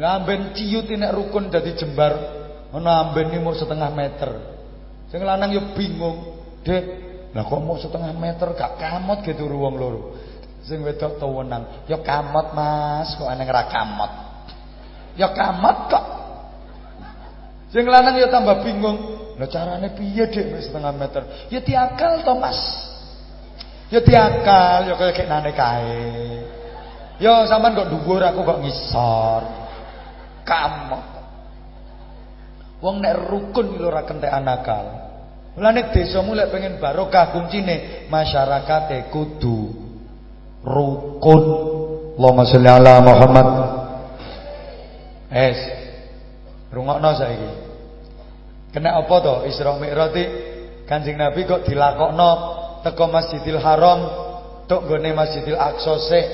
Lah 0.00 0.20
amben 0.20 0.56
ciut 0.56 0.88
nek 0.88 1.12
rukun 1.12 1.52
dadi 1.52 1.76
jembar, 1.76 2.16
ana 2.72 3.08
ambene 3.08 3.36
mau 3.44 3.52
setengah 3.52 3.92
meter. 3.92 4.30
Sing 5.12 5.20
lanang 5.20 5.52
ya 5.52 5.76
bingung, 5.76 6.40
Dek, 6.64 6.84
lah 7.36 7.44
kok 7.44 7.60
mau 7.60 7.76
setengah 7.76 8.16
meter 8.16 8.56
gak 8.56 8.80
kamot 8.80 9.20
gitu 9.28 9.44
ruang 9.44 9.76
loro. 9.76 10.16
Sing 10.64 10.80
wedok 10.80 11.20
tuwenang, 11.20 11.84
ya 11.84 12.00
kamot 12.00 12.56
Mas, 12.56 13.12
kok 13.20 13.28
aneh 13.28 13.44
ra 13.44 13.68
kamot. 13.68 14.12
Ya 15.20 15.28
kamot 15.28 15.78
kok. 15.92 16.04
Sing 17.76 17.84
lanang 17.84 18.16
ya 18.16 18.32
tambah 18.32 18.64
bingung. 18.64 19.20
Lah 19.36 19.48
carane 19.52 19.92
piye 19.92 20.24
Dek 20.32 20.56
setengah 20.64 20.92
meter? 20.96 21.52
Ya 21.52 21.60
diakal 21.60 22.24
to 22.24 22.32
Mas. 22.40 22.60
Ya 23.92 24.00
diakal, 24.00 24.88
ya 24.88 24.94
kaya 24.96 25.28
nane 25.28 25.52
kae. 25.52 26.00
Ya 27.20 27.44
sampean 27.44 27.76
kok 27.76 27.92
dhuwur 27.92 28.24
aku 28.24 28.40
kok 28.40 28.64
ngisor. 28.64 29.61
Kamot. 30.42 31.04
Wong 32.82 32.98
nek 32.98 33.30
rukun 33.30 33.78
lho 33.78 33.86
ora 33.86 34.02
kentekan 34.02 34.50
akal. 34.50 34.86
Mulane 35.54 35.94
desamu 35.94 36.34
lek 36.34 36.50
pengen 36.50 36.82
barokah 36.82 37.30
kuncine 37.30 38.08
masyarakat 38.10 39.12
kudu 39.12 39.70
rukun. 40.66 41.44
Allahumma 42.18 42.44
sholli 42.48 42.68
ala 42.68 42.98
Muhammad. 42.98 43.46
Es. 45.30 45.58
Rungokno 46.72 47.10
saiki. 47.14 47.50
Kena 48.72 48.96
apa 48.96 49.16
to 49.20 49.34
Isra 49.44 49.76
Mi'raj 49.76 50.16
Kanjeng 50.88 51.20
Nabi 51.20 51.44
kok 51.44 51.68
dilakokno 51.68 52.30
teko 52.80 53.04
Masjidil 53.12 53.60
Haram 53.60 54.00
tok 54.64 54.88
nggone 54.88 55.12
Masjidil 55.12 55.60
Aqsa 55.60 55.94
sik. 56.00 56.26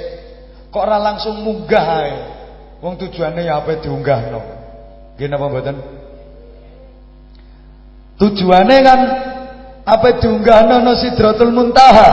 Kok 0.70 0.82
ora 0.82 0.96
langsung 0.96 1.42
munggah. 1.42 2.37
Wong 2.78 2.94
tujuane 2.94 3.42
ya 3.42 3.58
apa 3.58 3.82
diunggahno. 3.82 4.40
Nggih 5.18 5.26
napa 5.26 5.46
mboten? 5.50 5.76
Tujuane 8.18 8.76
kan 8.86 9.00
apa 9.82 10.08
diunggahno 10.22 10.78
no 10.78 10.94
Sidratul 10.94 11.50
Muntaha. 11.50 12.10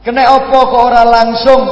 Kena 0.00 0.24
apa 0.24 0.58
kok 0.72 0.80
ora 0.88 1.04
langsung 1.04 1.62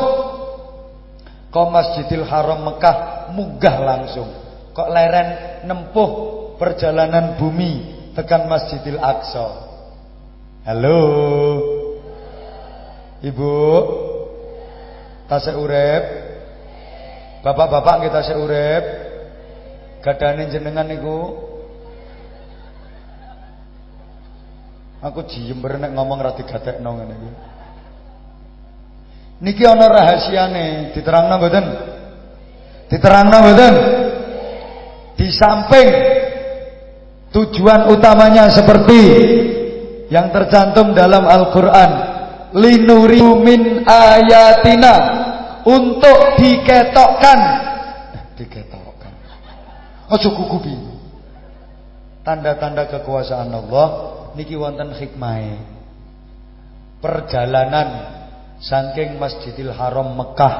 ke 1.49 1.62
Masjidil 1.72 2.26
Haram 2.28 2.68
Mekah 2.68 2.97
munggah 3.32 3.76
langsung. 3.80 4.28
Kok 4.76 4.88
leren 4.92 5.28
nempuh 5.64 6.11
perjalanan 6.61 7.40
bumi 7.40 7.97
tekan 8.12 8.44
Masjidil 8.44 9.01
Aqsa. 9.01 9.49
Halo. 10.68 11.01
Ibu. 13.24 13.57
Tasik 15.32 15.57
urip. 15.57 16.25
Bapak-bapak 17.47 18.11
kita 18.11 18.20
urip. 18.42 18.84
Gadane 20.03 20.51
jenengan 20.51 20.86
niku 20.86 21.47
Aku 25.07 25.22
jiem 25.30 25.62
nek 25.62 25.94
ngomong 25.94 26.18
ra 26.18 26.34
digatekno 26.34 26.90
ngene 26.99 27.14
iki. 27.14 27.30
Niki 29.44 29.62
ana 29.68 29.86
rahasiane, 29.86 30.90
diterangno 30.97 31.36
mboten? 31.36 31.66
Diterangno 32.90 33.36
mboten? 33.44 33.74
Di 35.14 35.28
samping 35.30 35.88
tujuan 37.30 37.92
utamanya 37.92 38.51
seperti 38.51 39.03
yang 40.11 40.32
tercantum 40.32 40.97
dalam 40.97 41.28
Al-Qur'an, 41.28 41.92
linuri 42.57 43.22
min 43.44 43.61
ayatina 43.86 45.25
untuk 45.66 46.38
diketokkan 46.38 47.66
diketokkan. 48.36 49.12
Ojo 50.12 50.28
kukubi. 50.36 50.76
Tanda-tanda 52.22 52.86
kekuasaan 52.86 53.50
Allah 53.50 53.86
niki 54.36 54.54
wonten 54.54 54.92
hikmahe. 54.94 55.56
Perjalanan 57.00 57.88
saking 58.60 59.16
Masjidil 59.16 59.72
Haram 59.72 60.14
Mekah 60.14 60.54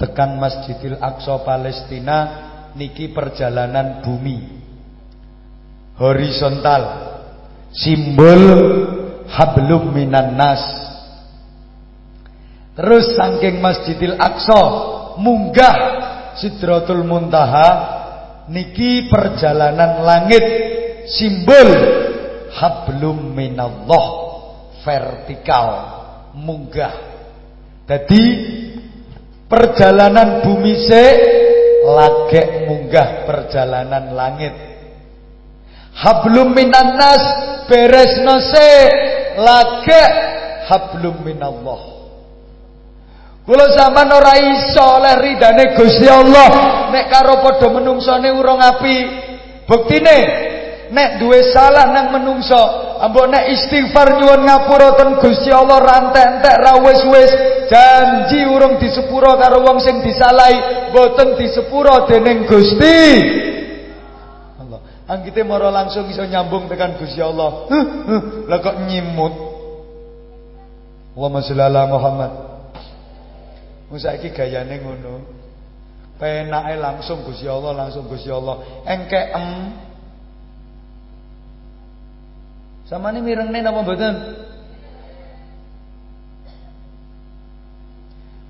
tekan 0.00 0.40
Masjidil 0.40 0.98
Aqsa 0.98 1.42
Palestina 1.44 2.18
niki 2.74 3.12
perjalanan 3.12 4.02
bumi. 4.02 4.62
Horizontal. 6.00 7.12
Simbol 7.72 8.42
hablum 9.32 9.96
minan 9.96 10.36
nas. 10.36 10.81
Terus 12.72 13.12
saking 13.16 13.60
Masjidil 13.60 14.16
Aqsa 14.16 14.62
munggah 15.20 15.76
Sidratul 16.40 17.04
Muntaha 17.04 17.68
niki 18.48 19.12
perjalanan 19.12 20.00
langit 20.00 20.44
simbol 21.04 21.68
hablum 22.56 23.36
minallah 23.36 24.06
vertikal 24.80 25.68
munggah. 26.32 27.12
Jadi 27.84 28.24
perjalanan 29.52 30.40
bumi 30.40 30.74
se 30.88 31.04
lagi 31.84 32.42
munggah 32.64 33.28
perjalanan 33.28 34.16
langit. 34.16 34.54
Hablum 35.92 36.56
minannas 36.56 37.20
beresno 37.68 38.40
se 38.40 38.70
lagi 39.36 40.04
hablum 40.72 41.20
minallah. 41.20 41.91
Kula 43.42 43.74
sampean 43.74 44.06
ora 44.06 44.38
iso 44.38 45.02
oleh 45.02 45.14
ridane 45.18 45.74
Gusti 45.74 46.06
Allah. 46.06 46.48
Nek 46.94 47.10
karo 47.10 47.42
padha 47.42 47.74
menungsone 47.74 48.30
urung 48.30 48.62
api. 48.62 48.96
Buktine 49.66 50.18
nek 50.94 51.18
duwe 51.18 51.50
salah 51.50 51.88
nang 51.90 52.12
menungso 52.12 52.60
ambok 53.00 53.26
nek 53.32 53.50
istighfar 53.50 54.20
nyuwun 54.20 54.46
ngapura 54.46 54.94
ten 54.94 55.10
Gusti 55.18 55.50
Allah 55.50 55.82
rantek-entek 55.82 56.54
ra 56.54 56.72
wis-wis. 56.86 57.32
Janji 57.66 58.46
urung 58.46 58.78
disepuro 58.78 59.34
karo 59.34 59.64
wong 59.66 59.82
sing 59.82 60.04
disalahi 60.06 60.92
boten 60.94 61.34
disepuro 61.34 62.06
dening 62.06 62.46
Gusti. 62.46 63.00
Allah 64.62 64.78
anggite 65.10 65.42
mara 65.42 65.66
langsung 65.66 66.06
iso 66.06 66.22
nyambung 66.22 66.70
tekan 66.70 66.94
Gusti 66.94 67.18
Allah. 67.18 67.66
Lah 68.46 68.58
kok 68.62 68.86
nyimut? 68.86 69.34
Allahumma 71.18 71.42
sholli 71.42 71.64
ala 71.64 71.90
Muhammad 71.90 72.51
Musaiki 73.92 74.32
gayane 74.32 74.80
ngono 74.80 75.20
penake 76.16 76.80
langsung 76.80 77.28
Gusti 77.28 77.44
Allah 77.44 77.76
langsung 77.76 78.08
Gusti 78.08 78.32
Allah 78.32 78.82
engkeem 78.88 79.44
sama 82.88 83.08
ini 83.08 83.20
mirengne 83.24 83.64
napa 83.64 83.80
mboten? 83.80 84.14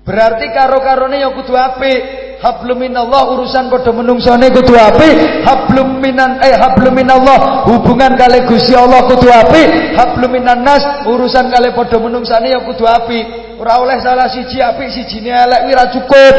Berarti 0.03 0.51
karo-karone 0.51 1.15
ya 1.23 1.31
kudu 1.31 1.55
apik. 1.55 2.22
Hablum 2.43 2.75
minallah 2.75 3.31
urusan 3.31 3.71
padha 3.71 3.95
menungsone 3.95 4.51
kudu 4.51 4.75
apik. 4.75 5.47
Hablum 5.47 6.03
minan 6.03 6.43
eh 6.43 6.51
hablum 6.59 6.91
minallah 6.91 7.63
hubungan 7.71 8.19
kali 8.19 8.43
Gusti 8.51 8.75
Allah 8.75 9.07
kudu 9.07 9.31
apik. 9.31 9.95
Hablum 9.95 10.27
minan 10.27 10.59
nas 10.59 11.07
urusan 11.07 11.47
kali 11.47 11.71
padha 11.71 11.95
menungsane 12.03 12.51
ya 12.51 12.59
kudu 12.59 12.83
apik. 12.83 13.55
Ora 13.63 13.79
oleh 13.79 13.95
salah 14.03 14.27
siji 14.27 14.59
apik 14.59 14.91
sijine 14.91 15.31
elek 15.31 15.59
kuwi 15.63 15.71
ora 15.71 15.85
cukup. 15.87 16.35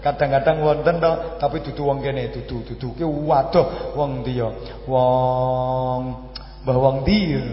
Kadang-kadang 0.00 0.64
wonten 0.64 0.96
to, 0.96 1.12
tapi 1.36 1.60
dudu 1.60 1.84
wong 1.84 2.00
kene, 2.00 2.32
dudu 2.32 2.64
dudu 2.72 2.96
ki 2.96 3.04
waduh 3.04 3.92
wong 3.92 4.24
ndi 4.24 4.40
ya? 4.40 4.48
Wong 4.88 6.30
bawang 6.64 7.04
dia. 7.04 7.44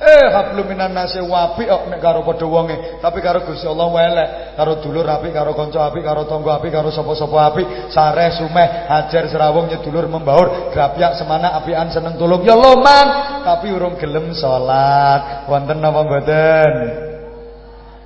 Eh 0.00 0.32
hablum 0.32 0.64
minan 0.64 0.96
nasi 0.96 1.20
wapi 1.20 1.68
ok 1.68 1.92
nek 1.92 2.00
karo 2.00 2.24
padha 2.24 2.48
wonge, 2.48 2.96
tapi 3.04 3.20
karo 3.20 3.44
Gusti 3.44 3.68
Allah 3.68 3.84
welek, 3.84 4.28
karo 4.56 4.80
dulur 4.80 5.04
apik, 5.04 5.28
karo 5.36 5.52
kanca 5.52 5.92
apik, 5.92 6.00
karo 6.00 6.24
tangga 6.24 6.56
apik, 6.56 6.72
karo 6.72 6.88
sapa-sapa 6.88 7.36
apik, 7.52 7.68
sareh 7.92 8.32
sumeh, 8.32 8.88
hajar 8.88 9.28
serawung 9.28 9.68
nyedulur 9.68 10.08
membaur, 10.08 10.72
grapyak 10.72 11.20
semana 11.20 11.52
apian 11.60 11.92
seneng 11.92 12.16
tulung. 12.16 12.40
Ya 12.48 12.56
loman, 12.56 13.08
tapi 13.44 13.76
urung 13.76 14.00
gelem 14.00 14.32
salat. 14.32 15.44
Wonten 15.52 15.84
napa 15.84 16.00
mboten? 16.00 16.72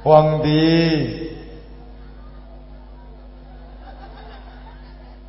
Wong 0.02 0.42
di 0.42 0.66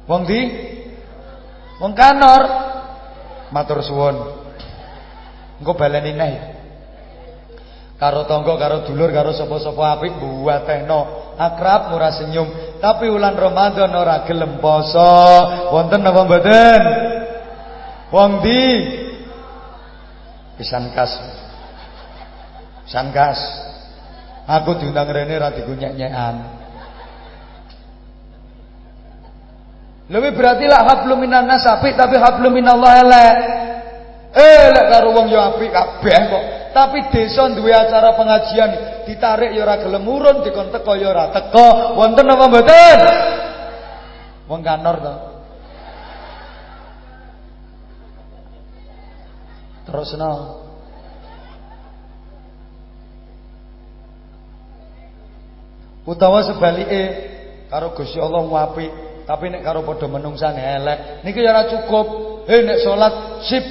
Wong 0.09 0.21
di 0.25 0.41
Wong 1.77 1.93
kanor 1.93 2.43
Matur 3.53 3.85
suwun. 3.85 4.17
Engko 5.61 5.77
baleni 5.77 6.11
neh. 6.17 6.54
Karo 7.95 8.27
tangga, 8.27 8.59
karo 8.59 8.83
dulur, 8.83 9.07
karo 9.15 9.31
sapa-sapa 9.31 9.95
apik 9.95 10.19
buateno 10.19 11.31
akrab 11.39 11.95
murah 11.95 12.11
senyum. 12.11 12.77
Tapi 12.83 13.07
ulan 13.07 13.39
Ramadan 13.39 13.87
ora 13.95 14.27
gelem 14.27 14.59
poso. 14.59 15.15
Wonten 15.71 16.03
napa 16.03 16.27
mboten? 16.27 16.81
Wong 18.11 18.43
di 18.43 18.61
pisan 20.59 20.91
kas. 20.91 21.15
Pisan 22.83 23.15
kas. 23.15 23.39
Aku 24.45 24.75
diundang 24.75 25.09
rene 25.09 25.35
ra 25.39 25.55
digunyek-nyekan. 25.55 26.35
Lebih 30.05 30.37
berarti 30.37 30.69
lah 30.69 30.85
hablum 30.85 31.17
minan 31.17 31.49
apik 31.49 31.97
tapi 31.97 32.19
hablum 32.19 32.53
minallah 32.53 32.91
elek. 33.01 33.35
Eh 34.35 34.69
karo 34.91 35.15
wong 35.15 35.31
yo 35.31 35.39
apik 35.39 35.71
kabeh 35.71 36.19
kok. 36.29 36.45
Tapi 36.75 37.07
desa 37.07 37.47
duwe 37.55 37.71
acara 37.71 38.19
pengajian 38.19 38.71
ditarik 39.07 39.55
ya 39.55 39.63
ora 39.63 39.79
gelem 39.79 40.03
urun 40.03 40.43
dikon 40.43 40.75
teko 40.75 40.99
ya 40.99 41.07
ora 41.15 41.31
teko. 41.31 41.95
Wonten 41.95 42.27
apa 42.27 42.45
mboten? 42.51 42.99
Wong 44.51 44.59
kanor 44.59 44.95
to. 44.99 45.15
Terus 49.87 50.09
no. 50.19 50.33
Utawa 56.03 56.43
sebalike 56.43 57.01
karo 57.71 57.95
Gusti 57.95 58.19
Allah 58.19 58.43
apik, 58.67 58.91
tapi 59.23 59.47
nek 59.47 59.63
karo 59.63 59.81
padha 59.87 60.11
menungsane 60.11 60.59
elek, 60.59 60.99
niki 61.23 61.39
ya 61.39 61.55
ora 61.55 61.63
cukup. 61.71 62.07
Eh 62.51 62.61
nek 62.67 62.83
salat 62.83 63.13
sip, 63.47 63.63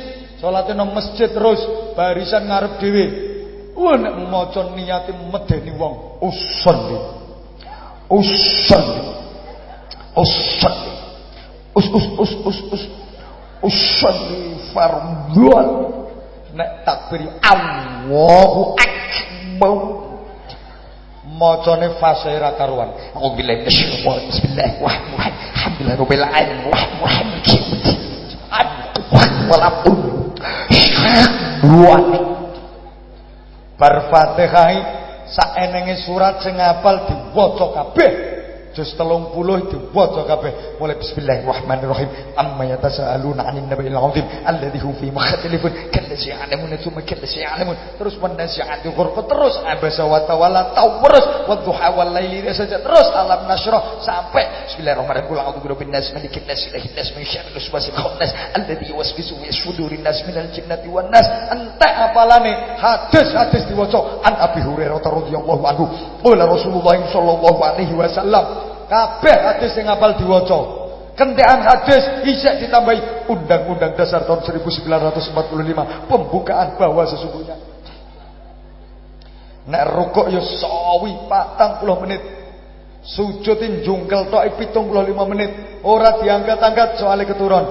salate 0.45 0.77
nang 0.77 0.93
masjid 0.93 1.33
terus, 1.33 1.57
barisan 1.97 2.45
ngarep 2.45 2.77
dhewe. 2.77 3.05
Wah 3.73 3.97
nek 3.97 4.13
maca 4.29 4.61
niate 4.77 5.17
medeni 5.33 5.73
wong, 5.73 6.21
usolli. 6.21 6.99
Usolli. 8.13 9.03
Usolli. 10.13 10.93
Us 11.75 11.87
us 11.91 12.07
us 12.21 12.33
us 12.45 12.59
us. 12.77 12.85
Usolli 13.65 14.61
fardhuan. 14.77 15.69
Nek 16.55 16.87
takbir 16.87 17.27
Allahu 17.43 18.79
akbar 18.79 19.75
macane 21.35 21.99
fase 21.99 22.31
ra 22.39 22.55
karuan. 22.55 22.95
Auzubillahi 23.17 23.67
minasyaitonir 23.67 24.29
Bismillah. 24.29 24.71
Alhamdulillah 25.57 25.97
rabbil 25.99 26.27
alamin. 26.31 26.71
Walaupun 29.51 30.14
ruwani 31.63 32.21
bar 33.79 33.95
Fatihah 34.11 34.71
saenenge 35.27 36.05
surat 36.05 36.45
sing 36.45 36.61
apal 36.61 37.09
diwaca 37.09 37.67
kabeh 37.75 38.13
Juz 38.75 38.91
30 38.99 39.71
diwaca 39.71 40.27
kabeh. 40.27 40.83
Mulai 40.83 40.99
bismillahirrahmanirrahim. 40.99 42.35
Amma 42.35 42.67
yatasaaluna 42.67 43.47
'anil 43.47 43.71
nabiyil 43.71 43.95
'azim. 43.95 44.27
Alladzi 44.43 44.83
hum 44.83 44.95
fi 44.99 45.15
mukhtalifun. 45.15 45.71
Kallazi 45.95 46.35
ya'lamun 46.35 46.75
tsumma 46.83 47.07
kallazi 47.07 47.47
ya'lamun 47.47 47.77
terus 47.95 48.19
wanasi'ati 48.19 48.91
ghurqa. 48.91 49.23
Terus 49.31 49.55
abasa 49.63 50.03
wa 50.03 50.19
tawalla 50.27 50.75
terus 50.75 51.25
wadduha 51.47 51.89
wal 51.95 52.11
laili 52.11 52.43
saja 52.51 52.83
terus 52.83 53.09
alam 53.15 53.47
nasrah 53.47 54.03
sampai 54.03 54.67
bismillahirrahmanirrahim. 54.67 55.31
Qul 55.31 55.39
a'udzu 55.39 55.61
birabbin 55.63 55.95
nas 55.95 56.11
malikin 56.11 56.43
nas 56.43 56.59
ilahin 56.67 56.91
nas 56.99 57.09
min 57.15 57.23
syarril 57.31 57.55
waswasil 57.55 57.95
khannas 57.95 58.35
alladzi 58.59 58.91
yuwaswisu 58.91 59.39
fi 59.39 59.55
sudurin 59.55 60.03
nas 60.03 60.19
minal 60.27 60.51
jinnati 60.51 60.91
wan 60.91 61.07
nas. 61.15 61.31
Entek 61.55 61.95
apalane. 62.11 62.75
Hadis-hadis 62.83 63.71
diwaca. 63.71 64.19
An 64.27 64.35
Abi 64.35 64.67
Hurairah 64.67 64.99
radhiyallahu 64.99 65.63
anhu. 65.63 65.87
Qala 66.27 66.43
Rasulullah 66.51 66.99
sallallahu 67.07 67.61
alaihi 67.63 67.95
wasallam 67.95 68.64
Kabeh 68.89 69.37
hadis 69.37 69.73
yang 69.77 69.93
hafal 69.95 70.17
diwaca. 70.17 70.61
Kentekan 71.15 71.63
hadis 71.63 72.27
isek 72.27 72.67
ditambahi 72.67 73.31
Undang-Undang 73.31 73.95
Dasar 73.95 74.27
tahun 74.27 74.43
1945 74.43 76.11
pembukaan 76.11 76.75
bahwa 76.75 77.07
sesungguhnya. 77.07 77.57
Nek 79.65 79.85
rukuk 79.95 80.29
ya 80.29 80.43
sawi 80.43 81.15
patang 81.31 81.81
puluh 81.81 82.03
menit. 82.03 82.21
Sujudin 83.05 83.85
jungkel 83.87 84.29
tok 84.29 84.43
75 84.59 85.31
menit. 85.31 85.81
Ora 85.87 86.19
diangkat-angkat 86.19 86.99
soalnya 86.99 87.31
keturun. 87.31 87.65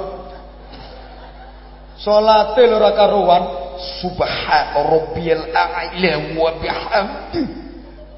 Salate 2.00 2.64
ora 2.72 2.96
karuan. 2.96 3.44
Subhana 4.00 4.86
rabbiyal 4.86 5.50
a'la 5.52 6.14
wa 6.38 6.50
bihamdihi 6.62 7.63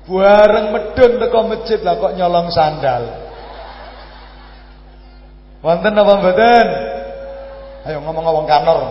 Bareng 0.05 0.69
medun 0.69 1.17
teko 1.17 1.39
masjid 1.49 1.81
lah 1.81 1.97
kok 1.97 2.13
nyolong 2.13 2.53
sandal. 2.53 3.25
Wonten 5.65 5.97
apa 5.97 6.13
mboten? 6.21 6.67
Ayo 7.89 7.97
ngomong 8.05 8.21
ngomong 8.21 8.45
kanor. 8.45 8.81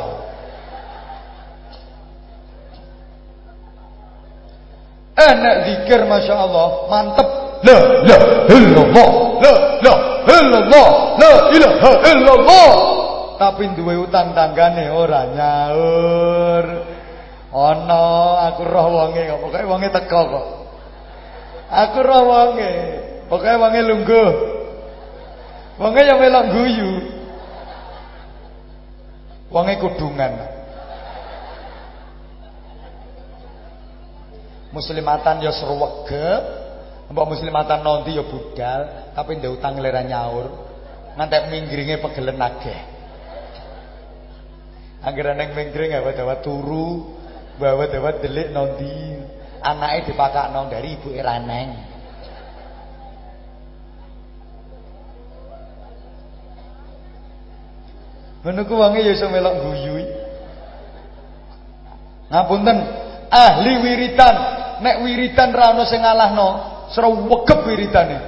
Enak 5.15 5.57
zikir 5.71 6.03
Masya 6.11 6.35
Allah 6.35 6.91
Mantep. 6.91 7.29
La 7.63 7.79
la 8.03 8.19
illallah. 8.51 9.11
La 9.39 9.55
la 9.87 9.95
illallah. 10.27 10.89
La 11.15 11.33
ilaha 11.55 11.91
illallah. 12.11 12.71
Tapi 13.39 13.71
duwe 13.79 14.03
utang 14.03 14.35
tanggane 14.35 14.91
ora 14.91 15.31
nyaur. 15.31 16.65
Ana 17.55 18.03
aku 18.51 18.67
roh 18.67 18.87
wonge 18.91 19.31
kok. 19.31 19.39
Pokoke 19.39 19.63
wonge 19.63 19.95
teko 19.95 20.23
kok 20.27 20.64
Aku 21.75 21.99
roh 22.07 22.23
wonge. 22.31 22.73
Pokoke 23.27 23.51
wonge 23.59 23.81
lungguh. 23.83 24.31
Wonge 25.83 26.01
yang 26.07 26.23
melok 26.23 26.45
guyu. 26.55 26.93
Wonge 29.51 29.75
kudungan. 29.83 30.33
Muslimatan 34.71 35.43
ya 35.43 35.51
sruwege. 35.51 36.63
Mbok 37.05 37.37
muslimatan 37.37 37.85
nanti 37.85 38.17
ya 38.17 38.25
budal, 38.25 39.13
tapi 39.13 39.37
ndek 39.37 39.61
utang 39.61 39.77
lera 39.77 40.01
nyaur. 40.01 40.51
Ngantek 41.19 41.53
minggringe 41.53 42.01
pegelen 42.01 42.41
akeh. 42.41 42.81
Angger 45.05 45.37
neng 45.37 45.53
minggring 45.53 45.93
awet-awet 45.93 46.41
turu, 46.41 47.13
bawet-awet 47.61 48.25
delik 48.25 48.57
nanti 48.57 49.21
anake 49.65 50.13
dipakakno 50.13 50.69
dari 50.69 51.01
ibu 51.01 51.09
Raneng. 51.17 51.95
Ku 58.45 58.75
wonge 58.77 59.01
ya 59.01 59.17
iso 59.17 59.33
melok 59.33 59.57
guyu. 59.65 60.05
Ngapunten, 62.29 62.77
ahli 63.33 63.73
wiridan, 63.81 64.37
nek 64.85 65.01
wiridan 65.01 65.49
ra 65.57 65.73
ono 65.73 65.89
sing 65.89 66.05
ngalahno, 66.05 66.49
srewegep 66.93 67.61
wiridane. 67.65 68.19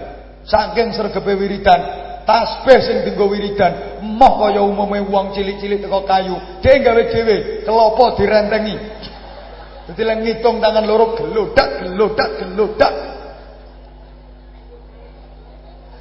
Saking 0.46 0.96
sregepe 0.96 1.36
wiridan, 1.36 1.80
tasbih 2.24 2.80
sing 2.80 2.96
dienggo 3.04 3.28
wiridan, 3.28 4.00
emoh 4.00 4.32
kaya 4.40 4.64
umume 4.64 5.04
wong 5.04 5.36
cilik-cilik 5.36 5.84
teko 5.84 6.06
kayu, 6.08 6.38
dhewe 6.64 6.80
gawe 6.80 7.02
dhewe, 7.12 7.36
kelopo 7.66 8.16
direntengi. 8.16 8.95
Jadi 9.86 10.02
yang 10.02 10.20
ngitung 10.26 10.58
tangan 10.58 10.82
loro 10.82 11.14
gelodak, 11.14 11.86
gelodak, 11.86 12.30
gelodak. 12.42 12.94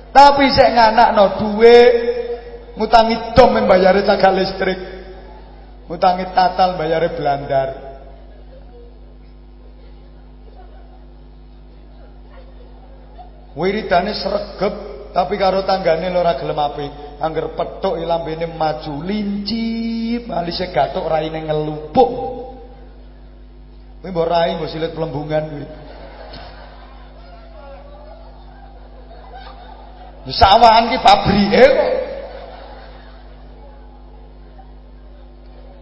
Tapi 0.09 0.45
saya 0.49 0.71
nganak 0.73 1.09
no 1.13 1.25
duwe 1.37 1.77
ngutangi 2.79 3.35
dom 3.37 3.53
membayari 3.53 4.01
caga 4.01 4.31
listrik. 4.33 4.79
Ngutangi 5.85 6.33
tatal 6.33 6.81
bayari 6.81 7.13
belandar. 7.13 7.69
Wiridane 13.53 14.11
sregep 14.17 14.73
tapi 15.13 15.39
karo 15.39 15.61
tanggane 15.61 16.09
lora 16.09 16.35
gelem 16.41 16.57
apik. 16.57 16.91
Angger 17.21 17.53
petuk 17.55 18.01
ilambene 18.01 18.49
maju 18.51 18.99
lincip, 19.05 20.27
alise 20.27 20.73
gatuk 20.73 21.05
raine 21.05 21.47
ngelupuk. 21.47 22.44
Kowe 24.05 24.13
mbok 24.13 24.29
rai 24.29 24.53
mbok 24.53 24.69
silet 24.69 24.93
pelembungan 24.93 25.49
kuwi. 25.49 25.65
Sawahan 30.29 30.93
ki 30.93 30.97
pabrike 31.01 31.63
kok. 31.73 31.91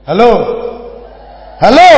Halo. 0.08 0.32
Halo. 1.60 1.92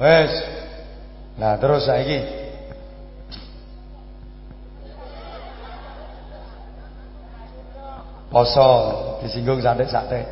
Wes. 0.00 0.32
Nah, 1.36 1.60
terus 1.60 1.84
saiki 1.84 2.39
Poso 8.30 8.70
disinggung 9.26 9.58
santai-santai. 9.58 10.22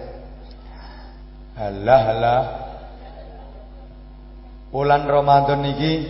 Halah 1.59 2.03
halah. 2.07 2.43
Bulan 4.71 5.03
Ramadan 5.11 5.67
niki 5.67 6.07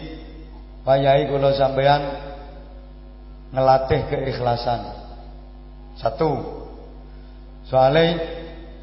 wayahe 0.85 1.33
kula 1.33 1.57
sampean 1.57 2.05
ngelatih 3.57 4.05
keikhlasan. 4.13 4.85
Satu. 5.97 6.61
Soalnya 7.65 8.21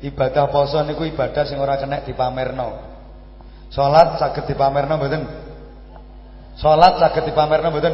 ibadah 0.01 0.49
poso 0.49 0.81
niku 0.81 1.05
ibadah 1.05 1.45
sing 1.45 1.61
ora 1.61 1.77
kena 1.77 2.01
dipamerno. 2.01 2.97
Salat 3.69 4.17
saged 4.17 4.49
dipamerno 4.49 4.97
mboten? 4.97 5.21
Salat 6.57 6.97
saged 6.97 7.29
dipamerno 7.29 7.69
mboten? 7.69 7.93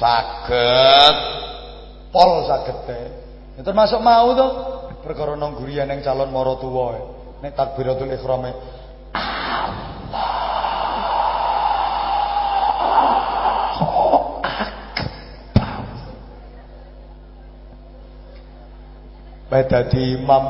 Saged. 0.00 1.16
Pol 2.08 2.48
saged. 2.48 3.17
Ya 3.58 3.66
termasuk 3.66 3.98
mau 3.98 4.30
to 4.38 4.46
perkara 5.02 5.34
nang 5.34 5.58
gurian 5.58 5.90
yang 5.90 5.98
calon 6.06 6.30
mara 6.30 6.54
tuwa. 6.62 6.94
Nek 7.42 7.58
takbiratul 7.58 8.14
ikhrame 8.14 8.54
Allah 9.10 9.98
Baik 19.48 19.72
dadi 19.72 20.12
imam, 20.12 20.44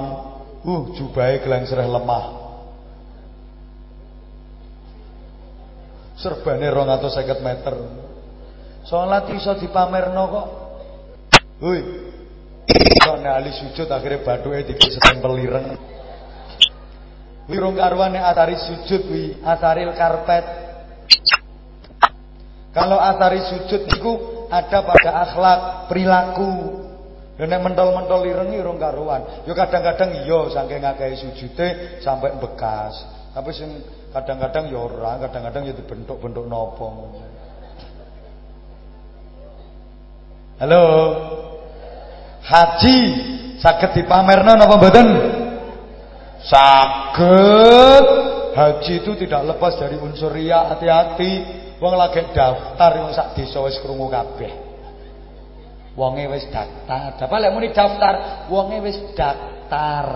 uh 0.66 0.82
jubahe 0.98 1.38
serah 1.70 1.86
lemah. 1.86 2.24
Serbane 6.18 6.66
250 6.66 7.46
meter. 7.46 7.74
Salat 8.82 9.30
iso 9.30 9.54
dipamerno 9.54 10.22
kok. 10.26 10.46
Hui. 11.62 12.07
Kok 12.68 13.24
ali 13.24 13.52
sujud 13.56 13.88
akhirnya 13.88 14.20
bathuke 14.20 14.68
dikestempel 14.68 15.32
ireng. 15.40 15.66
Wirung 17.48 17.80
karuan 17.80 18.12
nek 18.12 18.28
atari 18.28 18.60
sujud 18.60 19.08
wi, 19.08 19.40
ataril 19.40 19.96
karpet. 19.96 20.44
Kalau 22.76 23.00
atari 23.00 23.40
sujud 23.40 23.88
itu 23.88 24.12
ada 24.52 24.84
pada 24.84 25.10
akhlak, 25.24 25.60
perilaku. 25.88 26.84
Ya 27.40 27.48
nek 27.48 27.64
mentol-mentol 27.64 28.28
ireng 28.28 28.52
irung 28.52 28.76
karuan. 28.76 29.48
Ya 29.48 29.56
kadang-kadang 29.56 30.28
iya 30.28 30.40
saking 30.52 30.84
ngakehi 30.84 31.16
sujude 31.16 31.68
sampai 32.04 32.36
bekas. 32.36 33.00
Tapi 33.32 33.50
sing 33.56 33.80
kadang-kadang 34.12 34.68
ya 34.68 34.84
ora, 34.84 35.16
kadang-kadang 35.16 35.72
ya 35.72 35.74
dibentuk-bentuk 35.78 36.44
nopo. 36.44 37.16
Halo. 40.60 40.84
Haji 42.48 42.98
saged 43.60 43.92
dipamerno 43.92 44.56
napa 44.56 44.80
mboten? 44.80 45.08
Saged. 46.40 48.04
Haji 48.56 48.92
itu 49.04 49.12
tidak 49.20 49.54
lepas 49.54 49.76
dari 49.76 50.00
unsur 50.00 50.32
riya, 50.32 50.72
hati-hati. 50.72 51.60
Wong 51.78 51.94
lagi 51.94 52.24
daftar 52.34 52.90
wong 53.04 53.12
sak 53.14 53.38
desa 53.38 53.60
wis 53.62 53.78
krungu 53.78 54.10
kabeh. 54.10 54.50
Wonge 55.94 56.26
wis 56.32 56.48
daftar. 56.50 57.20
Dapat 57.20 57.38
lek 57.38 57.52
muni 57.54 57.68
daftar, 57.70 58.48
wonge 58.50 58.82
wis 58.82 58.98
daftar. 59.14 60.06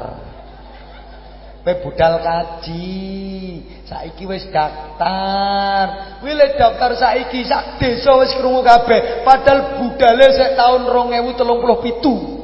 Pe 1.62 1.78
budal 1.78 2.18
kaji, 2.18 3.62
saiki 3.86 4.26
wis 4.26 4.50
daftar. 4.50 6.18
Kuwi 6.18 6.34
lek 6.34 6.58
daftar 6.58 6.98
saiki 6.98 7.46
sak 7.46 7.78
desa 7.78 8.18
wis 8.18 8.34
krungu 8.34 8.66
kabeh, 8.66 9.22
padahal 9.22 9.78
budale 9.78 10.26
sek 10.34 10.58
taun 10.58 10.90
2037. 10.90 12.42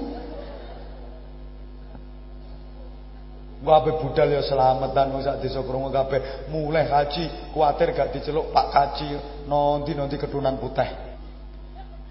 Wabe 3.58 3.98
budal 3.98 4.38
ya 4.38 4.42
selamatan 4.46 5.10
wong 5.10 5.26
sak 5.26 5.42
desa 5.42 5.66
krungu 5.66 5.90
kabeh, 5.90 6.46
mulai 6.54 6.86
haji, 6.86 7.50
kuatir 7.50 7.90
gak 7.90 8.14
diceluk 8.14 8.54
Pak 8.54 8.70
Kaji, 8.70 9.18
nanti-nanti 9.50 10.14
ketunan 10.14 10.62
putih. 10.62 10.86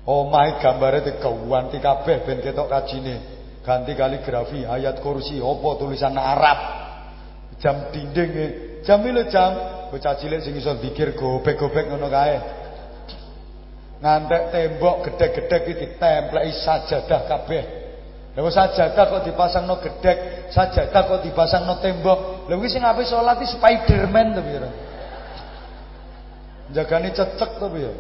Omahe 0.08 0.60
gambare 0.60 1.04
digawanti 1.04 1.80
kabeh 1.80 2.24
ben 2.24 2.40
ketok 2.40 2.68
kajine. 2.72 3.16
Ganti 3.64 3.92
kaligrafi, 4.00 4.64
ayat 4.64 5.04
kursi, 5.04 5.44
apa 5.44 5.70
tulisan 5.76 6.16
Arab. 6.16 6.87
Jam 7.58 7.90
dinding 7.90 8.32
jam 8.86 9.02
lho 9.02 9.24
jam. 9.30 9.52
Bocah 9.88 10.20
cilik 10.20 10.44
sing 10.44 10.54
iso 10.60 10.76
zikir 10.84 11.16
gobek-gobek 11.16 11.88
ngono 11.88 12.12
kae. 12.12 12.38
Ngantek 14.04 14.44
tembok 14.54 15.10
gedhe-gedhe 15.10 15.58
iki 15.64 15.74
ditempleki 15.80 16.52
sajadah 16.54 17.22
kabeh. 17.26 17.64
Lha 18.38 18.50
sajadah 18.54 19.04
kok 19.10 19.24
dipasangno 19.26 19.82
gedhek, 19.82 20.52
sajadah 20.54 21.02
kok 21.08 21.24
dipasangno 21.26 21.82
tembok. 21.82 22.46
Lha 22.46 22.54
kuwi 22.54 22.70
sing 22.70 22.86
ape 22.86 23.02
salat 23.08 23.42
iki 23.42 23.58
Spiderman 23.58 24.38
to 24.38 24.42
pira? 24.46 24.70
Jagane 26.76 27.10
cecek 27.16 27.52
to 27.58 27.68
piye? 27.74 27.92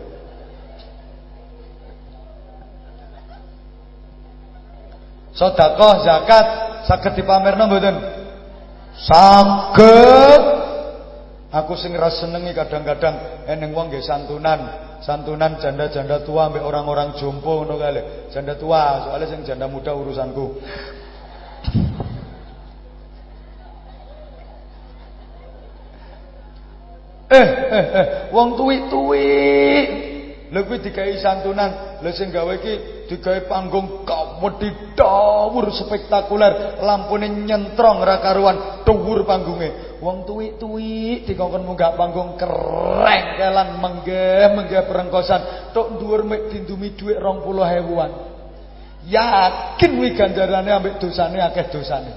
Sedekah, 5.38 5.96
zakat 6.02 6.46
saged 6.90 7.14
dipamerno 7.14 7.70
mboten? 7.70 7.96
Saged. 8.98 10.44
Aku 11.48 11.74
sing 11.80 11.96
senengi 11.96 12.52
kadang-kadang 12.52 13.46
eneng 13.48 13.72
wong 13.72 13.94
nggih 13.94 14.04
santunan. 14.04 14.86
Santunan 15.00 15.62
janda-janda 15.62 16.26
tua 16.26 16.50
ambek 16.50 16.66
orang-orang 16.66 17.14
jompo 17.16 17.62
ngono 17.62 17.78
kali. 17.78 18.30
Janda 18.34 18.58
tua, 18.58 19.06
soalnya 19.06 19.30
sing 19.30 19.46
janda 19.46 19.70
muda 19.70 19.94
urusanku. 19.94 20.58
Eh, 27.28 27.48
eh, 27.48 27.86
eh, 27.92 28.08
wong 28.34 28.56
tuwi-tuwi. 28.56 29.30
Lha 30.48 30.64
kuwi 30.64 30.80
dikai 30.80 31.20
santunan, 31.20 32.00
lha 32.00 32.12
sing 32.16 32.32
gawe 32.32 32.56
iki 32.56 32.74
digawe 33.12 33.52
panggung 33.52 34.08
kamedi 34.08 34.96
dawur 34.96 35.68
spektakuler, 35.76 36.80
lampune 36.80 37.28
nyentrong 37.28 38.00
ra 38.00 38.24
karuan, 38.24 38.88
dhuwur 38.88 39.28
panggunge. 39.28 40.00
Wong 40.00 40.24
tuwi-tuwi 40.24 41.28
dikongkon 41.28 41.68
munggah 41.68 42.00
panggung 42.00 42.40
kereng 42.40 43.36
kelan 43.36 43.76
menggeh-menggeh 43.84 44.88
perengkosan, 44.88 45.76
tok 45.76 46.00
dhuwur 46.00 46.24
mek 46.24 46.48
dindumi 46.48 46.96
dhuwit 46.96 47.20
20.000-an. 47.20 48.12
Yakin 49.08 49.92
kuwi 50.00 50.16
ganjarane 50.16 50.72
ambek 50.72 50.96
dosane 51.00 51.44
akeh 51.44 51.68
dosane. 51.68 52.12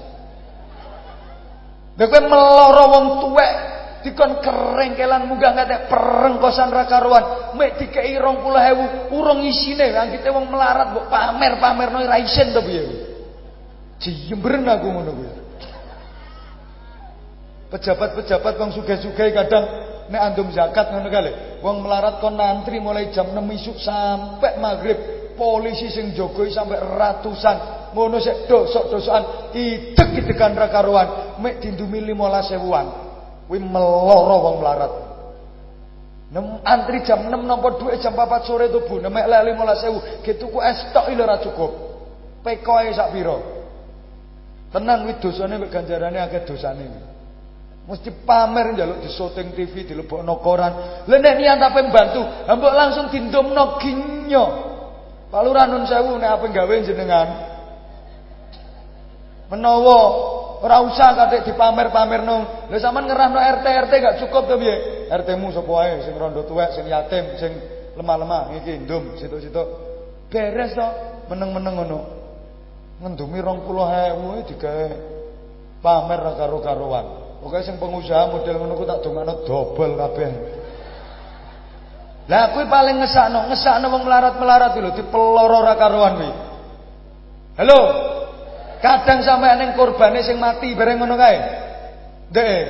Nek 1.99 2.07
kowe 2.07 2.21
meloro 2.31 2.83
wong 2.95 3.05
tuwek 3.27 3.51
dikon 4.01 4.41
kerengkelan 4.41 5.29
munggah 5.29 5.53
ngate 5.55 5.89
perengkosan 5.89 6.69
ra 6.69 6.85
karuan. 6.85 7.53
Mek 7.57 7.81
dikei 7.81 8.17
20000 8.17 9.13
urung 9.13 9.41
isine. 9.45 9.93
Anggite 9.93 10.29
wong 10.29 10.49
melarat 10.49 10.93
mbok 10.93 11.07
pamer-pamerno 11.09 12.01
ra 12.05 12.17
isen 12.21 12.53
to 12.53 12.61
piye? 12.61 12.83
Jembren 14.01 14.65
aku 14.65 14.87
ngono 14.89 15.11
kuwi. 15.13 15.31
Pejabat-pejabat 17.71 18.53
wong 18.59 18.71
sugih-sugih 18.75 19.31
kadang 19.31 19.65
nek 20.11 20.21
andum 20.21 20.49
zakat 20.51 20.91
ngono 20.91 21.07
kali. 21.07 21.31
Wong 21.61 21.85
melarat 21.85 22.19
kon 22.19 22.35
nantri 22.35 22.81
mulai 22.81 23.09
jam 23.09 23.31
6 23.31 23.57
isuk 23.57 23.77
sampai 23.79 24.57
maghrib. 24.61 24.99
Polisi 25.37 25.89
sing 25.89 26.13
jogoi 26.13 26.53
sampai 26.53 26.77
ratusan. 26.77 27.89
Ngono 27.97 28.21
sik 28.21 28.45
dosok-dosokan. 28.45 29.55
Idek-idekan 29.57 30.53
ra 30.53 30.67
karuan. 30.69 31.37
Mek 31.41 31.63
dindumi 31.63 31.97
15000-an 32.03 33.00
Kuwi 33.51 33.59
meloro 33.59 34.47
wong 34.47 34.63
melarat. 34.63 34.93
Nem 36.31 36.63
antri 36.63 37.03
jam 37.03 37.27
6 37.27 37.35
nampa 37.43 37.75
dhuwit 37.75 37.99
jam 37.99 38.15
4 38.15 38.47
sore 38.47 38.71
tuh 38.71 38.87
Bu, 38.87 39.03
nemek 39.03 39.27
lek 39.27 39.59
15000, 39.59 40.23
ge 40.23 40.39
tuku 40.39 40.55
es 40.63 40.79
tok 40.95 41.11
lho 41.11 41.19
ora 41.27 41.35
cukup. 41.43 41.71
Pekoe 42.47 42.95
sak 42.95 43.11
pira? 43.11 43.35
Tenan 44.71 45.03
kuwi 45.03 45.19
dosane 45.19 45.59
mek 45.59 45.67
ganjarane 45.67 46.23
akeh 46.23 46.47
dosane. 46.47 46.87
Mesti 47.91 48.23
pamer 48.23 48.71
njaluk 48.71 49.03
di 49.03 49.11
syuting 49.11 49.51
TV, 49.51 49.83
dilebokno 49.83 50.39
koran. 50.39 51.03
Lah 51.11 51.19
nek 51.19 51.35
niat 51.35 51.59
ape 51.59 51.91
mbantu, 51.91 52.23
mbok 52.47 52.71
langsung 52.71 53.11
dindomno 53.11 53.75
ginyo. 53.83 54.45
Pak 55.27 55.41
Lurah 55.43 55.67
nun 55.67 55.83
sewu 55.83 56.15
nek 56.15 56.39
ape 56.39 56.55
gawe 56.55 56.75
jenengan. 56.87 57.27
Menawa 59.51 59.99
Ora 60.61 60.77
usah 60.85 61.17
katik 61.17 61.49
dipamer-pamerno. 61.49 62.69
Lha 62.69 62.77
sampean 62.77 63.09
ngerahno 63.09 63.41
RT 63.41 63.65
RT 63.65 63.93
gak 63.97 64.15
cukup 64.21 64.45
to 64.45 64.55
piye? 64.61 65.09
RT-mu 65.09 65.49
sapa 65.49 65.71
wae 65.73 66.05
sing 66.05 66.13
rondo 66.13 66.45
tuwek, 66.45 66.77
sing 66.77 66.85
yatim, 66.85 67.33
sing 67.41 67.51
lemah-lemah 67.97 68.61
iki 68.61 68.77
ndum 68.85 69.17
situ-situ. 69.17 69.63
Beres 70.29 70.77
to, 70.77 70.87
meneng-meneng 71.33 71.75
ngono. 71.81 71.99
Ngendumi 73.01 73.41
20.000 73.41 74.47
digawe 74.53 74.87
pamer 75.81 76.19
karo 76.37 76.57
karuan. 76.61 77.05
Pokoke 77.41 77.65
sing 77.65 77.81
pengusaha 77.81 78.29
model 78.29 78.61
ngono 78.61 78.73
ku 78.77 78.85
tak 78.85 79.01
dongakno 79.01 79.33
dobel 79.49 79.97
kabeh. 79.97 80.31
Lah 82.29 82.53
kuwi 82.53 82.69
paling 82.69 83.01
ngesakno, 83.01 83.49
ngesakno 83.49 83.89
wong 83.89 84.05
melarat-melarat 84.05 84.77
lho 84.77 84.93
dipeloro 84.93 85.59
ra 85.65 85.73
karuan 85.73 86.13
kuwi. 86.21 86.31
Halo, 87.57 87.79
Kadang 88.81 89.21
sampean 89.21 89.61
ning 89.61 89.71
korbane 89.77 90.25
sing 90.25 90.41
mati 90.41 90.73
bareng 90.73 90.97
ngono 90.97 91.13
kae. 91.13 91.37
Ndek. 92.33 92.65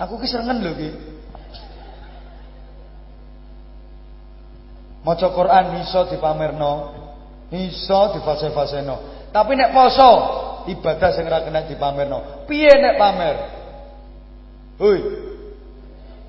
Aku 0.00 0.16
ki 0.16 0.26
serengen 0.26 0.64
lho 0.64 0.72
ki. 0.72 0.90
Maca 5.04 5.28
Quran 5.32 5.80
iso 5.80 6.08
dipamerno, 6.08 6.72
iso 7.52 8.00
difase-faseno. 8.16 9.28
Tapi 9.32 9.52
nek 9.56 9.72
poso 9.76 10.10
ibadah 10.72 11.10
sing 11.12 11.28
ora 11.28 11.44
kena 11.44 11.68
dipamerno. 11.68 12.48
Piye 12.48 12.72
nek 12.80 12.96
pamer? 12.96 13.36
Hoi. 14.80 15.00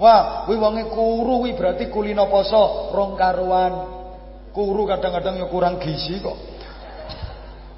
Wah, 0.01 0.43
kuwi 0.49 0.57
wonge 0.59 0.83
kuru 0.91 1.45
kuwi 1.45 1.55
berarti 1.55 1.87
kulino 1.87 2.27
poso 2.27 2.91
rong 2.91 3.15
karuan. 3.15 3.73
Kuru 4.51 4.83
kadang-kadang 4.83 5.39
ya 5.39 5.47
kurang 5.47 5.79
gizi 5.79 6.19
kok. 6.19 6.35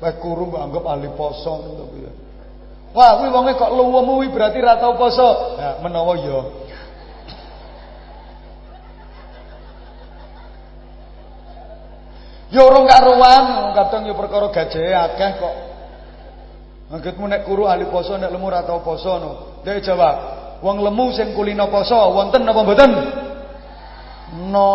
Wah, 0.03 0.11
kuru 0.19 0.51
mbok 0.51 0.59
anggap 0.59 0.83
ahli 0.83 1.07
poso 1.15 1.63
kuwi. 1.63 2.03
Wah, 2.91 3.23
kuwi 3.23 3.31
wonge 3.31 3.55
kok 3.55 3.71
luwemu 3.71 4.19
kuwi 4.19 4.27
berarti 4.35 4.59
ra 4.59 4.75
tau 4.75 4.99
poso. 4.99 5.55
Nah, 5.55 5.79
menawa 5.79 6.19
ya. 6.19 6.39
Ya 12.51 12.61
orang 12.67 12.85
karuan, 12.85 13.71
kadang 13.71 14.03
ya 14.03 14.13
perkara 14.13 14.51
gajehe 14.51 14.91
akeh 14.91 15.31
kok. 15.39 15.55
Anggitmu 16.91 17.23
nek 17.23 17.47
kuru 17.47 17.63
ahli 17.63 17.87
poso 17.87 18.19
nek 18.19 18.27
lemu 18.27 18.47
ra 18.51 18.67
tau 18.67 18.83
poso 18.83 19.15
no. 19.23 19.31
Dia 19.63 19.79
jawab, 19.79 20.15
wong 20.59 20.83
lemu 20.83 21.15
sing 21.15 21.31
kulino 21.31 21.71
poso 21.71 21.95
wonten 21.95 22.43
apa 22.43 22.59
mboten? 22.59 22.91
No, 24.51 24.69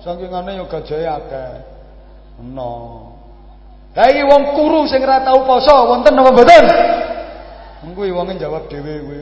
sakingane 0.00 0.56
ya 0.56 0.64
gajehe 0.64 1.04
akeh. 1.04 1.52
No. 2.48 3.12
Lah 3.92 4.08
iki 4.08 4.24
wong 4.24 4.56
kuru 4.56 4.88
sing 4.88 5.04
ra 5.04 5.20
tau 5.20 5.44
poso 5.44 5.72
wonten 5.84 6.16
apa 6.16 6.30
mboten? 6.32 6.64
Kuwi 7.92 8.08
wonge 8.08 8.40
jawab 8.40 8.64
dhewe 8.72 9.04
kuwi. 9.04 9.20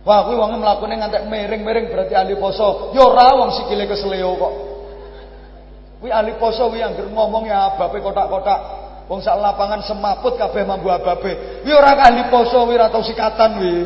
Wah, 0.00 0.24
kuwi 0.24 0.36
wonge 0.40 0.56
mlakune 0.56 0.96
ngantek 0.96 1.28
miring-miring 1.28 1.92
berarti 1.92 2.16
ahli 2.16 2.40
poso. 2.40 2.88
Ya 2.96 3.04
ora 3.04 3.36
wong 3.36 3.52
sikile 3.52 3.84
kesleo 3.84 4.32
kok. 4.32 4.54
Kuwi 6.00 6.08
ahli 6.08 6.40
poso 6.40 6.72
kuwi 6.72 6.80
anggere 6.80 7.12
ngomong 7.12 7.44
ya 7.44 7.76
ababe 7.76 8.00
kotak-kotak. 8.00 8.60
Wong 9.12 9.20
sak 9.20 9.36
lapangan 9.36 9.84
semaput 9.84 10.40
kabeh 10.40 10.64
mambu 10.64 10.88
ababe. 10.88 11.60
Kuwi 11.60 11.72
ora 11.76 12.00
ahli 12.00 12.32
poso 12.32 12.64
kuwi 12.64 12.80
ora 12.80 12.88
tau 12.88 13.04
sikatan 13.04 13.60
kuwi. 13.60 13.76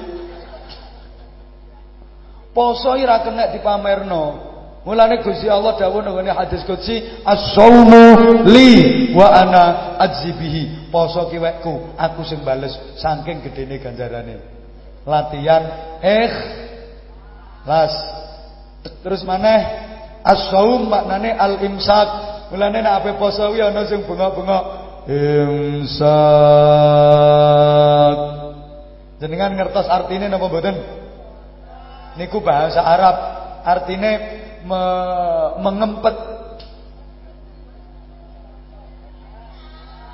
Poso 2.54 2.94
ora 2.94 3.26
kena 3.26 3.50
dipamerno. 3.50 4.53
Mulane 4.84 5.24
Gusti 5.24 5.48
Allah 5.48 5.80
dawuh 5.80 6.04
nang 6.04 6.20
hadis 6.36 6.60
qudsi, 6.68 7.00
"As-saumu 7.24 8.44
li 8.44 9.12
wa 9.16 9.32
ana 9.32 9.96
adzibihi." 9.96 10.92
Poso 10.92 11.26
ki 11.32 11.40
wekku, 11.40 11.96
aku 11.96 12.22
sing 12.22 12.44
bales 12.44 12.76
saking 13.00 13.40
gedene 13.42 13.80
ganjarane. 13.80 14.38
Latihan 15.08 15.64
las. 17.64 17.94
Terus 19.00 19.24
maneh 19.24 19.84
As-saum 20.24 20.88
maknane 20.88 21.36
al-imsak. 21.36 22.08
Mulane 22.48 22.80
nek 22.80 23.04
ape 23.04 23.20
poso 23.20 23.52
kuwi 23.52 23.60
ana 23.60 23.84
sing 23.84 24.08
bengok-bengok. 24.08 24.64
Imsak. 25.04 26.00
Jenengan 29.20 29.52
ngertos 29.52 29.84
artine 29.84 30.32
napa 30.32 30.48
mboten? 30.48 30.80
Niku 32.16 32.40
bahasa 32.40 32.80
Arab. 32.80 33.16
Artine 33.68 34.43
me 34.64 34.82
mengempet 35.60 36.16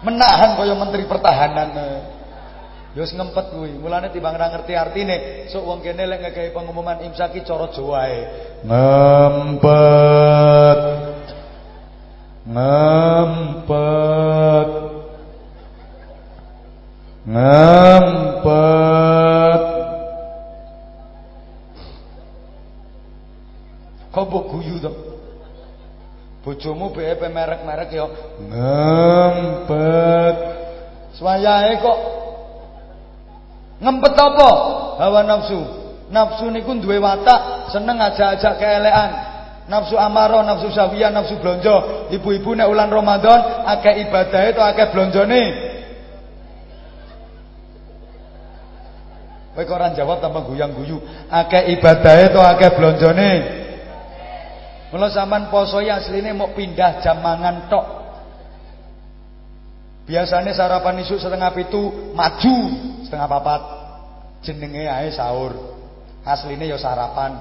menahan 0.03 0.59
kaya 0.59 0.75
menteri 0.75 1.07
pertahanan. 1.07 1.71
Ya 2.91 3.07
wis 3.07 3.15
ngempet 3.15 3.55
kuwi. 3.55 3.79
Mulane 3.79 4.11
timbang 4.11 4.35
ra 4.35 4.51
ngerti 4.51 4.75
artine, 4.75 5.47
sok 5.47 5.63
wong 5.63 5.79
kene 5.79 6.11
lek 6.11 6.27
ngegawe 6.27 6.51
pengumuman 6.51 6.99
imsak 7.07 7.39
ki 7.39 7.47
cara 7.47 7.71
Jawa. 7.71 8.03
Ngempet. 8.67 10.81
Ngempet. 12.51 14.71
Ngempet. 17.31 19.10
Kok 24.27 24.45
guyu 24.53 24.77
to? 24.83 24.93
Bojomu 26.41 26.89
BEP 26.97 27.21
merek-merek 27.21 27.93
ya 27.93 28.09
ngempet. 28.49 30.37
Swayahe 31.21 31.77
kok 31.85 31.99
Ngempet 33.81 34.13
apa? 34.13 34.51
Hawa 35.01 35.25
nafsu. 35.25 35.61
Nafsu 36.13 36.53
niku 36.53 36.77
duwe 36.85 37.01
watak, 37.01 37.73
seneng 37.73 37.97
ajak-ajak 37.97 38.61
keelekan. 38.61 39.11
Nafsu 39.73 39.97
amaro, 39.97 40.45
nafsu 40.45 40.69
sawiyah, 40.69 41.09
nafsu 41.09 41.41
blonjo. 41.41 42.09
Ibu-ibu 42.13 42.53
nek 42.53 42.69
ulan 42.69 42.93
Ramadan 42.93 43.65
akeh 43.65 44.05
ibadahe 44.05 44.53
to 44.53 44.61
akeh 44.61 44.87
blonjone. 44.93 45.43
Kowe 49.57 49.65
kok 49.65 49.77
ora 49.77 49.97
jawab 49.97 50.21
tambah 50.21 50.45
guyang-guyu. 50.45 51.01
Akeh 51.33 51.73
ibadahe 51.79 52.35
to 52.35 52.41
akeh 52.43 52.71
blonjone. 52.77 53.31
Mula 54.91 55.07
sampean 55.07 55.47
poso 55.55 55.79
ya 55.79 56.03
asline 56.03 56.35
mau 56.35 56.51
pindah 56.51 56.99
jam 56.99 57.23
mangan 57.23 57.71
tok. 57.71 57.87
Biasanya 60.11 60.51
sarapan 60.51 61.07
isu 61.07 61.15
setengah 61.23 61.55
pitu 61.55 62.11
maju 62.11 62.57
setengah 63.07 63.29
papat. 63.31 63.63
Jenenge 64.43 64.91
ae 64.91 65.15
sahur. 65.15 65.55
Asline 66.27 66.67
ya 66.67 66.75
sarapan. 66.75 67.39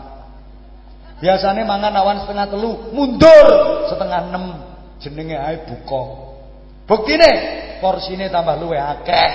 Biasanya 1.20 1.66
mangan 1.66 1.94
awan 2.00 2.18
setengah 2.24 2.48
telu, 2.54 2.94
mundur 2.94 3.48
setengah 3.90 4.30
enam. 4.30 4.46
Jenenge 5.02 5.34
ae 5.34 5.66
buka. 5.66 6.04
Buktine 6.86 7.32
porsine 7.82 8.30
tambah 8.30 8.62
luwe 8.62 8.78
akeh. 8.78 9.30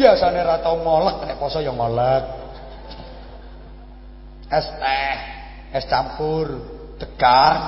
Biasanya 0.00 0.40
ra 0.42 0.56
tau 0.64 0.80
ngolek 0.80 1.36
poso 1.36 1.60
ya 1.60 1.76
ngolek. 1.76 2.24
Es 4.48 4.66
teh, 4.80 5.16
es 5.72 5.84
campur, 5.88 6.46
degan, 7.00 7.58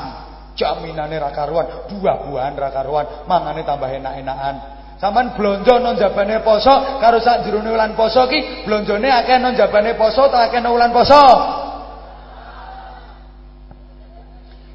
jaminane 0.57 1.17
ra 1.21 1.31
karuan, 1.31 1.89
buah-buahan 1.91 2.55
ra 2.57 2.69
karuan, 2.73 3.07
mangane 3.29 3.63
tambah 3.63 3.91
enak-enakan. 3.91 4.77
Saman 4.97 5.37
blonjo 5.37 5.77
non 5.77 5.93
jabane 6.01 6.41
poso 6.41 6.73
karo 6.97 7.21
sak 7.21 7.45
jerone 7.45 7.69
wulan 7.69 7.93
poso 7.93 8.25
ki 8.25 8.65
blonjone 8.65 9.13
akeh 9.13 9.37
non 9.37 9.53
jabane 9.53 9.93
poso 9.93 10.25
ta 10.33 10.49
akeh 10.49 10.57
non 10.65 10.73
wulan 10.73 10.89
poso. 10.89 11.25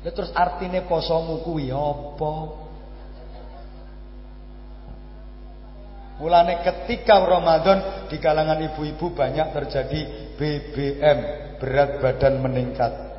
Ya 0.05 0.09
terus 0.13 0.29
artine 0.33 0.85
posomu 0.85 1.41
kuwi 1.41 1.73
apa? 1.73 2.33
Mulane 6.21 6.61
ketika 6.61 7.17
Ramadan 7.17 8.05
di 8.05 8.21
kalangan 8.21 8.61
ibu-ibu 8.61 9.17
banyak 9.17 9.57
terjadi 9.57 10.01
BBM, 10.37 11.19
berat 11.57 11.97
badan 11.97 12.45
meningkat. 12.45 13.10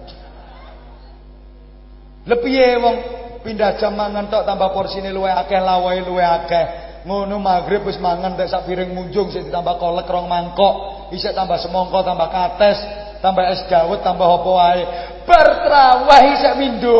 Lepiye 2.22 2.78
wong 2.78 2.96
pindah 3.42 3.74
jam 3.82 3.98
mangan 3.98 4.30
tok 4.30 4.46
tambah 4.46 4.70
porsine 4.70 5.10
luwe 5.10 5.30
akeh 5.30 5.58
lawahe 5.58 6.06
luwe 6.06 6.22
akeh. 6.22 6.66
Ngono 7.02 7.42
maghrib 7.42 7.82
wis 7.82 7.98
mangan 7.98 8.38
tek 8.38 8.46
sak 8.46 8.62
piring 8.62 8.94
munjung 8.94 9.26
sik 9.34 9.50
ditambah 9.50 9.74
kolek 9.82 10.06
rong 10.06 10.30
mangkok, 10.30 11.10
isih 11.10 11.34
tambah 11.34 11.58
semongko 11.58 11.98
tambah 12.06 12.30
kates, 12.30 12.78
tambah 13.18 13.42
es 13.50 13.66
dawet 13.66 14.06
tambah 14.06 14.22
apa 14.22 14.50
wae. 14.54 14.82
Bar 15.26 15.48
traweh 15.66 16.26
mindo. 16.62 16.98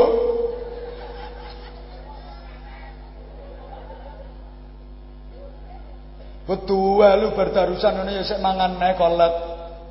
Ketua 6.43 7.15
lu 7.15 7.39
berdarusan 7.39 8.03
ngono 8.03 8.11
ya 8.11 8.27
sik 8.27 8.43
mangan 8.43 8.75
nae 8.83 8.99
kolek. 8.99 9.35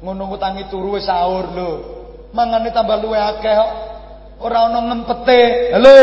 Ngono 0.03 0.27
utangi 0.27 0.67
turu 0.67 0.99
wis 0.99 1.07
sahur 1.07 1.55
lho. 1.55 1.71
Mangane 2.36 2.75
tambah 2.75 2.99
luwe 2.99 3.15
akeh 3.15 3.55
kok. 3.55 3.71
Ora 4.42 4.66
ana 4.68 4.80
ngempete. 4.89 5.39
Halo. 5.78 5.98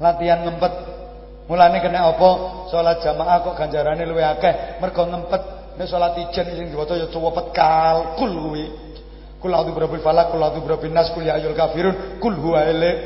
Latihan 0.00 0.44
ngempet. 0.44 0.72
Mulane 1.48 1.80
kena 1.80 2.08
apa? 2.08 2.30
Salat 2.72 3.04
jamaah 3.04 3.44
kok 3.44 3.56
ganjarane 3.56 4.04
luwe 4.04 4.24
akeh 4.24 4.80
mergo 4.80 5.08
ngempet. 5.08 5.42
Nek 5.80 5.88
salat 5.88 6.20
ijen 6.20 6.54
sing 6.54 6.66
diwaca 6.68 6.94
ya 7.00 7.08
cepet 7.08 7.46
kal 7.56 8.16
kul 8.20 8.32
kuwi. 8.32 8.64
Kul 9.40 9.52
a'udzu 9.52 9.76
birabbil 9.76 10.00
falaq, 10.00 10.32
kul 10.32 10.40
a'udzu 10.40 10.64
birabbin 10.64 10.96
nas, 10.96 11.12
kul 11.12 11.28
ya 11.28 11.36
ayyuhal 11.36 11.52
kafirun, 11.52 12.16
kul 12.16 12.32
huwa 12.32 12.64
elek. 12.64 12.96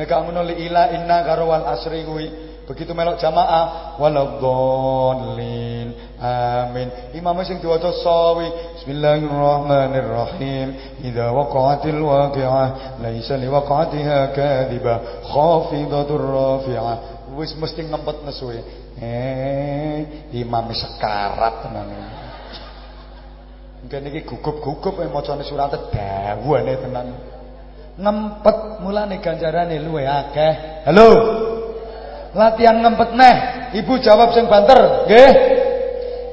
Nek 0.00 0.08
li 0.48 0.54
ila 0.64 0.96
inna 0.96 1.20
karo 1.28 1.52
wal 1.52 1.68
asri 1.68 2.04
kuwi. 2.08 2.51
Begitu 2.62 2.94
melok 2.94 3.18
jamaah 3.18 3.98
waladhdallin. 3.98 5.90
Amin. 6.22 7.10
Imam 7.10 7.34
sing 7.42 7.58
diwaca 7.58 7.90
sawi. 8.06 8.46
Bismillahirrahmanirrahim. 8.78 11.02
Idza 11.02 11.26
waqa'atil 11.34 11.98
waqi'ah 11.98 13.02
laisa 13.02 13.34
liwaqa'atiha 13.34 14.30
kadhibah 14.30 15.26
khafidatur 15.26 16.22
rafi'ah. 16.22 17.26
Wis 17.34 17.50
mesti 17.58 17.82
ngempet 17.82 18.22
nesuwe. 18.22 18.62
Eh, 19.02 20.30
imam 20.38 20.70
sekarat 20.70 21.66
tenan. 21.66 21.90
Mungkin 23.82 24.06
iki 24.14 24.22
gugup-gugup 24.22 25.02
macane 25.10 25.42
surat 25.42 25.74
dawane 25.90 26.78
tenan. 26.78 27.10
Ngempet 27.98 28.86
mulane 28.86 29.18
ganjarane 29.18 29.82
luwe 29.82 30.06
akeh. 30.06 30.86
Halo. 30.86 31.10
Latihan 32.32 32.80
ngempet 32.80 33.10
neh. 33.12 33.36
Ibu 33.76 34.00
jawab 34.00 34.32
sing 34.32 34.48
banter, 34.48 35.08
nggih. 35.08 35.32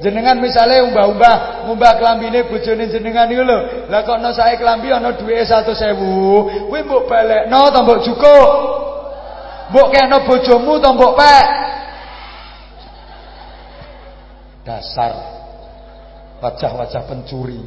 Jenengan 0.00 0.40
misale 0.40 0.80
umbah-umbah, 0.80 1.68
ngumbah 1.68 2.00
klambine 2.00 2.48
bojone 2.48 2.88
jenengan 2.88 3.28
niku 3.28 3.44
lho. 3.44 3.88
Lah 3.92 4.00
kok 4.00 4.16
ana 4.16 4.32
sae 4.32 4.56
klambi 4.56 4.88
ana 4.88 5.12
dhuwite 5.12 5.44
100.000. 5.44 6.72
Kuwi 6.72 6.80
mbok 6.88 7.04
balekno 7.04 7.68
ta 7.68 7.84
mbok 7.84 8.00
cukup? 8.08 8.48
Mbok 9.68 9.88
kena 9.92 10.24
bojomu 10.24 10.80
ta 10.80 10.88
mbok 10.96 11.12
pek? 11.20 11.46
Dasar 14.64 15.12
wajah-wajah 16.40 17.04
pencuri. 17.04 17.60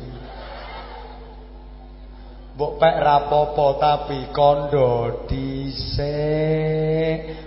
Mbok 2.53 2.77
rapopo 2.77 3.81
tapi 3.81 4.29
kondo 4.29 5.25
dhisik. 5.25 6.05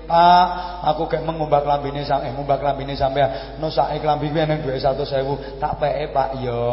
Pak, 0.03 0.47
aku 0.83 1.07
kayak 1.07 1.23
mengumbah 1.23 1.63
klambine 1.63 2.03
sampe 2.03 2.27
eh, 2.27 2.35
ngumbah 2.35 2.59
klambine 2.59 2.99
sampean. 2.99 3.59
No 3.63 3.71
sae 3.71 4.03
klambi 4.03 4.35
kuwi 4.35 4.43
nang 4.43 4.67
dhuwit 4.67 4.83
100.000, 4.83 5.63
tak 5.63 5.79
peke 5.79 6.11
Pak 6.11 6.43
yo. 6.43 6.67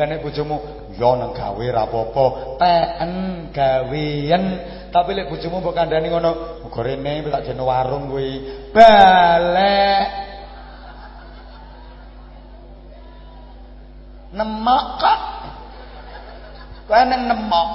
Lah 0.00 0.04
nek 0.08 0.24
bojomu 0.24 0.56
yo 0.96 1.12
nang 1.12 1.36
gawe 1.36 1.66
rapopo, 1.76 2.56
peken 2.56 3.12
gawean. 3.52 4.44
Tapi 4.88 5.10
lek 5.12 5.28
bojomu 5.28 5.60
mbok 5.60 5.76
kandhani 5.76 6.08
ngono, 6.08 6.64
muga 6.64 6.80
rene 6.80 7.20
tak 7.28 7.52
jeno 7.52 7.68
warung 7.68 8.08
kuwi. 8.08 8.72
Balek. 8.72 10.24
Kowe 16.84 17.02
nang 17.08 17.22
nemok. 17.28 17.68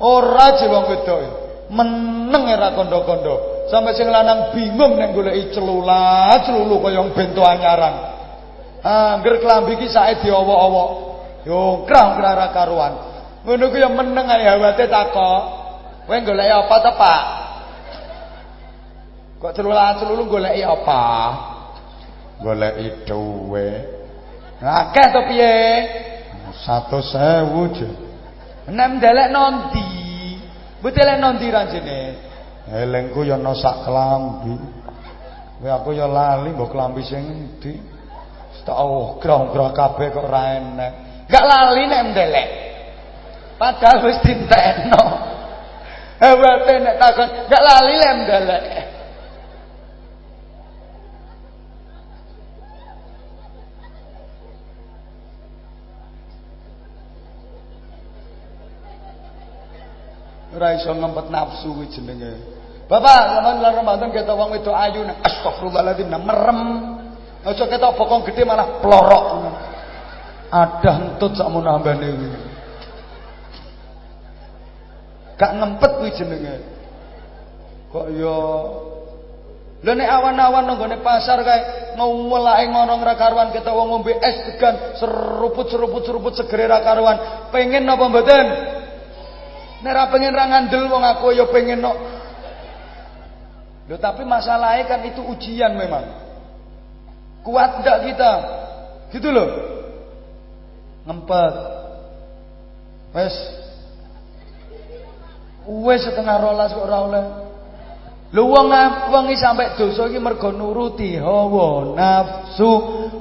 Ora 0.00 0.46
jiwa 0.60 0.80
wedok. 0.88 1.20
Meneng 1.72 2.44
era 2.46 2.72
kondo-kondo. 2.72 3.66
Sampai 3.66 3.98
sing 3.98 4.06
lanang 4.06 4.54
bingung 4.54 4.94
nek 4.94 5.10
goleki 5.10 5.50
celula, 5.50 6.30
celulu 6.46 6.78
kaya 6.78 7.02
bento 7.10 7.42
anyaran. 7.42 7.94
Angger 8.86 9.42
klambi 9.42 9.74
iki 9.74 9.90
sae 9.90 10.22
diowo-owo. 10.22 10.84
Yo 11.42 11.82
krang-krara 11.86 12.54
karuan. 12.54 12.94
Ngono 13.42 13.64
ku 13.70 13.76
ya 13.78 13.90
meneng 13.90 14.26
ae 14.30 14.46
awate 14.46 14.86
takok. 14.86 15.42
Kowe 16.06 16.16
goleki 16.22 16.52
apa 16.54 16.76
to, 16.86 16.92
Pak? 16.94 17.22
Kok 19.42 19.52
celula 19.58 19.98
celulu 19.98 20.22
goleki 20.30 20.62
apa? 20.62 21.02
Goleki 22.40 23.04
duwe. 23.04 23.68
Akeh 24.62 25.06
to 25.10 25.20
piye? 25.28 25.56
Satu 26.64 27.02
sewu 27.02 27.68
je. 27.74 27.88
Nek 28.72 28.88
ndelek 28.96 29.28
nondi. 29.30 29.86
Betelek 30.82 31.18
nondi 31.20 31.46
ranjene. 31.50 31.98
Elengku 32.72 33.24
ya 33.24 33.34
ana 33.36 33.54
sak 33.54 33.84
klambi. 33.84 34.56
Kowe 35.60 35.70
aku 35.72 35.92
ya 35.92 36.06
lali 36.06 36.50
mbok 36.52 36.72
klambi 36.72 37.02
sing 37.04 37.22
endi. 37.24 37.76
Tak 38.66 38.74
oh, 38.82 39.22
grong-grong 39.22 39.70
kabeh 39.70 40.10
kok 40.10 40.26
ora 40.26 40.58
enek. 40.58 40.92
Gak 41.30 41.44
lali 41.46 41.86
nek 41.86 42.02
ndelek. 42.10 42.48
Padahal 43.56 44.10
wis 44.10 44.18
dintekno. 44.26 45.02
Hewate 46.18 46.74
nek 46.82 46.96
takon, 46.98 47.28
gak 47.46 47.62
lali 47.62 47.94
nek 47.94 48.14
ndelek. 48.26 48.64
Ora 60.56 60.72
iso 60.72 60.88
ngempet 60.88 61.28
nafsu 61.28 61.68
kuwi 61.76 61.92
jenenge. 61.92 62.32
Bapak, 62.88 63.20
zaman 63.36 63.60
bulan 63.60 63.74
Ramadan 63.76 64.08
kita 64.08 64.32
wong 64.32 64.56
wedok 64.56 64.72
ayu 64.72 65.04
astagfirullahaladzim 65.20 66.08
nah 66.08 66.22
merem. 66.22 66.60
Aja 67.44 67.68
kita 67.68 67.92
bokong 67.92 68.24
gede 68.32 68.48
malah 68.48 68.80
plorok. 68.80 69.26
Ada 70.48 70.92
entut 70.96 71.36
sak 71.36 71.52
menambane 71.52 72.08
kuwi. 72.08 72.28
Gak 75.36 75.52
ngempet 75.60 75.90
kuwi 76.00 76.10
jenenge. 76.16 76.56
Kok 77.92 78.06
yo 78.16 78.36
Lha 79.84 79.92
nek 79.92 80.08
awan-awan 80.08 80.64
nang 80.64 80.80
pasar 81.04 81.44
kae 81.44 81.60
ngwelake 82.00 82.64
ngono 82.72 82.96
ra 83.04 83.12
karuan 83.12 83.52
kita 83.52 83.76
wong 83.76 83.92
ngombe 83.92 84.16
es 84.18 84.48
degan 84.48 84.96
seruput-seruput-seruput 84.96 86.32
segere 86.32 86.64
ra 86.64 86.80
karuan. 86.80 87.48
Pengen 87.52 87.84
napa 87.84 88.08
mboten? 88.08 88.46
Nek 89.86 89.94
ra 89.94 90.10
pengen 90.10 90.34
ra 90.34 90.50
ngandel 90.50 90.90
wong 90.90 91.06
aku 91.06 91.30
ya 91.30 91.46
pengen 91.46 91.78
no. 91.78 91.94
Loh 93.86 93.98
tapi 94.02 94.26
masalahnya 94.26 94.82
kan 94.90 95.06
itu 95.06 95.22
ujian 95.22 95.78
memang. 95.78 96.02
Kuat 97.46 97.78
enggak 97.78 98.02
kita? 98.10 98.32
Gitu 99.14 99.30
loh. 99.30 99.46
Ngempet. 101.06 101.54
Wes. 103.14 103.34
Wes 105.86 106.02
setengah 106.02 106.34
rolas 106.42 106.74
kok 106.74 106.82
ora 106.82 106.98
oleh. 107.06 107.24
Lho 108.34 108.42
wong 108.42 109.30
iki 109.30 109.38
sampe 109.38 109.78
dosa 109.78 110.10
iki 110.10 110.18
mergo 110.18 110.50
nuruti 110.50 111.14
hawa 111.14 111.94
nafsu. 111.94 112.70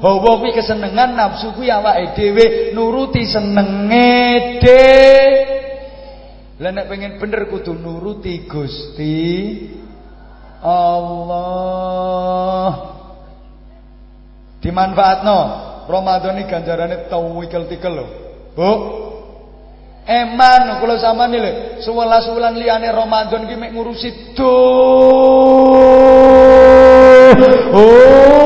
Hawa 0.01 0.41
kuwi 0.41 0.49
kesenengan, 0.49 1.13
nafsu 1.13 1.53
kuwi 1.53 1.69
awake 1.69 2.17
dhewe 2.17 2.73
nuruti 2.73 3.21
senenge 3.29 4.09
dhewe. 4.65 5.54
Lah 6.55 6.71
nek 6.71 6.87
pengen 6.87 7.19
bener 7.19 7.51
kudu 7.51 7.75
nuruti 7.75 8.47
Gusti 8.47 9.59
Allah. 10.63 11.51
Dimanfaatno. 14.63 15.39
Ramadan 15.85 16.41
iki 16.41 16.49
ganjarane 16.49 17.11
tawikel-tikel 17.11 17.93
lho. 17.93 18.05
Bu. 18.55 18.71
Eman 20.05 20.79
kula 20.81 20.97
sampean 21.01 21.33
lho, 21.33 21.81
11 21.81 22.33
wulan 22.33 22.55
liyane 22.57 22.89
Ramadan 22.89 23.45
iki 23.45 23.55
mek 23.59 23.75
ngurusi 23.75 24.09
do. 24.33 24.55
Oh. 27.75 28.44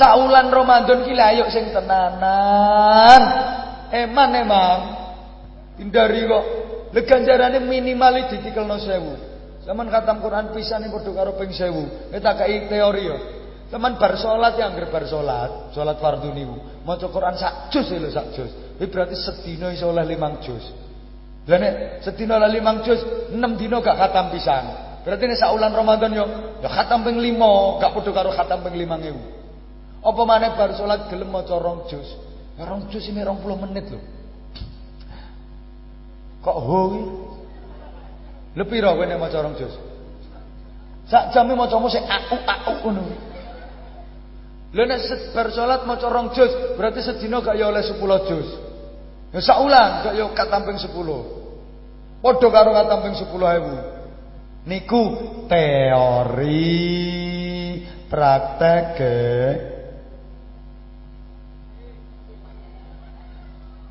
Saulan 0.00 0.48
Ramadan 0.48 1.04
ki 1.04 1.12
ayo 1.12 1.44
sing 1.52 1.68
tenanan. 1.68 3.22
Eman 3.92 4.30
emang. 4.32 4.80
Hindari 5.76 6.24
kok. 6.24 6.44
Le 6.96 7.00
ganjarane 7.04 7.60
minimal 7.60 8.32
ditikelno 8.32 8.80
1000. 8.80 9.68
Zaman 9.68 9.86
khatam 9.92 10.24
Quran 10.24 10.56
pisan 10.56 10.88
padha 10.88 11.10
karo 11.12 11.36
ping 11.36 11.52
1000. 11.52 12.16
Nek 12.16 12.20
tak 12.24 12.40
kei 12.40 12.64
teori 12.64 13.04
yo. 13.04 13.16
Teman 13.70 14.02
bar 14.02 14.18
salat 14.18 14.58
yang 14.58 14.74
anggar 14.74 14.90
bar 14.90 15.06
salat, 15.06 15.70
salat 15.70 15.94
fardhu 16.02 16.34
niku. 16.34 16.82
Maca 16.82 17.06
Quran 17.06 17.38
sak 17.38 17.70
juz 17.70 17.86
lho 17.94 18.10
sak 18.10 18.34
juz. 18.34 18.50
Iki 18.82 18.90
berarti 18.90 19.14
sedina 19.14 19.70
iso 19.70 19.86
oleh 19.94 20.02
5 20.02 20.42
juz. 20.42 20.64
Lah 21.46 21.58
nek 21.60 22.02
sedina 22.02 22.42
oleh 22.42 22.58
5 22.58 22.82
juz, 22.82 23.00
6 23.30 23.60
dina 23.60 23.78
gak 23.78 23.94
khatam 23.94 24.34
pisan. 24.34 24.64
Berarti 25.06 25.24
nek 25.30 25.38
saulan 25.38 25.70
Ramadan 25.70 26.10
yo, 26.10 26.26
ya 26.58 26.68
khatam 26.68 27.06
ping 27.06 27.22
5, 27.22 27.78
gak 27.78 27.90
padha 27.94 28.10
karo 28.10 28.30
khatam 28.34 28.58
ping 28.66 28.74
5000. 28.74 29.39
Apa 30.00 30.22
maneh 30.24 30.56
bar 30.56 30.72
salat 30.72 31.12
gelem 31.12 31.28
maca 31.28 31.60
rong 31.60 31.84
juz. 31.92 32.08
Ya 32.56 32.64
rong 32.64 32.88
juz 32.88 33.04
ini 33.12 33.20
20 33.20 33.62
menit 33.68 33.84
lho. 33.92 34.00
Kok 36.40 36.56
ho 36.56 36.80
iki? 36.88 37.02
Lha 38.56 38.64
pira 38.64 38.96
kowe 38.96 39.04
nek 39.04 39.20
maca 39.20 39.38
rong 39.44 39.54
juz? 39.60 39.76
Sak 41.04 41.36
jame 41.36 41.52
macamu 41.52 41.92
sing 41.92 42.00
aku 42.08 42.36
aku 42.48 42.72
ngono. 42.88 43.02
Lha 44.72 44.82
nek 44.88 45.00
bar 45.36 45.52
salat 45.52 45.84
maca 45.84 46.08
rong 46.08 46.32
juz, 46.32 46.48
berarti 46.80 47.04
sedina 47.04 47.44
gak 47.44 47.60
ya 47.60 47.68
oleh 47.68 47.84
10 47.84 48.00
juz. 48.28 48.48
Ya 49.36 49.40
sak 49.44 49.60
ulang 49.60 50.08
gak 50.08 50.14
ya 50.16 50.24
katamping 50.32 50.80
10. 50.80 50.96
Padha 52.24 52.48
karo 52.48 52.70
katamping 52.72 53.14
10.000. 53.20 54.64
Niku 54.64 55.02
teori 55.48 56.68
praktek 58.12 58.98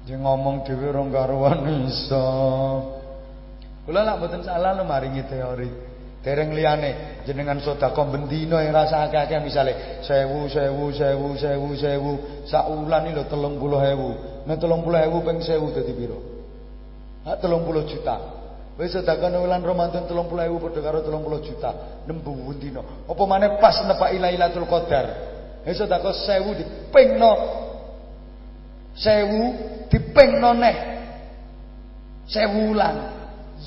Dia 0.10 0.18
ngomong 0.18 0.66
dhewe 0.66 0.90
rong 0.90 1.14
karuan 1.14 1.86
iso. 1.86 2.26
Kula 3.86 4.02
lak 4.02 4.18
mboten 4.18 4.42
salah 4.42 4.74
lho 4.74 4.82
maringi 4.82 5.22
teori. 5.30 5.70
Dereng 6.26 6.50
liyane 6.50 7.22
jenengan 7.30 7.62
sedekah 7.62 8.10
bendina 8.10 8.66
yang 8.66 8.74
rasa 8.74 9.06
akeh-akeh 9.06 9.38
misale 9.38 10.02
1000 10.02 10.50
1000 10.50 10.74
1000 10.74 11.14
1000 11.14 12.42
1000 12.42 12.50
sak 12.50 12.66
wulan 12.74 13.06
iki 13.06 13.22
lho 13.22 13.24
30000. 13.30 14.50
Nek 14.50 14.58
30000 14.58 15.14
ping 15.30 15.40
1000 15.46 15.78
dadi 15.78 15.94
piro? 15.94 16.18
Ha 17.30 17.38
30 17.38 17.70
juta. 17.94 18.16
Wis 18.82 18.98
sedekah 18.98 19.30
wulan 19.38 19.62
Ramadan 19.62 20.10
30.000 20.10 20.26
padha 20.58 20.80
karo 20.82 21.06
30 21.06 21.46
juta. 21.46 22.02
Nembu 22.10 22.50
dina. 22.58 22.82
Apa 23.06 23.24
maneh 23.30 23.62
pas 23.62 23.78
nepaki 23.86 24.18
Lailatul 24.18 24.66
Qadar. 24.66 25.06
Wis 25.70 25.78
sedekah 25.78 26.18
1000 26.18 26.58
dipingno 26.58 27.69
1000 29.00 29.88
dipingno 29.88 30.52
neh. 30.54 30.78
1000 32.28 32.68
wulan. 32.68 32.96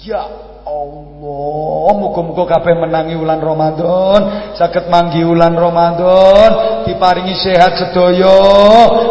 Ya 0.04 0.24
Allah, 0.62 1.90
muga-muga 2.00 2.56
kabeh 2.56 2.74
menangi 2.78 3.18
wulan 3.18 3.44
Ramadan, 3.44 4.54
saged 4.56 4.88
manggi 4.88 5.20
wulan 5.20 5.52
Ramadan, 5.52 6.82
diparingi 6.88 7.36
sehat 7.36 7.76
sedaya, 7.76 8.40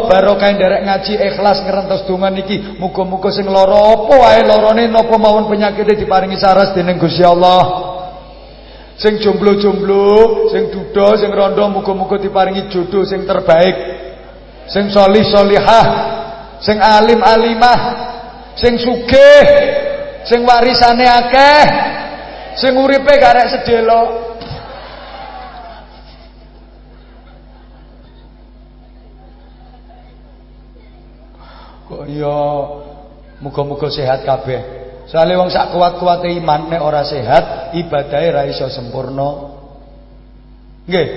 barokah 0.10 0.50
nderek 0.58 0.82
ngaji 0.88 1.14
ikhlas 1.22 1.62
ngrentos 1.68 2.08
donga 2.10 2.34
niki, 2.34 2.82
muga-muga 2.82 3.30
sing 3.30 3.46
lara 3.46 3.94
apa 3.94 4.14
wae 4.16 4.42
larane 4.42 4.90
napa 4.90 5.16
mawon 5.20 5.54
diparingi 5.54 6.40
saras 6.40 6.74
dening 6.74 6.98
Gusti 6.98 7.22
Allah. 7.22 7.94
Sing 8.98 9.22
jomblo-jomblo, 9.22 10.50
sing 10.50 10.74
duda, 10.74 11.20
sing 11.20 11.30
rondo 11.30 11.62
muga-muga 11.70 12.18
diparingi 12.18 12.74
jodoh 12.74 13.06
sing 13.06 13.28
terbaik. 13.28 14.02
Sing 14.72 14.88
solih 14.88 15.26
solihah, 15.26 15.86
sing 16.62 16.78
alim 16.78 17.20
alimah, 17.20 17.80
sing 18.56 18.78
sugih, 18.78 19.46
sing 20.26 20.46
warisane 20.46 21.06
akeh 21.06 21.66
sing 22.58 22.78
uripe 22.78 23.14
garek 23.18 23.48
sedelo 23.50 24.02
kok 31.92 32.06
iya? 32.08 32.42
Muga-muga 33.42 33.90
sehat 33.90 34.22
kabeh. 34.22 34.62
Soale 35.10 35.34
wong 35.34 35.50
sak 35.50 35.74
kuat-kuate 35.74 36.30
iman 36.40 36.70
nek 36.70 36.80
ora 36.80 37.02
sehat 37.02 37.74
ibadahe 37.74 38.28
ra 38.30 38.46
iso 38.46 38.70
sempurna. 38.70 39.50
Nggih 40.86 41.08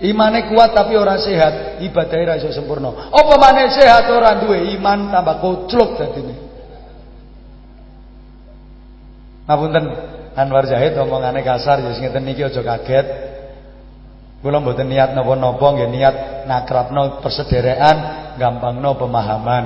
Imane 0.00 0.48
kuat 0.48 0.72
tapi 0.72 0.96
ora 0.96 1.20
sehat, 1.20 1.84
ibadahe 1.84 2.24
ra 2.24 2.34
iso 2.40 2.48
sempurna. 2.48 3.12
Apa 3.12 3.36
maneh 3.36 3.68
sehat 3.68 4.08
ora 4.08 4.40
duwe 4.40 4.72
iman 4.80 5.12
tambah 5.12 5.36
kocluk 5.44 6.00
dadine. 6.00 6.34
Ngapunten 9.44 9.84
Anwar 10.40 10.64
Zahid 10.64 10.96
omongane 10.96 11.44
kasar 11.44 11.84
ya 11.84 11.92
sing 11.92 12.08
ngeten 12.08 12.24
niki 12.24 12.40
aja 12.40 12.64
kaget. 12.64 13.06
Kula 14.40 14.56
mboten 14.56 14.88
niat 14.88 15.12
napa-napa 15.12 15.66
nggih 15.68 15.90
niat 15.92 16.16
nakrapno 16.48 17.20
persederekan, 17.20 17.96
gampangno 18.40 18.96
pemahaman. 18.96 19.64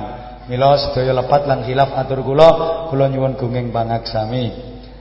Mila 0.51 0.75
sedaya 0.75 1.15
lepat 1.15 1.47
lan 1.47 1.63
khilaf 1.63 1.95
atur 1.95 2.19
kula, 2.27 2.49
kula 2.91 3.07
nyuwun 3.07 3.39
gunging 3.39 3.71
pangaksami. 3.71 4.51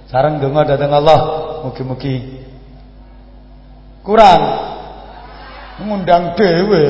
Sareng 0.06 0.38
donga 0.38 0.62
dhateng 0.62 0.94
Allah, 0.94 1.20
mugi-mugi 1.66 2.46
kurang 4.04 4.73
ngundang 5.82 6.38
dhewe. 6.38 6.86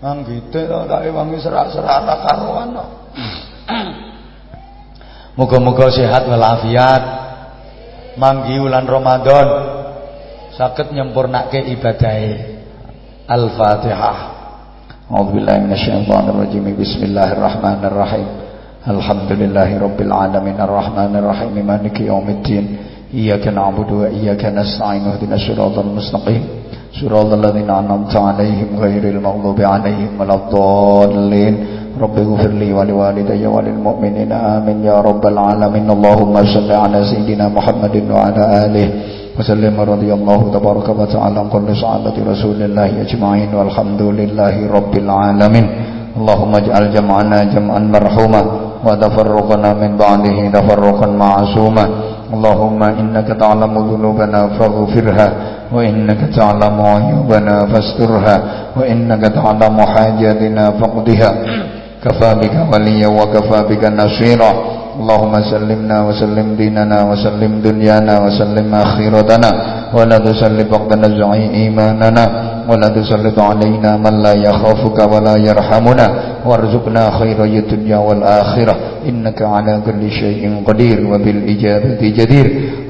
Nang 0.00 0.22
gitu 0.28 0.60
tak 0.64 1.02
ewangi 1.08 1.40
serak-serak 1.40 2.04
karuan 2.24 2.76
kok. 2.76 2.88
Moga-moga 5.36 5.92
sehat 5.92 6.24
walafiat. 6.28 7.02
Manggi 8.16 8.56
wulan 8.56 8.88
Ramadan 8.88 9.48
saged 10.56 10.92
nyempurnake 10.96 11.60
ibadahe. 11.76 12.56
Al-Fatihah. 13.28 14.18
A'udzubillahi 15.12 15.68
minasyaitonir 15.68 16.36
rajim. 16.40 16.64
Bismillahirrahmanirrahim. 16.72 18.28
Alhamdulillahirabbil 18.86 20.12
alamin 20.14 20.56
arrahmanir 20.56 21.26
rahim 21.26 21.58
maliki 21.60 22.08
yaumiddin. 22.08 22.80
Na'budu 23.16 24.06
wa 24.06 24.08
iyyaka 24.08 24.48
nasta'in 24.54 25.04
ihdinas 25.14 25.42
siratal 25.44 25.90
mustaqim. 26.96 27.08
Siratal 27.08 27.40
ladzina 27.40 27.78
an'amta 27.78 28.18
'alaihim 28.20 28.76
ghairil 28.80 29.20
maghdubi 29.20 29.64
'alaihim 29.64 30.18
waladdallin. 30.18 31.56
رب 31.96 32.18
اغفر 32.18 32.52
لي 32.52 32.72
ولوالدي 32.72 33.46
وللمؤمنين. 33.46 34.32
آمين 34.32 34.84
يا 34.84 35.00
رب 35.00 35.26
العالمين. 35.26 35.90
اللهم 35.90 36.34
صل 36.44 36.72
على 36.72 37.04
سيدنا 37.04 37.48
محمد 37.48 38.04
وعلى 38.12 38.42
آله 38.64 38.86
وسلم. 39.38 39.80
رضي 39.80 40.12
الله 40.12 40.40
تبارك 40.52 40.88
وتعالى 40.88 41.38
عن 41.40 41.48
كل 41.48 41.76
صحابة 41.76 42.16
رسول 42.32 42.62
الله 42.68 43.00
أجمعين. 43.00 43.54
والحمد 43.54 44.02
لله 44.02 44.54
رب 44.68 44.92
العالمين. 44.92 45.66
اللهم 46.20 46.52
اجعل 46.54 46.92
جمعنا 46.92 47.44
جمعا 47.44 47.78
مرحوما. 47.78 48.42
وتفرقنا 48.84 49.70
من 49.72 49.96
بعده 49.96 50.38
تفرقا 50.52 51.06
معصوما. 51.06 51.84
اللهم 52.34 52.82
إنك 52.82 53.28
تعلم 53.40 53.74
ذنوبنا 53.90 54.40
فاغفرها 54.58 55.28
وإنك 55.72 56.20
تعلم 56.36 56.76
عيوبنا 56.80 57.66
فاسترها 57.66 58.36
وإنك 58.76 59.22
تعلم 59.22 59.76
حاجاتنا 59.80 60.64
فاقضها. 60.70 61.30
كفى 62.04 62.30
بك 62.34 62.54
وليا 62.72 63.08
وكفى 63.08 63.58
بك 63.70 63.82
نصيرا. 63.84 64.52
اللهم 65.00 65.34
سلمنا 65.52 65.96
وسلم 66.08 66.46
ديننا 66.56 66.98
وسلم 67.10 67.52
دنيانا 67.68 68.14
وسلم 68.24 68.74
آخرتنا 68.74 69.50
ولا 69.96 70.18
تسلط 70.18 70.68
وقتنا 70.72 71.08
زعي 71.18 71.42
إيماننا 71.60 72.24
ولا 72.70 72.88
تسلط 72.88 73.38
علينا 73.38 73.90
من 73.96 74.14
لا 74.24 74.32
يخافك 74.32 74.98
ولا 75.12 75.34
يرحمنا 75.48 76.06
وارزقنا 76.48 77.04
خير 77.18 77.38
الدنيا 77.44 77.98
والآخرة. 77.98 78.76
إنك 79.06 79.38
على 79.42 79.74
كل 79.86 80.02
شيء 80.10 80.42
قدير 80.66 80.98
وبالإجابة 81.06 82.00
جدير. 82.18 82.46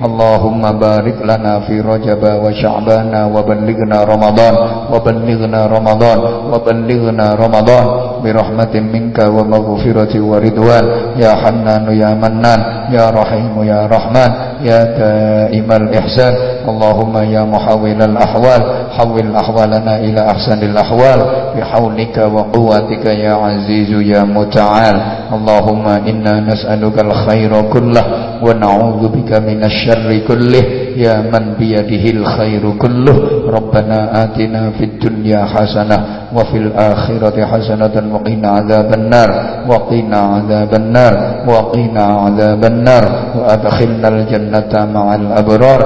اللهم 0.07 0.63
بارك 0.87 1.19
لنا 1.31 1.53
في 1.69 1.81
رجب 1.81 2.23
وشعبان 2.43 3.13
وبلغنا 3.35 3.99
رمضان 4.13 4.55
وبلغنا 4.93 5.61
رمضان 5.77 6.19
وبلغنا 6.53 7.27
رمضان. 7.45 7.87
برحمة 8.27 8.75
منك 8.95 9.19
ومغفرة 9.37 10.13
ورضوان 10.21 10.85
يا 11.23 11.33
حنان 11.43 11.87
يا 12.03 12.11
منان 12.15 12.61
يا 12.91 13.07
رحيم 13.11 13.55
يا 13.63 13.87
رحمن 13.87 14.31
يا 14.67 14.81
دائم 14.99 15.69
الإحسان. 15.73 16.35
اللهم 16.69 17.15
يا 17.17 17.43
محول 17.45 18.03
الأحوال 18.03 18.63
حول 18.97 19.37
أحوالنا 19.37 19.93
إلى 19.97 20.21
أحسن 20.31 20.59
الأحوال. 20.63 21.21
بحولك 21.57 22.17
وقوتك 22.35 23.05
يا 23.07 23.35
عزيز 23.35 23.91
يا 24.13 24.23
متعال. 24.25 24.97
اللهم 25.33 25.87
إنا 26.11 26.35
نسألك 26.41 26.97
الخير 27.01 27.53
كله 27.73 28.05
ونعوذ 28.43 29.03
بك 29.09 29.31
من 29.49 29.65
الشر 29.65 30.09
كله. 30.29 30.65
يا 30.97 31.17
من 31.33 31.45
بيده 31.59 32.05
الخير 32.17 32.63
كله. 32.83 33.17
ربنا 33.57 33.99
آتنا 34.23 34.63
في 34.79 34.85
الدنيا 34.85 35.45
حسنة 35.45 35.99
وفي 36.37 36.57
الآخرة 36.57 37.37
حسنة 37.45 37.95
وقنا 38.15 38.49
عذاب 38.49 38.95
النار. 38.95 39.31
وقنا 39.71 40.19
عذاب 40.35 40.73
النار. 40.75 41.15
وقنا 41.49 42.05
عذاب 42.05 42.63
النار. 42.65 43.05
وأدخلنا 43.39 44.09
الجنة 44.09 44.73
مع 44.95 45.15
الأبرار. 45.15 45.81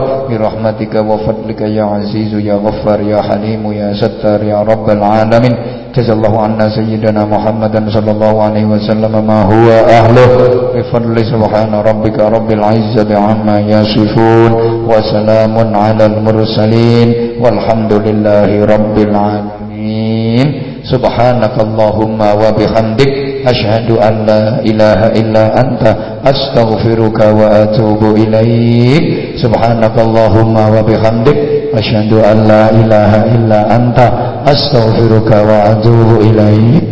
برحمتك 0.69 0.93
وفضلك 1.09 1.61
يا 1.61 1.83
عزيز 1.83 2.33
يا 2.49 2.55
غفار 2.65 2.99
يا 3.01 3.19
حليم 3.27 3.63
يا 3.81 3.89
ستار 4.01 4.43
يا 4.43 4.59
رب 4.71 4.85
العالمين 4.97 5.53
جزا 5.95 6.13
الله 6.13 6.33
عنا 6.45 6.67
سيدنا 6.77 7.21
محمدا 7.25 7.81
صلى 7.95 8.11
الله 8.15 8.33
عليه 8.47 8.65
وسلم 8.65 9.13
ما 9.27 9.39
هو 9.51 9.67
أهله 9.99 10.29
بفضل 10.75 11.15
سبحان 11.33 11.71
ربك 11.89 12.17
رب 12.35 12.49
العزة 12.57 13.09
عما 13.25 13.57
يصفون 13.73 14.51
وسلام 14.91 15.55
على 15.83 16.05
المرسلين 16.05 17.07
والحمد 17.43 17.93
لله 18.07 18.49
رب 18.73 18.95
العالمين 19.07 20.45
سبحانك 20.93 21.55
اللهم 21.67 22.19
وبحمدك 22.41 23.13
أشهد 23.46 23.90
أن 23.90 24.14
لا 24.26 24.60
إله 24.60 25.00
إلا 25.20 25.60
أنت 25.60 25.96
أستغفرك 26.26 27.20
وأتوب 27.20 28.02
إليك. 28.16 29.04
سبحانك 29.42 29.98
اللهم 29.98 30.56
وبحمدك 30.76 31.38
أشهد 31.74 32.12
أن 32.12 32.48
لا 32.48 32.70
إله 32.70 33.12
إلا 33.34 33.76
أنت 33.76 33.98
أستغفرك 34.46 35.30
وأتوب 35.30 36.20
إليك. 36.20 36.84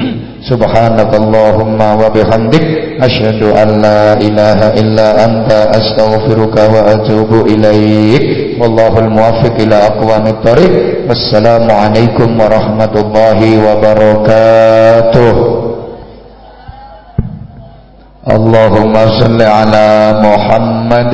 سبحانك 0.48 1.14
اللهم 1.14 1.80
وبحمدك 1.80 2.64
أشهد 3.02 3.42
أن 3.42 3.68
لا 3.82 4.12
إله 4.12 4.60
إلا 4.80 5.24
أنت 5.24 5.52
أستغفرك 5.52 6.56
وأتوب 6.74 7.46
إليك. 7.46 8.22
والله 8.62 8.98
الموفق 8.98 9.54
إلى 9.60 9.76
أقوام 9.76 10.26
الطريق. 10.26 10.72
والسلام 11.08 11.70
عليكم 11.70 12.40
ورحمة 12.40 12.94
الله 12.96 13.40
وبركاته. 13.66 15.34
اللهم 18.36 18.94
صل 19.20 19.40
على 19.42 19.86
محمد 20.26 21.12